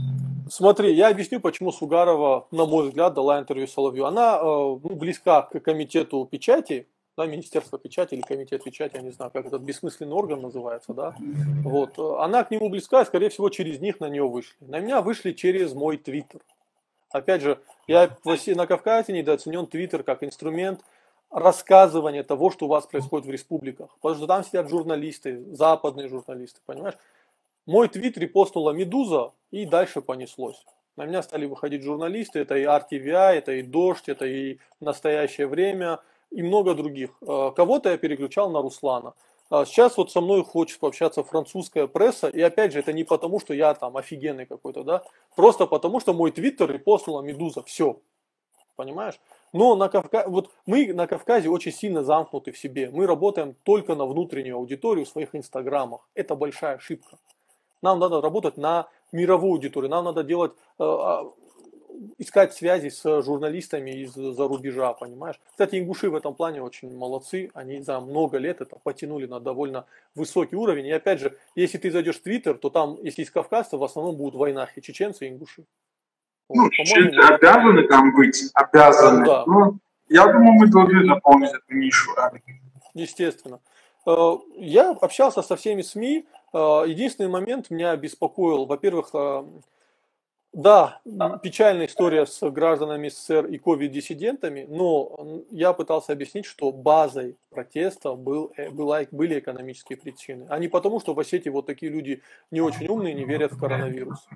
Смотри, 0.49 0.95
я 0.95 1.09
объясню, 1.09 1.41
почему 1.41 1.73
Сугарова, 1.73 2.47
на 2.51 2.67
мой 2.67 2.89
взгляд, 2.89 3.15
дала 3.15 3.39
интервью 3.39 3.67
Соловью. 3.67 4.07
Она 4.07 4.37
э, 4.37 4.43
ну, 4.43 4.97
близка 4.97 5.43
к 5.43 5.61
комитету 5.61 6.27
печати, 6.31 6.87
да, 7.17 7.27
Министерство 7.27 7.79
печати 7.79 8.15
или 8.15 8.23
комитет 8.23 8.65
печати, 8.65 8.97
я 8.97 9.03
не 9.03 9.11
знаю, 9.11 9.31
как 9.31 9.47
этот 9.47 9.63
бессмысленный 9.63 10.15
орган 10.15 10.41
называется, 10.41 10.93
да. 10.93 11.15
Вот. 11.65 11.99
Она 12.19 12.45
к 12.45 12.51
нему 12.51 12.69
близка, 12.69 13.03
и, 13.03 13.05
скорее 13.05 13.29
всего, 13.29 13.49
через 13.49 13.81
них 13.81 14.01
на 14.01 14.09
нее 14.09 14.27
вышли. 14.27 14.57
На 14.61 14.81
меня 14.81 15.03
вышли 15.03 15.33
через 15.33 15.73
мой 15.73 15.99
твиттер. 15.99 16.41
Опять 17.13 17.43
же, 17.43 17.59
я 17.87 18.11
на 18.55 18.67
Кавказе 18.67 19.13
недооценен 19.13 19.67
твиттер 19.67 20.03
как 20.03 20.23
инструмент 20.23 20.81
рассказывания 21.31 22.23
того, 22.23 22.51
что 22.51 22.67
у 22.67 22.69
вас 22.69 22.87
происходит 22.87 23.27
в 23.27 23.31
республиках. 23.31 23.91
Потому 24.01 24.17
что 24.19 24.27
там 24.27 24.45
сидят 24.45 24.69
журналисты, 24.69 25.45
западные 25.55 26.09
журналисты, 26.09 26.61
понимаешь? 26.67 26.97
Мой 27.67 27.89
твит 27.89 28.19
репостнула 28.19 28.73
«Медуза», 28.73 29.33
и 29.51 29.65
дальше 29.65 30.01
понеслось. 30.01 30.65
На 30.97 31.07
меня 31.07 31.23
стали 31.23 31.47
выходить 31.47 31.83
журналисты, 31.83 32.41
это 32.41 32.57
и 32.57 32.65
RTVI, 32.65 33.35
это 33.35 33.53
и 33.53 33.63
Дождь, 33.63 34.09
это 34.09 34.27
и 34.27 34.59
Настоящее 34.81 35.47
время, 35.47 36.01
и 36.31 36.43
много 36.43 36.75
других. 36.75 37.11
Э, 37.23 37.53
кого-то 37.55 37.91
я 37.91 37.99
переключал 37.99 38.51
на 38.51 38.63
Руслана. 38.63 39.15
А 39.51 39.65
сейчас 39.65 39.97
вот 39.97 40.13
со 40.13 40.21
мной 40.21 40.45
хочет 40.45 40.79
пообщаться 40.79 41.25
французская 41.25 41.87
пресса, 41.89 42.29
и 42.29 42.41
опять 42.41 42.73
же, 42.73 42.79
это 42.79 42.93
не 42.93 43.05
потому, 43.05 43.41
что 43.41 43.53
я 43.53 43.75
там 43.75 43.97
офигенный 43.97 44.47
какой-то, 44.47 44.85
да, 44.85 45.03
просто 45.35 45.67
потому, 45.67 45.99
что 45.99 46.13
мой 46.15 46.31
твиттер 46.31 46.71
репостнула 46.71 47.21
Медуза, 47.21 47.63
все, 47.65 48.01
понимаешь? 48.77 49.19
Но 49.53 49.75
на 49.75 49.89
Кавказе, 49.89 50.29
вот 50.29 50.51
мы 50.67 50.93
на 50.93 51.07
Кавказе 51.07 51.49
очень 51.49 51.73
сильно 51.73 52.05
замкнуты 52.05 52.53
в 52.53 52.59
себе, 52.59 52.91
мы 52.91 53.07
работаем 53.07 53.57
только 53.65 53.95
на 53.95 54.07
внутреннюю 54.07 54.57
аудиторию 54.57 55.05
в 55.05 55.09
своих 55.09 55.35
инстаграмах, 55.35 56.09
это 56.15 56.37
большая 56.37 56.77
ошибка. 56.77 57.19
Нам 57.83 57.99
надо 57.99 58.21
работать 58.21 58.57
на 58.57 58.89
мировую 59.13 59.55
аудиторию, 59.55 59.91
нам 59.91 60.05
надо 60.05 60.23
делать, 60.23 60.53
э, 60.53 60.85
а, 60.85 61.25
искать 62.19 62.55
связи 62.55 62.89
с 62.89 63.23
журналистами 63.23 63.91
из-за 64.03 64.47
рубежа, 64.47 64.93
понимаешь? 64.93 65.41
Кстати, 65.51 65.77
ингуши 65.77 66.11
в 66.11 66.15
этом 66.15 66.35
плане 66.35 66.63
очень 66.63 66.95
молодцы, 66.95 67.51
они 67.55 67.81
за 67.81 68.01
много 68.01 68.39
лет 68.39 68.61
это 68.61 68.77
потянули 68.77 69.27
на 69.27 69.41
довольно 69.41 69.87
высокий 70.15 70.57
уровень. 70.57 70.87
И 70.87 70.93
опять 70.93 71.21
же, 71.21 71.37
если 71.55 71.79
ты 71.79 71.91
зайдешь 71.91 72.19
в 72.19 72.23
Твиттер, 72.23 72.59
то 72.59 72.71
там, 72.71 72.99
если 73.03 73.23
из 73.23 73.31
Кавказа, 73.31 73.77
в 73.77 73.85
основном 73.85 74.17
будут 74.17 74.35
войнах 74.35 74.77
и 74.79 74.83
чеченцы, 74.83 75.27
и 75.27 75.31
ингуши. 75.31 75.65
Ну, 76.55 76.65
вот, 76.65 76.73
чеченцы 76.73 77.19
обязаны 77.19 77.87
там 77.89 78.15
быть, 78.15 78.51
обязаны. 78.55 79.25
Да. 79.25 79.45
Ну, 79.47 79.79
я 80.09 80.27
думаю, 80.27 80.53
мы 80.53 80.67
должны 80.67 81.07
заполнить 81.07 81.51
эту 81.51 81.75
нишу. 81.77 82.11
Естественно. 82.95 83.61
Э, 84.07 84.37
я 84.57 84.91
общался 84.91 85.43
со 85.43 85.57
всеми 85.57 85.83
СМИ, 85.83 86.27
Э, 86.53 86.85
единственный 86.87 87.29
момент 87.29 87.71
меня 87.71 87.97
беспокоил, 87.97 88.67
во-первых, 88.67 89.11
э, 89.15 89.45
да, 90.53 91.01
печальная 91.43 91.87
история 91.87 92.27
с 92.27 92.51
гражданами 92.51 93.09
СССР 93.09 93.47
и 93.47 93.59
ковид-диссидентами, 93.59 94.67
но 94.69 95.45
я 95.51 95.73
пытался 95.73 96.13
объяснить, 96.13 96.45
что 96.45 96.73
базой 96.73 97.37
протеста 97.51 98.15
был, 98.15 98.53
э, 98.57 98.69
была, 98.71 99.03
были 99.13 99.39
экономические 99.39 99.97
причины, 99.97 100.47
а 100.51 100.59
не 100.59 100.67
потому, 100.67 100.99
что 100.99 101.15
в 101.15 101.21
Осетии 101.21 101.51
вот 101.51 101.67
такие 101.67 101.93
люди 101.93 102.23
не 102.51 102.61
очень 102.61 102.89
умные, 102.89 103.15
не 103.15 103.25
верят 103.25 103.53
в 103.53 103.61
коронавирус. 103.61 104.27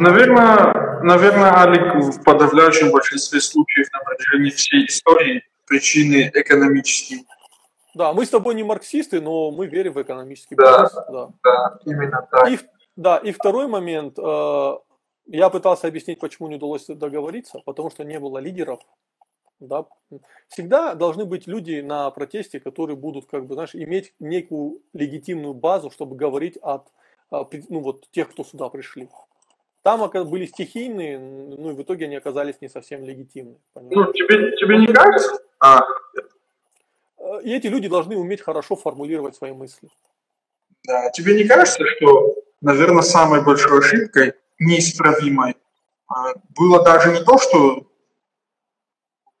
Наверное, 0.00 1.02
наверное, 1.02 1.52
Алик, 1.56 1.94
в 1.94 2.24
подавляющем 2.24 2.90
большинстве 2.90 3.40
случаев 3.40 3.86
на 3.92 4.00
протяжении 4.00 4.50
всей 4.50 4.86
истории 4.86 5.44
причины 5.66 6.32
экономические. 6.34 7.20
Да, 7.94 8.12
мы 8.12 8.26
с 8.26 8.30
тобой 8.30 8.56
не 8.56 8.64
марксисты, 8.64 9.20
но 9.20 9.52
мы 9.52 9.66
верим 9.68 9.92
в 9.92 10.02
экономический 10.02 10.56
да, 10.56 10.78
процесс. 10.80 11.04
Да, 11.08 11.28
да, 11.44 11.78
именно 11.84 12.26
так. 12.30 12.50
И, 12.50 12.58
да, 12.96 13.18
и 13.18 13.30
второй 13.30 13.68
момент. 13.68 14.18
Э, 14.18 14.78
я 15.26 15.50
пытался 15.50 15.88
объяснить, 15.88 16.20
почему 16.20 16.48
не 16.48 16.56
удалось 16.56 16.86
договориться, 16.86 17.60
потому 17.64 17.90
что 17.90 18.04
не 18.04 18.18
было 18.18 18.38
лидеров. 18.38 18.80
Да. 19.58 19.86
Всегда 20.48 20.94
должны 20.94 21.24
быть 21.24 21.46
люди 21.46 21.80
на 21.80 22.10
протесте, 22.10 22.60
которые 22.60 22.96
будут, 22.96 23.26
как 23.26 23.46
бы, 23.46 23.54
знаешь, 23.54 23.74
иметь 23.74 24.12
некую 24.20 24.82
легитимную 24.92 25.54
базу, 25.54 25.90
чтобы 25.90 26.14
говорить 26.14 26.58
от 26.58 26.88
ну, 27.30 27.80
вот, 27.80 28.10
тех, 28.10 28.30
кто 28.30 28.44
сюда 28.44 28.68
пришли. 28.68 29.08
Там 29.82 30.10
были 30.28 30.46
стихийные, 30.46 31.18
ну 31.18 31.70
и 31.70 31.74
в 31.74 31.82
итоге 31.82 32.06
они 32.06 32.16
оказались 32.16 32.60
не 32.60 32.68
совсем 32.68 33.04
легитимны. 33.04 33.56
Ну, 33.74 34.12
тебе, 34.12 34.56
тебе 34.56 34.78
не 34.78 34.88
кажется? 34.88 35.38
А, 35.60 35.80
и 37.42 37.54
эти 37.54 37.68
люди 37.68 37.88
должны 37.88 38.16
уметь 38.16 38.40
хорошо 38.40 38.76
формулировать 38.76 39.36
свои 39.36 39.52
мысли. 39.52 39.88
Да. 40.86 41.10
Тебе 41.10 41.36
не 41.36 41.44
кажется, 41.44 41.84
что, 41.96 42.34
наверное, 42.60 43.02
самой 43.02 43.44
большой 43.44 43.78
ошибкой, 43.78 44.34
неисправимой, 44.58 45.56
а, 46.08 46.34
было 46.56 46.82
даже 46.82 47.12
не 47.12 47.24
то, 47.24 47.38
что 47.38 47.86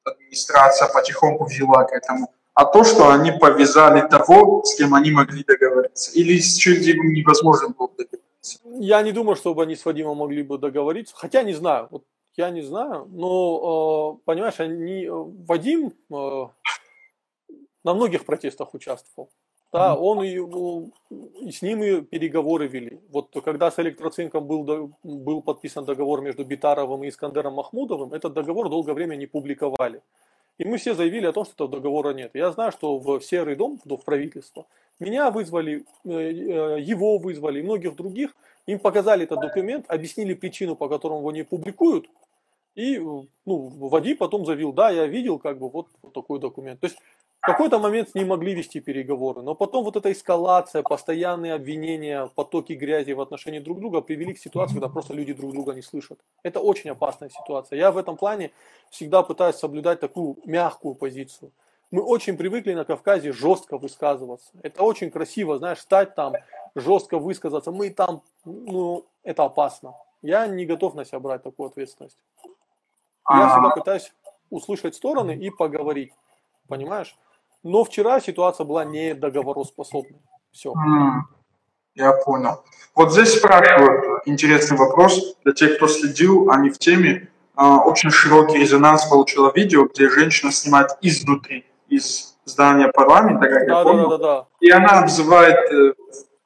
администрация 0.04 0.88
потихоньку 0.88 1.44
взяла 1.44 1.84
к 1.84 1.92
этому, 1.92 2.32
а 2.54 2.64
то, 2.64 2.84
что 2.84 3.10
они 3.10 3.32
повязали 3.32 4.06
того, 4.08 4.62
с 4.64 4.76
кем 4.76 4.94
они 4.94 5.10
могли 5.10 5.44
договориться. 5.44 6.12
Или 6.12 6.38
с 6.38 6.54
чем 6.56 6.74
невозможно 6.74 7.68
было 7.68 7.90
договориться. 7.96 8.58
Я 8.78 9.02
не 9.02 9.12
думаю, 9.12 9.36
чтобы 9.36 9.62
они 9.62 9.76
с 9.76 9.84
Вадимом 9.84 10.16
могли 10.18 10.42
бы 10.42 10.58
договориться. 10.58 11.14
Хотя 11.16 11.42
не 11.42 11.52
знаю. 11.52 11.88
Вот 11.90 12.04
я 12.36 12.50
не 12.50 12.62
знаю. 12.62 13.06
Но, 13.10 14.18
э, 14.18 14.24
понимаешь, 14.24 14.58
они, 14.58 15.06
Вадим 15.08 15.92
э, 16.10 16.46
на 17.84 17.94
многих 17.94 18.24
протестах 18.24 18.74
участвовал. 18.74 19.30
Да, 19.76 19.94
он 19.94 20.22
и, 20.22 20.38
и 21.46 21.52
с 21.52 21.60
ним 21.60 21.82
и 21.82 22.00
переговоры 22.00 22.66
вели. 22.66 22.98
Вот 23.10 23.28
когда 23.44 23.70
с 23.70 23.78
электроцинком 23.78 24.46
был, 24.46 24.90
был 25.02 25.42
подписан 25.42 25.84
договор 25.84 26.22
между 26.22 26.44
Битаровым 26.44 27.04
и 27.04 27.08
Искандером 27.08 27.54
Махмудовым, 27.54 28.14
этот 28.14 28.32
договор 28.32 28.70
долгое 28.70 28.94
время 28.94 29.16
не 29.16 29.26
публиковали. 29.26 30.00
И 30.56 30.64
мы 30.64 30.78
все 30.78 30.94
заявили 30.94 31.26
о 31.26 31.32
том, 31.32 31.44
что 31.44 31.52
этого 31.52 31.68
договора 31.68 32.14
нет. 32.14 32.30
Я 32.32 32.50
знаю, 32.52 32.72
что 32.72 32.98
в 32.98 33.20
Серый 33.20 33.56
дом, 33.56 33.78
в 33.84 33.96
правительство, 33.98 34.64
меня 34.98 35.30
вызвали, 35.30 35.84
э, 36.06 36.10
э, 36.10 36.80
его 36.80 37.18
вызвали 37.18 37.60
и 37.60 37.62
многих 37.62 37.96
других. 37.96 38.34
Им 38.64 38.78
показали 38.78 39.24
этот 39.24 39.40
документ, 39.40 39.84
объяснили 39.88 40.32
причину, 40.32 40.74
по 40.74 40.88
которой 40.88 41.18
его 41.18 41.32
не 41.32 41.44
публикуют. 41.44 42.08
И 42.76 42.98
ну, 42.98 43.28
Вадим 43.44 44.16
потом 44.16 44.46
заявил, 44.46 44.72
да, 44.72 44.88
я 44.88 45.06
видел 45.06 45.38
как 45.38 45.58
бы 45.58 45.68
вот, 45.68 45.88
вот 46.02 46.14
такой 46.14 46.40
документ. 46.40 46.80
То 46.80 46.86
есть 46.86 46.98
в 47.46 47.48
какой-то 47.48 47.78
момент 47.78 48.12
не 48.14 48.24
могли 48.24 48.54
вести 48.54 48.80
переговоры, 48.80 49.40
но 49.40 49.54
потом 49.54 49.84
вот 49.84 49.94
эта 49.94 50.10
эскалация, 50.10 50.82
постоянные 50.82 51.54
обвинения, 51.54 52.28
потоки 52.34 52.72
грязи 52.72 53.12
в 53.12 53.20
отношении 53.20 53.60
друг 53.60 53.78
друга 53.78 54.00
привели 54.00 54.34
к 54.34 54.38
ситуации, 54.38 54.74
когда 54.74 54.88
просто 54.88 55.14
люди 55.14 55.32
друг 55.32 55.52
друга 55.52 55.72
не 55.72 55.82
слышат. 55.82 56.18
Это 56.42 56.58
очень 56.58 56.90
опасная 56.90 57.28
ситуация. 57.28 57.78
Я 57.78 57.92
в 57.92 57.98
этом 57.98 58.16
плане 58.16 58.50
всегда 58.90 59.22
пытаюсь 59.22 59.54
соблюдать 59.54 60.00
такую 60.00 60.38
мягкую 60.44 60.96
позицию. 60.96 61.52
Мы 61.92 62.02
очень 62.02 62.36
привыкли 62.36 62.74
на 62.74 62.84
Кавказе 62.84 63.30
жестко 63.30 63.78
высказываться. 63.78 64.50
Это 64.64 64.82
очень 64.82 65.12
красиво, 65.12 65.56
знаешь, 65.56 65.78
стать 65.78 66.16
там, 66.16 66.32
жестко 66.74 67.16
высказаться. 67.20 67.70
Мы 67.70 67.90
там, 67.90 68.22
ну, 68.44 69.06
это 69.22 69.44
опасно. 69.44 69.94
Я 70.20 70.48
не 70.48 70.66
готов 70.66 70.96
на 70.96 71.04
себя 71.04 71.20
брать 71.20 71.44
такую 71.44 71.68
ответственность. 71.68 72.18
Я 73.30 73.50
всегда 73.50 73.70
пытаюсь 73.70 74.12
услышать 74.50 74.96
стороны 74.96 75.36
и 75.36 75.50
поговорить. 75.50 76.12
Понимаешь? 76.66 77.16
Но 77.66 77.82
вчера 77.82 78.20
ситуация 78.20 78.64
была 78.64 78.84
не 78.84 79.12
договороспособной. 79.12 80.20
Все. 80.52 80.72
Я 81.96 82.12
понял. 82.12 82.62
Вот 82.94 83.12
здесь 83.12 83.34
спрашивают 83.34 84.22
интересный 84.24 84.76
вопрос 84.76 85.36
для 85.42 85.52
тех, 85.52 85.76
кто 85.76 85.88
следил, 85.88 86.48
они 86.50 86.70
в 86.70 86.78
теме. 86.78 87.28
А, 87.56 87.78
очень 87.78 88.10
широкий 88.10 88.58
резонанс 88.58 89.06
получило 89.06 89.50
видео, 89.52 89.86
где 89.86 90.08
женщина 90.08 90.52
снимает 90.52 90.90
изнутри, 91.00 91.64
из 91.88 92.38
здания 92.44 92.88
парламента, 92.88 93.48
как 93.48 93.66
да, 93.66 93.78
я 93.78 93.82
да, 93.82 93.82
понял. 93.82 94.10
да, 94.10 94.18
да, 94.18 94.24
да. 94.24 94.46
И 94.60 94.70
она 94.70 95.00
обзывает 95.00 95.58
э, 95.72 95.94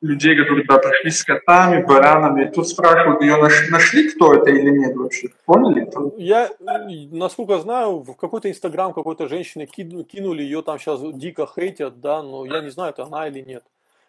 людей, 0.01 0.37
которые 0.37 0.65
туда 0.67 0.79
пришли 0.79 1.11
с 1.11 1.25
котами, 1.25 1.83
баранами. 1.85 2.51
Тут 2.51 2.69
спрашивают, 2.69 3.21
ее 3.23 3.37
наш- 3.37 3.69
нашли, 3.71 4.11
кто 4.11 4.35
это 4.35 4.51
или 4.51 4.71
нет 4.71 4.97
вообще? 4.97 5.29
Поняли? 5.45 5.85
кто? 5.85 6.15
Я, 6.17 6.51
насколько 7.11 7.59
знаю, 7.59 7.99
в 8.01 8.15
какой-то 8.17 8.51
инстаграм 8.51 8.93
какой-то 8.93 9.29
женщины 9.29 9.67
кину- 9.67 10.05
кинули, 10.05 10.43
ее 10.43 10.63
там 10.63 10.79
сейчас 10.79 11.01
дико 11.15 11.47
хейтят, 11.47 12.01
да, 12.01 12.23
но 12.23 12.45
я 12.47 12.61
не 12.61 12.71
знаю, 12.71 12.91
это 12.93 13.05
она 13.05 13.29
или 13.29 13.41
нет. 13.41 13.65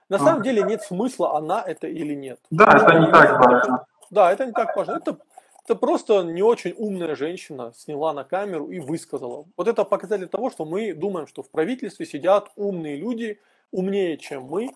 На 0.10 0.18
А. 0.18 0.20
самом 0.20 0.44
деле 0.44 0.64
нет 0.64 0.82
смысла, 0.82 1.38
она 1.38 1.62
это 1.66 1.88
или 1.88 2.14
нет. 2.16 2.40
Да, 2.52 2.66
это 2.74 3.00
не 3.00 3.12
так 3.12 3.40
важно. 3.46 3.86
Да, 4.10 4.32
это 4.32 4.46
не 4.46 4.52
так 4.52 4.76
важно. 4.76 4.94
Это, 4.98 5.18
это 5.66 5.76
просто 5.76 6.24
не 6.24 6.42
очень 6.42 6.74
умная 6.78 7.16
женщина 7.16 7.72
сняла 7.76 8.14
на 8.14 8.24
камеру 8.24 8.68
и 8.68 8.80
высказала. 8.80 9.46
Вот 9.56 9.68
это 9.68 9.84
показатель 9.86 10.28
того, 10.28 10.50
что 10.50 10.66
мы 10.66 10.94
думаем, 10.94 11.28
что 11.28 11.44
в 11.44 11.50
правительстве 11.50 12.06
сидят 12.06 12.50
умные 12.58 12.98
люди, 12.98 13.40
умнее, 13.72 14.18
чем 14.18 14.44
мы, 14.44 14.72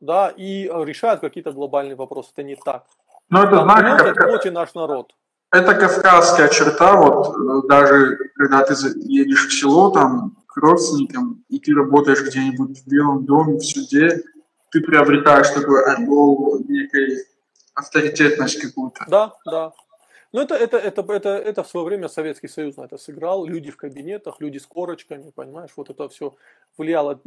да, 0.00 0.28
и 0.28 0.66
э, 0.66 0.84
решают 0.84 1.20
какие-то 1.20 1.52
глобальные 1.52 1.96
вопросы. 1.96 2.30
Это 2.32 2.42
не 2.42 2.56
так. 2.56 2.84
Но 3.28 3.44
это, 3.44 3.62
знаешь, 3.62 4.02
как, 4.02 4.28
это 4.28 4.48
и 4.48 4.50
наш 4.50 4.74
народ. 4.74 5.14
это 5.50 5.74
кавказская 5.74 6.48
черта, 6.48 6.96
вот 6.96 7.36
э, 7.36 7.68
даже 7.68 8.18
когда 8.34 8.64
ты 8.64 8.74
едешь 8.96 9.48
в 9.48 9.52
село 9.52 9.90
там 9.90 10.36
к 10.46 10.56
родственникам, 10.56 11.44
и 11.48 11.58
ты 11.58 11.74
работаешь 11.74 12.22
где-нибудь 12.22 12.78
в 12.78 12.86
Белом 12.86 13.24
доме, 13.24 13.58
в 13.58 13.64
суде, 13.64 14.22
ты 14.70 14.80
приобретаешь 14.80 15.48
такой 15.50 15.84
ореол 15.84 16.60
некой 16.68 17.24
авторитетность 17.74 18.60
какую-то. 18.60 19.04
Да, 19.08 19.32
да. 19.44 19.72
Но 20.32 20.42
это, 20.42 20.54
это, 20.54 20.76
это, 20.76 21.02
это, 21.12 21.28
это 21.30 21.62
в 21.62 21.68
свое 21.68 21.86
время 21.86 22.08
Советский 22.08 22.48
Союз 22.48 22.76
на 22.76 22.82
это 22.82 22.98
сыграл. 22.98 23.46
Люди 23.46 23.70
в 23.70 23.76
кабинетах, 23.76 24.36
люди 24.40 24.58
с 24.58 24.66
корочками, 24.66 25.30
понимаешь, 25.34 25.70
вот 25.76 25.90
это 25.90 26.08
все 26.08 26.34
влияло. 26.76 27.18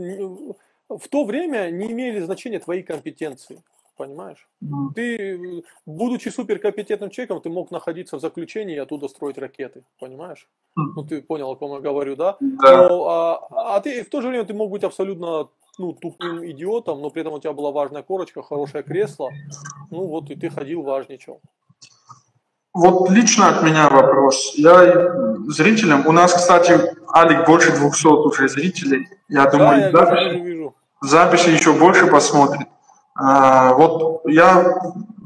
В 0.89 1.07
то 1.07 1.23
время 1.23 1.69
не 1.69 1.91
имели 1.91 2.19
значения 2.19 2.59
твои 2.59 2.81
компетенции, 2.81 3.61
понимаешь? 3.95 4.47
Ты, 4.95 5.63
будучи 5.85 6.29
суперкомпетентным 6.29 7.11
человеком, 7.11 7.41
ты 7.41 7.49
мог 7.49 7.69
находиться 7.69 8.17
в 8.17 8.21
заключении 8.21 8.75
и 8.75 8.79
оттуда 8.79 9.07
строить 9.07 9.37
ракеты, 9.37 9.83
понимаешь? 9.99 10.47
Ну, 10.75 11.03
ты 11.03 11.21
понял, 11.21 11.51
о 11.51 11.55
ком 11.55 11.73
я 11.73 11.79
говорю, 11.79 12.15
да? 12.15 12.37
Да. 12.39 12.87
Но, 12.87 13.07
а, 13.07 13.75
а 13.75 13.79
ты 13.81 14.03
в 14.03 14.09
то 14.09 14.21
же 14.21 14.29
время 14.29 14.45
ты 14.45 14.53
мог 14.53 14.71
быть 14.71 14.83
абсолютно 14.83 15.49
ну, 15.77 15.93
тупым 15.93 16.43
идиотом, 16.49 17.01
но 17.01 17.09
при 17.11 17.21
этом 17.21 17.33
у 17.33 17.39
тебя 17.39 17.53
была 17.53 17.71
важная 17.71 18.01
корочка, 18.01 18.41
хорошее 18.41 18.83
кресло, 18.83 19.29
ну 19.91 20.07
вот 20.07 20.29
и 20.31 20.35
ты 20.35 20.49
ходил, 20.49 20.81
важничал. 20.81 21.39
Вот 22.73 23.09
лично 23.09 23.49
от 23.49 23.63
меня 23.63 23.89
вопрос. 23.89 24.53
Я 24.55 25.13
зрителям, 25.47 26.05
у 26.07 26.11
нас, 26.11 26.33
кстати, 26.33 26.79
Алик, 27.15 27.45
больше 27.47 27.71
200 27.75 28.07
уже 28.07 28.47
зрителей. 28.47 29.07
Я 29.27 29.45
Да, 29.45 29.51
думаю, 29.51 29.79
я 29.81 29.91
запись- 29.91 30.33
вижу, 30.33 30.43
вижу. 30.43 30.75
Записи 31.01 31.49
еще 31.49 31.73
больше 31.73 32.07
посмотрит. 32.07 32.67
А, 33.15 33.73
вот 33.73 34.21
я, 34.25 34.75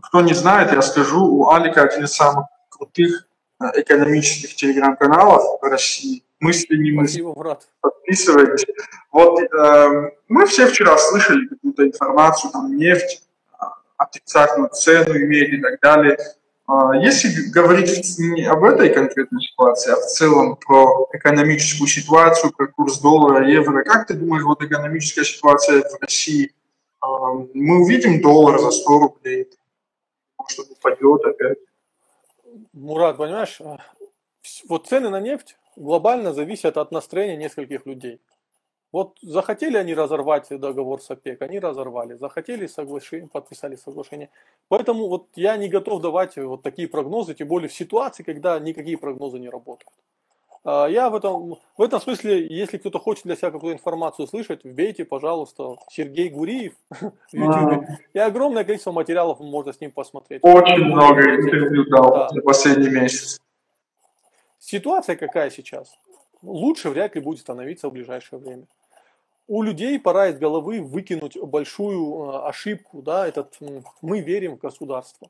кто 0.03 0.21
не 0.21 0.33
знает, 0.33 0.71
я 0.73 0.81
скажу, 0.81 1.23
у 1.25 1.51
Алика 1.51 1.83
один 1.83 2.05
из 2.05 2.13
самых 2.13 2.47
крутых 2.69 3.27
э, 3.61 3.81
экономических 3.81 4.55
телеграм-каналов 4.55 5.61
в 5.61 5.63
России. 5.65 6.23
Мысли 6.39 6.75
не 6.75 6.91
мысли. 6.91 7.21
Спасибо, 7.21 7.33
брат. 7.33 7.67
Подписывайтесь. 7.81 8.65
Вот 9.11 9.39
э, 9.39 10.11
мы 10.27 10.45
все 10.45 10.67
вчера 10.67 10.97
слышали 10.97 11.47
какую-то 11.47 11.85
информацию, 11.85 12.51
там 12.51 12.75
нефть, 12.75 13.23
а, 13.59 13.75
отрицательную 13.97 14.69
цену 14.71 15.15
имеет 15.15 15.53
и 15.53 15.61
так 15.61 15.79
далее. 15.79 16.17
А, 16.65 16.95
Если 16.95 17.49
говорить 17.49 18.17
не 18.17 18.43
об 18.43 18.63
этой 18.63 18.93
конкретной 18.93 19.41
ситуации, 19.41 19.91
а 19.91 19.97
в 19.97 20.05
целом 20.05 20.55
про 20.55 21.07
экономическую 21.11 21.87
ситуацию, 21.87 22.53
про 22.53 22.67
курс 22.67 22.99
доллара, 22.99 23.45
евро, 23.47 23.83
как 23.83 24.07
ты 24.07 24.13
думаешь, 24.13 24.43
вот 24.43 24.61
экономическая 24.63 25.25
ситуация 25.25 25.81
в 25.81 26.01
России, 26.01 26.53
а, 27.01 27.07
мы 27.53 27.81
увидим 27.81 28.21
доллар 28.21 28.59
за 28.59 28.71
100 28.71 28.99
рублей, 28.99 29.49
может, 30.37 30.71
упадет 30.71 31.25
опять? 31.25 31.57
Мурат, 32.71 33.17
понимаешь, 33.17 33.59
вот 34.69 34.87
цены 34.87 35.09
на 35.09 35.19
нефть 35.19 35.57
глобально 35.75 36.33
зависят 36.33 36.77
от 36.77 36.91
настроения 36.91 37.35
нескольких 37.35 37.85
людей. 37.85 38.21
Вот 38.93 39.17
захотели 39.23 39.75
они 39.75 39.95
разорвать 39.95 40.47
договор 40.49 41.01
с 41.01 41.09
ОПЕК, 41.09 41.41
они 41.41 41.59
разорвали. 41.59 42.13
Захотели 42.13 42.67
соглашение, 42.67 43.27
подписали 43.27 43.75
соглашение. 43.75 44.29
Поэтому 44.69 45.07
вот 45.07 45.25
я 45.35 45.57
не 45.57 45.67
готов 45.67 45.99
давать 46.01 46.37
вот 46.37 46.61
такие 46.61 46.87
прогнозы, 46.87 47.33
тем 47.33 47.47
более 47.47 47.69
в 47.69 47.73
ситуации, 47.73 48.21
когда 48.21 48.59
никакие 48.59 48.99
прогнозы 48.99 49.39
не 49.39 49.49
работают. 49.49 49.91
А, 50.63 50.85
Я 50.85 51.09
в 51.09 51.15
этом, 51.15 51.55
в 51.75 51.81
этом 51.81 51.99
смысле, 52.01 52.45
если 52.47 52.77
кто-то 52.77 52.99
хочет 52.99 53.23
для 53.23 53.35
себя 53.35 53.49
какую-то 53.49 53.79
информацию 53.79 54.27
слышать, 54.27 54.63
вбейте, 54.63 55.05
пожалуйста, 55.05 55.75
Сергей 55.89 56.29
Гуриев 56.29 56.73
в 57.01 57.33
YouTube. 57.33 57.85
И 58.13 58.19
огромное 58.19 58.63
количество 58.63 58.91
материалов 58.91 59.39
можно 59.39 59.73
с 59.73 59.81
ним 59.81 59.89
посмотреть. 59.91 60.43
Очень 60.43 60.85
много 60.85 61.19
интервью 61.35 61.85
дал 61.89 62.11
Да. 62.11 62.29
за 62.29 62.41
последний 62.41 62.89
месяц. 62.89 63.41
Ситуация 64.59 65.15
какая 65.15 65.49
сейчас? 65.49 65.97
Лучше 66.43 66.89
вряд 66.91 67.15
ли 67.15 67.21
будет 67.21 67.39
становиться 67.39 67.89
в 67.89 67.91
ближайшее 67.93 68.37
время. 68.39 68.65
У 69.47 69.61
людей 69.61 69.99
пора 69.99 70.29
из 70.29 70.39
головы 70.39 70.81
выкинуть 70.81 71.37
большую 71.37 72.31
э, 72.31 72.47
ошибку, 72.47 73.01
да, 73.01 73.27
этот 73.27 73.57
мы 74.01 74.21
верим 74.21 74.55
в 74.55 74.59
государство, 74.59 75.29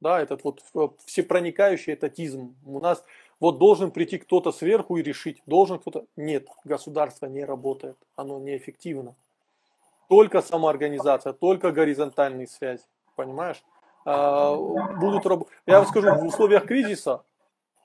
да, 0.00 0.20
этот 0.20 0.44
вот 0.44 0.62
э, 0.74 0.88
всепроникающий 1.06 1.94
этатизм. 1.94 2.54
У 2.66 2.78
нас 2.80 3.02
вот 3.40 3.58
должен 3.58 3.90
прийти 3.90 4.18
кто-то 4.18 4.52
сверху 4.52 4.98
и 4.98 5.02
решить, 5.02 5.42
должен 5.46 5.78
кто-то. 5.78 6.04
Нет, 6.16 6.46
государство 6.64 7.26
не 7.26 7.44
работает, 7.44 7.96
оно 8.16 8.38
неэффективно. 8.38 9.14
Только 10.08 10.42
самоорганизация, 10.42 11.32
только 11.32 11.72
горизонтальные 11.72 12.46
связи, 12.46 12.84
понимаешь? 13.16 13.62
А, 14.04 14.54
будут 14.54 15.24
раб- 15.24 15.48
Я 15.66 15.78
вам 15.78 15.86
скажу, 15.88 16.14
в 16.14 16.26
условиях 16.26 16.66
кризиса 16.66 17.22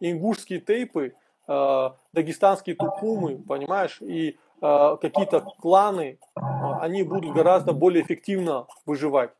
ингушские 0.01 0.59
тейпы, 0.59 1.13
э, 1.47 1.89
дагестанские 2.11 2.75
тукумы, 2.75 3.37
понимаешь, 3.37 4.01
и 4.01 4.37
какие-то 4.59 5.41
кланы, 5.59 6.19
э, 6.35 6.39
они 6.81 7.03
будут 7.03 7.33
гораздо 7.33 7.73
более 7.73 8.03
эффективно 8.03 8.67
выживать. 8.85 9.31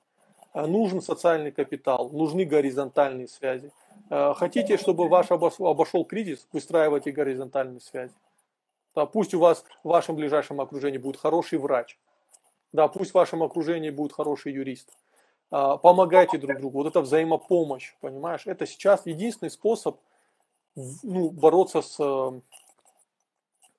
Э, 0.53 0.65
Нужен 0.65 1.01
социальный 1.01 1.51
капитал, 1.51 2.09
нужны 2.09 2.45
горизонтальные 2.45 3.28
связи. 3.28 3.72
Э, 4.09 4.34
Хотите, 4.36 4.78
чтобы 4.78 5.07
ваш 5.07 5.32
обошел 5.32 6.05
кризис, 6.05 6.47
выстраивайте 6.51 7.11
горизонтальные 7.11 7.82
связи. 7.82 8.13
Да, 8.95 9.05
пусть 9.05 9.34
у 9.34 9.39
вас 9.39 9.63
в 9.84 9.89
вашем 9.89 10.15
ближайшем 10.15 10.61
окружении 10.61 10.97
будет 10.97 11.18
хороший 11.18 11.59
врач. 11.59 11.99
Да, 12.74 12.88
пусть 12.88 13.11
в 13.11 13.15
вашем 13.15 13.43
окружении 13.43 13.89
будет 13.89 14.11
хороший 14.11 14.53
юрист. 14.53 14.89
Помогайте 15.49 16.38
друг 16.38 16.59
другу. 16.59 16.80
Вот 16.80 16.88
это 16.88 16.99
взаимопомощь, 16.99 17.93
понимаешь? 18.01 18.45
Это 18.45 18.65
сейчас 18.65 19.05
единственный 19.05 19.49
способ 19.49 19.97
ну, 21.03 21.30
бороться 21.32 21.82
с, 21.82 21.95
э, 21.99 22.41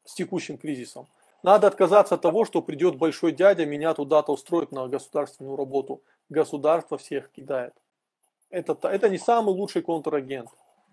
с 0.05 0.15
текущим 0.15 0.59
кризисом. 0.59 1.07
Надо 1.43 1.69
отказаться 1.69 2.17
от 2.17 2.23
того, 2.23 2.45
что 2.45 2.63
придет 2.63 2.97
большой 2.97 3.33
дядя, 3.33 3.65
меня 3.65 3.95
туда-то 3.95 4.33
устроит 4.33 4.73
на 4.73 4.89
государственную 4.89 5.57
работу. 5.57 6.03
Государство 6.29 6.99
всех 6.99 7.31
кидает. 7.31 7.75
Это, 8.51 8.77
это 8.89 9.09
не 9.09 9.19
самый 9.19 9.55
лучший 9.55 9.83
контрагент. 9.83 10.49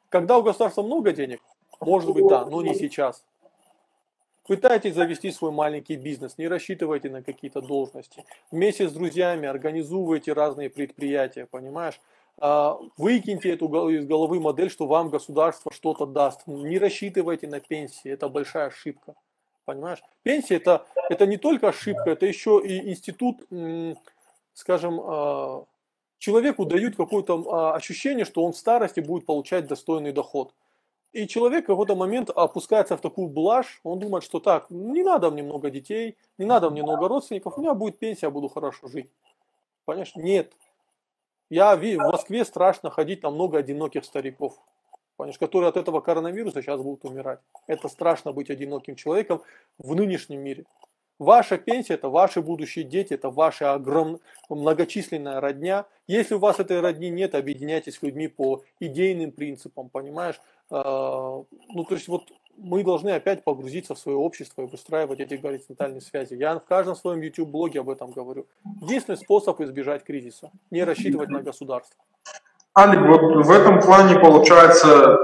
Когда 0.10 0.38
у 0.38 0.44
государства 0.44 0.84
много 0.84 1.14
денег, 1.14 1.42
может 1.80 2.14
быть, 2.14 2.28
да, 2.28 2.46
но 2.46 2.62
не 2.62 2.76
сейчас. 2.76 3.24
Пытайтесь 4.48 4.94
завести 4.94 5.32
свой 5.32 5.52
маленький 5.52 5.96
бизнес, 5.96 6.38
не 6.38 6.48
рассчитывайте 6.48 7.10
на 7.10 7.24
какие-то 7.24 7.62
должности. 7.62 8.24
Вместе 8.52 8.88
с 8.88 8.92
друзьями 8.92 9.48
организуйте 9.48 10.34
разные 10.34 10.70
предприятия, 10.70 11.48
понимаешь? 11.48 12.00
А, 12.38 12.78
Выкиньте 12.98 13.50
эту 13.52 13.90
из 13.90 14.06
головы 14.06 14.40
модель, 14.40 14.70
что 14.70 14.86
вам 14.86 15.10
государство 15.10 15.72
что-то 15.74 16.06
даст. 16.06 16.46
Не 16.46 16.78
рассчитывайте 16.78 17.48
на 17.48 17.60
пенсии, 17.60 18.12
это 18.12 18.30
большая 18.30 18.68
ошибка. 18.68 19.16
Понимаешь? 19.66 20.02
Пенсия 20.24 20.56
это, 20.56 20.86
это 21.10 21.26
не 21.26 21.38
только 21.38 21.70
ошибка, 21.70 22.12
это 22.12 22.26
еще 22.26 22.62
и 22.64 22.92
институт, 22.92 23.42
скажем, 24.54 25.02
а, 25.04 25.66
человеку 26.20 26.66
дают 26.66 26.96
какое-то 26.96 27.44
а, 27.50 27.76
ощущение, 27.76 28.26
что 28.26 28.44
он 28.44 28.54
в 28.54 28.58
старости 28.58 29.00
будет 29.00 29.26
получать 29.26 29.68
достойный 29.68 30.12
доход. 30.12 30.54
И 31.14 31.28
человек 31.28 31.64
в 31.64 31.68
какой-то 31.68 31.96
момент 31.96 32.30
опускается 32.30 32.98
в 32.98 33.02
такую 33.02 33.30
блажь, 33.30 33.80
он 33.84 34.00
думает, 34.00 34.24
что 34.24 34.40
так, 34.40 34.70
не 34.70 35.02
надо 35.02 35.32
мне 35.32 35.44
много 35.44 35.70
детей, 35.70 36.18
не 36.38 36.46
надо 36.46 36.70
мне 36.70 36.84
много 36.84 37.08
родственников, 37.08 37.58
у 37.58 37.62
меня 37.62 37.74
будет 37.74 37.98
пенсия, 37.98 38.28
я 38.28 38.32
буду 38.32 38.50
хорошо 38.50 38.88
жить. 38.88 39.10
Понимаешь? 39.86 40.16
Нет. 40.16 40.54
Я 41.50 41.76
в 41.76 41.98
Москве 41.98 42.44
страшно 42.44 42.90
ходить 42.90 43.24
на 43.24 43.30
много 43.30 43.60
одиноких 43.60 44.04
стариков, 44.04 44.60
понимаешь, 45.18 45.38
которые 45.38 45.70
от 45.70 45.78
этого 45.78 46.02
коронавируса 46.02 46.62
сейчас 46.62 46.82
будут 46.82 47.06
умирать. 47.06 47.40
Это 47.68 47.88
страшно 47.88 48.32
быть 48.32 48.50
одиноким 48.50 48.96
человеком 48.96 49.42
в 49.78 49.96
нынешнем 49.96 50.42
мире. 50.42 50.66
Ваша 51.18 51.58
пенсия– 51.58 51.94
это 51.96 52.10
ваши 52.10 52.42
будущие 52.42 52.84
дети, 52.84 53.14
это 53.14 53.30
ваша 53.30 53.74
огромная, 53.74 54.20
многочисленная 54.50 55.40
родня. 55.40 55.86
Если 56.08 56.36
у 56.36 56.40
вас 56.40 56.60
этой 56.60 56.82
родни 56.82 57.10
нет, 57.10 57.36
объединяйтесь 57.36 57.96
с 57.96 58.02
людьми 58.02 58.28
по 58.28 58.64
идейным 58.82 59.32
принципам, 59.32 59.90
понимаешь? 59.90 60.42
А, 60.70 61.42
ну, 61.70 61.84
то 61.86 61.96
есть 61.96 62.10
вот 62.10 62.24
мы 62.58 62.84
должны 62.84 63.10
опять 63.12 63.44
погрузиться 63.46 63.96
в 63.96 64.00
свое 64.00 64.18
общество 64.18 64.64
и 64.64 64.66
выстраивать 64.66 65.22
эти 65.22 65.36
горизонтальные 65.36 66.02
связи. 66.02 66.34
Я 66.34 66.60
в 66.60 66.66
каждом 66.66 66.96
своем 66.96 67.22
YouTube-блоге 67.22 67.80
об 67.80 67.90
этом 67.90 68.12
говорю. 68.12 68.46
Единственный 68.82 69.18
способ 69.18 69.62
избежать 69.62 70.04
кризиса– 70.04 70.52
не 70.70 70.84
рассчитывать 70.84 71.30
на 71.30 71.42
государство. 71.42 71.98
Алик, 72.78 73.02
вот 73.08 73.46
в 73.46 73.52
этом 73.52 73.82
плане, 73.82 74.20
получается, 74.20 75.18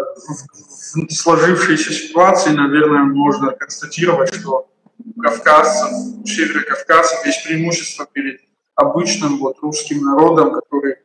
в 0.93 1.12
сложившейся 1.12 1.91
ситуации, 1.91 2.52
наверное, 2.52 3.04
можно 3.04 3.52
констатировать, 3.52 4.34
что 4.34 4.70
кавказцев, 5.22 5.89
северокавказцев 6.26 7.26
есть 7.26 7.43
преимущество 7.43 8.06
перед 8.06 8.39
обычным 8.76 9.38
вот 9.39 9.60
русским 9.62 10.02
народом, 10.02 10.54
который 10.54 10.95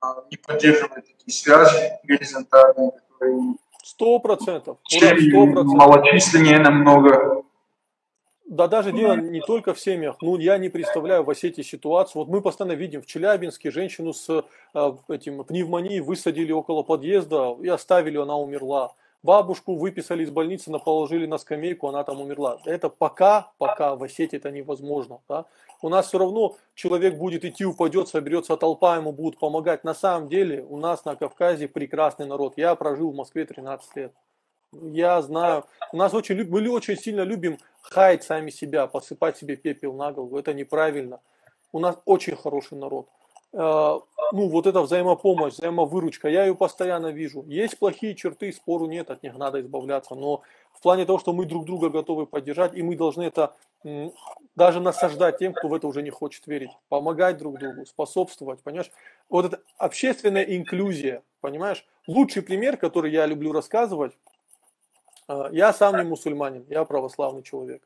а, 0.00 0.16
не 0.30 0.36
поддерживает 0.36 1.06
такие 1.06 1.32
связи 1.32 1.92
горизонтальные, 2.04 2.90
которые 2.90 3.56
Сто 3.82 4.18
процентов. 4.18 4.78
Малочисленнее 5.76 6.58
намного. 6.58 7.44
Да 8.46 8.68
даже 8.68 8.92
дело 8.92 9.16
не 9.16 9.40
только 9.40 9.74
в 9.74 9.80
семьях. 9.80 10.16
Ну, 10.20 10.38
я 10.38 10.56
не 10.56 10.68
представляю 10.68 11.24
в 11.24 11.30
Осетии 11.30 11.62
ситуацию. 11.62 12.22
Вот 12.22 12.28
мы 12.28 12.40
постоянно 12.40 12.74
видим 12.74 13.02
в 13.02 13.06
Челябинске 13.06 13.72
женщину 13.72 14.12
с 14.12 14.44
э, 14.72 14.92
этим 15.08 15.42
пневмонией 15.42 15.98
высадили 15.98 16.52
около 16.52 16.84
подъезда 16.84 17.56
и 17.60 17.66
оставили, 17.66 18.18
она 18.18 18.36
умерла. 18.36 18.92
Бабушку 19.24 19.74
выписали 19.74 20.22
из 20.22 20.30
больницы, 20.30 20.70
положили 20.78 21.26
на 21.26 21.38
скамейку, 21.38 21.88
она 21.88 22.04
там 22.04 22.20
умерла. 22.20 22.58
Это 22.64 22.88
пока, 22.88 23.50
пока 23.58 23.96
в 23.96 24.04
Осетии 24.04 24.36
это 24.36 24.52
невозможно. 24.52 25.18
Да? 25.28 25.46
У 25.82 25.88
нас 25.88 26.06
все 26.06 26.18
равно 26.18 26.54
человек 26.74 27.16
будет 27.16 27.44
идти, 27.44 27.64
упадет, 27.64 28.06
соберется 28.06 28.56
толпа, 28.56 28.94
ему 28.94 29.10
будут 29.10 29.40
помогать. 29.40 29.82
На 29.82 29.94
самом 29.94 30.28
деле 30.28 30.64
у 30.68 30.76
нас 30.76 31.04
на 31.04 31.16
Кавказе 31.16 31.66
прекрасный 31.66 32.26
народ. 32.26 32.54
Я 32.56 32.76
прожил 32.76 33.10
в 33.10 33.16
Москве 33.16 33.44
13 33.44 33.96
лет. 33.96 34.12
Я 34.72 35.22
знаю, 35.22 35.64
у 35.92 35.96
нас 35.96 36.12
очень, 36.14 36.44
мы 36.48 36.68
очень 36.68 36.96
сильно 36.96 37.22
любим 37.22 37.58
хаять 37.82 38.24
сами 38.24 38.50
себя, 38.50 38.86
посыпать 38.86 39.36
себе 39.36 39.56
пепел 39.56 39.94
на 39.94 40.12
голову. 40.12 40.38
Это 40.38 40.52
неправильно. 40.52 41.20
У 41.72 41.78
нас 41.78 41.96
очень 42.04 42.36
хороший 42.36 42.76
народ. 42.78 43.08
Э, 43.52 44.00
ну, 44.32 44.48
вот 44.48 44.66
эта 44.66 44.82
взаимопомощь, 44.82 45.54
взаимовыручка, 45.54 46.28
я 46.28 46.44
ее 46.44 46.54
постоянно 46.54 47.08
вижу. 47.08 47.44
Есть 47.46 47.78
плохие 47.78 48.14
черты, 48.14 48.52
спору 48.52 48.86
нет, 48.86 49.10
от 49.10 49.22
них 49.22 49.36
надо 49.36 49.60
избавляться, 49.60 50.14
но 50.14 50.42
в 50.72 50.82
плане 50.82 51.06
того, 51.06 51.18
что 51.18 51.32
мы 51.32 51.46
друг 51.46 51.64
друга 51.64 51.88
готовы 51.88 52.26
поддержать, 52.26 52.74
и 52.74 52.82
мы 52.82 52.96
должны 52.96 53.22
это 53.22 53.54
даже 54.56 54.80
насаждать 54.80 55.38
тем, 55.38 55.52
кто 55.52 55.68
в 55.68 55.74
это 55.74 55.86
уже 55.86 56.02
не 56.02 56.10
хочет 56.10 56.46
верить, 56.46 56.70
помогать 56.88 57.38
друг 57.38 57.58
другу, 57.58 57.86
способствовать, 57.86 58.60
понимаешь? 58.62 58.90
Вот 59.28 59.46
это 59.46 59.60
общественная 59.78 60.42
инклюзия, 60.42 61.22
понимаешь? 61.40 61.86
Лучший 62.06 62.42
пример, 62.42 62.76
который 62.76 63.12
я 63.12 63.26
люблю 63.26 63.52
рассказывать, 63.52 64.12
я 65.52 65.72
сам 65.72 65.96
не 65.96 66.04
мусульманин, 66.04 66.64
я 66.68 66.84
православный 66.84 67.42
человек. 67.42 67.82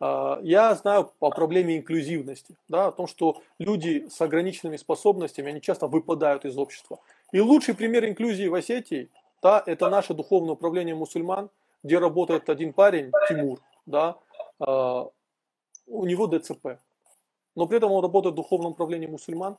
А, 0.00 0.38
я 0.42 0.74
знаю 0.74 1.10
о 1.20 1.30
проблеме 1.30 1.78
инклюзивности, 1.78 2.56
да, 2.68 2.88
о 2.88 2.92
том, 2.92 3.06
что 3.06 3.42
люди 3.58 4.08
с 4.08 4.20
ограниченными 4.20 4.76
способностями, 4.76 5.50
они 5.50 5.60
часто 5.60 5.86
выпадают 5.86 6.44
из 6.44 6.56
общества. 6.56 7.00
И 7.32 7.40
лучший 7.40 7.74
пример 7.74 8.04
инклюзии 8.04 8.46
в 8.46 8.54
Осетии, 8.54 9.10
да, 9.42 9.62
это 9.64 9.88
наше 9.88 10.14
духовное 10.14 10.52
управление 10.52 10.94
мусульман, 10.94 11.50
где 11.82 11.98
работает 11.98 12.48
один 12.48 12.72
парень, 12.72 13.10
Тимур, 13.28 13.60
да, 13.86 14.16
а, 14.60 15.08
у 15.86 16.04
него 16.04 16.26
ДЦП, 16.26 16.78
но 17.54 17.66
при 17.66 17.78
этом 17.78 17.90
он 17.90 18.02
работает 18.02 18.34
в 18.34 18.36
духовном 18.36 18.72
управлении 18.72 19.06
мусульман. 19.06 19.56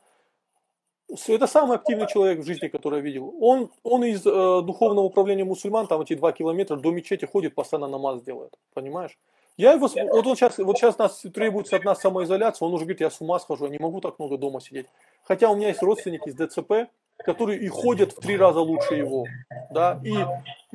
Это 1.28 1.48
самый 1.48 1.78
активный 1.78 2.08
человек 2.08 2.40
в 2.40 2.46
жизни, 2.46 2.68
который 2.68 2.98
я 2.98 3.02
видел. 3.02 3.34
Он, 3.42 3.72
он 3.84 4.04
из 4.04 4.26
э, 4.26 4.62
духовного 4.62 5.06
управления 5.06 5.44
мусульман, 5.44 5.88
там 5.88 6.02
эти 6.02 6.14
два 6.14 6.32
километра 6.32 6.76
до 6.76 6.92
мечети 6.92 7.26
ходит, 7.26 7.56
постоянно 7.56 7.88
намаз 7.88 8.22
делает, 8.22 8.54
понимаешь? 8.74 9.18
Я 9.58 9.74
его, 9.74 9.88
вот 9.88 10.28
он 10.28 10.36
сейчас, 10.36 10.58
вот 10.60 10.78
сейчас 10.78 10.98
нас 10.98 11.22
требуется 11.34 11.76
от 11.76 11.84
нас 11.84 12.00
самоизоляция, 12.00 12.66
он 12.66 12.74
уже 12.74 12.86
говорит, 12.86 13.02
я 13.02 13.10
с 13.10 13.20
ума 13.20 13.40
схожу, 13.40 13.66
я 13.66 13.72
не 13.72 13.80
могу 13.80 14.00
так 14.02 14.18
много 14.20 14.38
дома 14.38 14.62
сидеть. 14.62 14.86
Хотя 15.24 15.50
у 15.50 15.56
меня 15.56 15.68
есть 15.68 15.82
родственники 15.82 16.30
с 16.30 16.34
ДЦП, 16.34 16.90
которые 17.18 17.60
и 17.60 17.68
ходят 17.68 18.14
в 18.14 18.22
три 18.22 18.38
раза 18.38 18.62
лучше 18.62 18.96
его, 18.96 19.26
да, 19.72 20.00
и, 20.04 20.16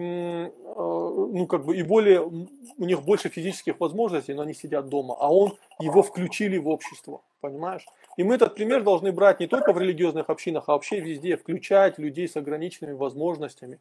э, 0.03 0.51
ну, 0.77 1.47
как 1.47 1.65
бы, 1.65 1.77
и 1.77 1.83
более, 1.83 2.21
у 2.23 2.85
них 2.85 3.03
больше 3.03 3.31
физических 3.31 3.81
возможностей, 3.81 4.35
но 4.35 4.43
они 4.43 4.53
сидят 4.53 4.89
дома, 4.89 5.17
а 5.19 5.33
он, 5.33 5.55
его 5.81 6.03
включили 6.03 6.59
в 6.59 6.69
общество, 6.69 7.23
понимаешь? 7.45 7.87
И 8.17 8.25
мы 8.25 8.37
этот 8.37 8.55
пример 8.55 8.83
должны 8.83 9.13
брать 9.13 9.39
не 9.39 9.47
только 9.47 9.75
в 9.75 9.79
религиозных 9.79 10.31
общинах, 10.31 10.65
а 10.67 10.73
вообще 10.73 11.01
везде, 11.01 11.37
включать 11.37 11.99
людей 11.99 12.27
с 12.27 12.37
ограниченными 12.37 12.95
возможностями, 12.95 13.81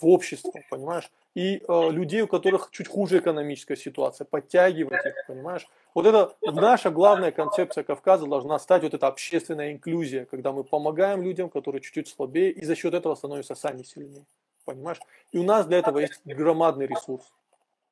в 0.00 0.06
общество, 0.06 0.52
понимаешь? 0.70 1.10
И 1.34 1.56
э, 1.68 1.90
людей, 1.90 2.22
у 2.22 2.26
которых 2.26 2.70
чуть 2.70 2.88
хуже 2.88 3.18
экономическая 3.18 3.76
ситуация, 3.76 4.24
подтягивать 4.24 5.04
их, 5.04 5.26
понимаешь? 5.26 5.68
Вот 5.94 6.06
это 6.06 6.34
наша 6.40 6.90
главная 6.90 7.30
концепция 7.30 7.84
Кавказа 7.84 8.26
должна 8.26 8.58
стать 8.58 8.84
вот 8.84 8.94
эта 8.94 9.06
общественная 9.06 9.72
инклюзия, 9.72 10.24
когда 10.24 10.52
мы 10.52 10.64
помогаем 10.64 11.20
людям, 11.22 11.50
которые 11.50 11.82
чуть-чуть 11.82 12.08
слабее, 12.08 12.52
и 12.52 12.64
за 12.64 12.74
счет 12.74 12.94
этого 12.94 13.16
становятся 13.16 13.54
сами 13.54 13.82
сильнее, 13.82 14.24
понимаешь? 14.64 15.00
И 15.32 15.38
у 15.38 15.42
нас 15.42 15.66
для 15.66 15.78
этого 15.78 15.98
есть 15.98 16.20
громадный 16.24 16.86
ресурс. 16.86 17.30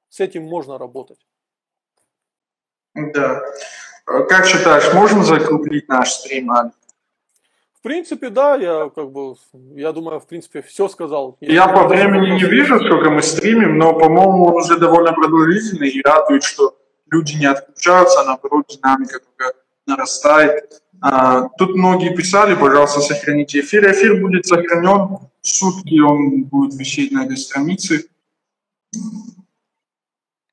С 0.08 0.20
этим 0.20 0.44
можно 0.44 0.78
работать. 0.78 1.18
Да. 2.96 3.42
Как 4.04 4.46
считаешь, 4.46 4.92
можно 4.94 5.24
закруглить 5.24 5.88
наш 5.88 6.12
стрим, 6.12 6.50
Алекс? 6.52 6.76
принципе, 7.86 8.30
да, 8.30 8.56
я 8.56 8.90
как 8.92 9.12
бы, 9.12 9.36
я 9.76 9.92
думаю, 9.92 10.18
в 10.18 10.26
принципе, 10.26 10.60
все 10.60 10.88
сказал. 10.88 11.36
Я, 11.40 11.52
я 11.52 11.68
по 11.68 11.86
времени 11.86 12.30
не 12.34 12.44
вижу, 12.50 12.80
сколько 12.80 13.10
мы 13.10 13.22
стримим, 13.22 13.78
но, 13.78 13.92
по-моему, 13.92 14.46
он 14.46 14.56
уже 14.56 14.76
довольно 14.76 15.12
продолжительный 15.12 15.88
и 15.88 16.02
радует, 16.02 16.42
что 16.42 16.76
люди 17.08 17.34
не 17.36 17.46
отключаются, 17.46 18.22
а 18.22 18.24
наоборот, 18.24 18.66
динамика 18.68 19.20
только 19.20 19.56
нарастает. 19.86 20.82
А, 21.00 21.48
тут 21.58 21.76
многие 21.76 22.12
писали, 22.12 22.56
пожалуйста, 22.56 23.02
сохраните 23.02 23.60
эфир. 23.60 23.88
Эфир 23.88 24.20
будет 24.20 24.46
сохранен, 24.46 25.18
сутки 25.40 26.00
он 26.00 26.42
будет 26.42 26.74
висеть 26.74 27.12
на 27.12 27.24
этой 27.24 27.36
странице. 27.36 28.06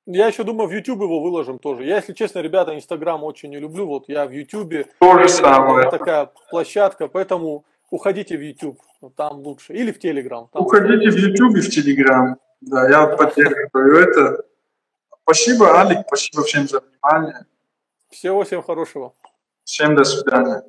Я 0.06 0.28
еще 0.28 0.43
думаю, 0.43 0.68
в 0.68 0.74
YouTube 0.74 1.01
его 1.01 1.22
выложим 1.22 1.60
тоже. 1.60 1.86
Я, 1.86 1.97
если 1.97 2.14
честно, 2.14 2.39
ребята, 2.39 2.76
Инстаграм 2.76 3.24
очень 3.24 3.49
не 3.49 3.60
люблю. 3.60 3.88
Вот 3.88 4.10
я 4.10 4.26
в 4.26 4.32
YouTube. 4.32 4.86
То 4.99 5.20
же 5.20 5.30
самое. 5.30 5.89
Такая 5.89 6.30
площадка, 6.49 7.08
поэтому 7.08 7.64
уходите 7.89 8.38
в 8.38 8.41
YouTube, 8.41 8.82
там 9.16 9.39
лучше. 9.39 9.74
Или 9.74 9.91
в 9.91 10.04
Telegram. 10.04 10.47
Там 10.51 10.62
уходите 10.64 11.10
в 11.10 11.16
YouTube 11.16 11.56
и 11.56 11.62
в 11.62 11.70
Telegram. 11.70 12.36
Да, 12.62 12.89
я 12.89 13.08
поддерживаю 13.08 13.97
это. 13.97 14.45
Спасибо, 15.24 15.80
Алик, 15.80 15.99
спасибо 16.08 16.43
всем 16.43 16.68
за 16.68 16.82
внимание. 16.82 17.45
Всего 18.10 18.43
всем 18.43 18.62
хорошего. 18.62 19.14
Всем 19.64 19.95
до 19.95 20.04
свидания. 20.04 20.64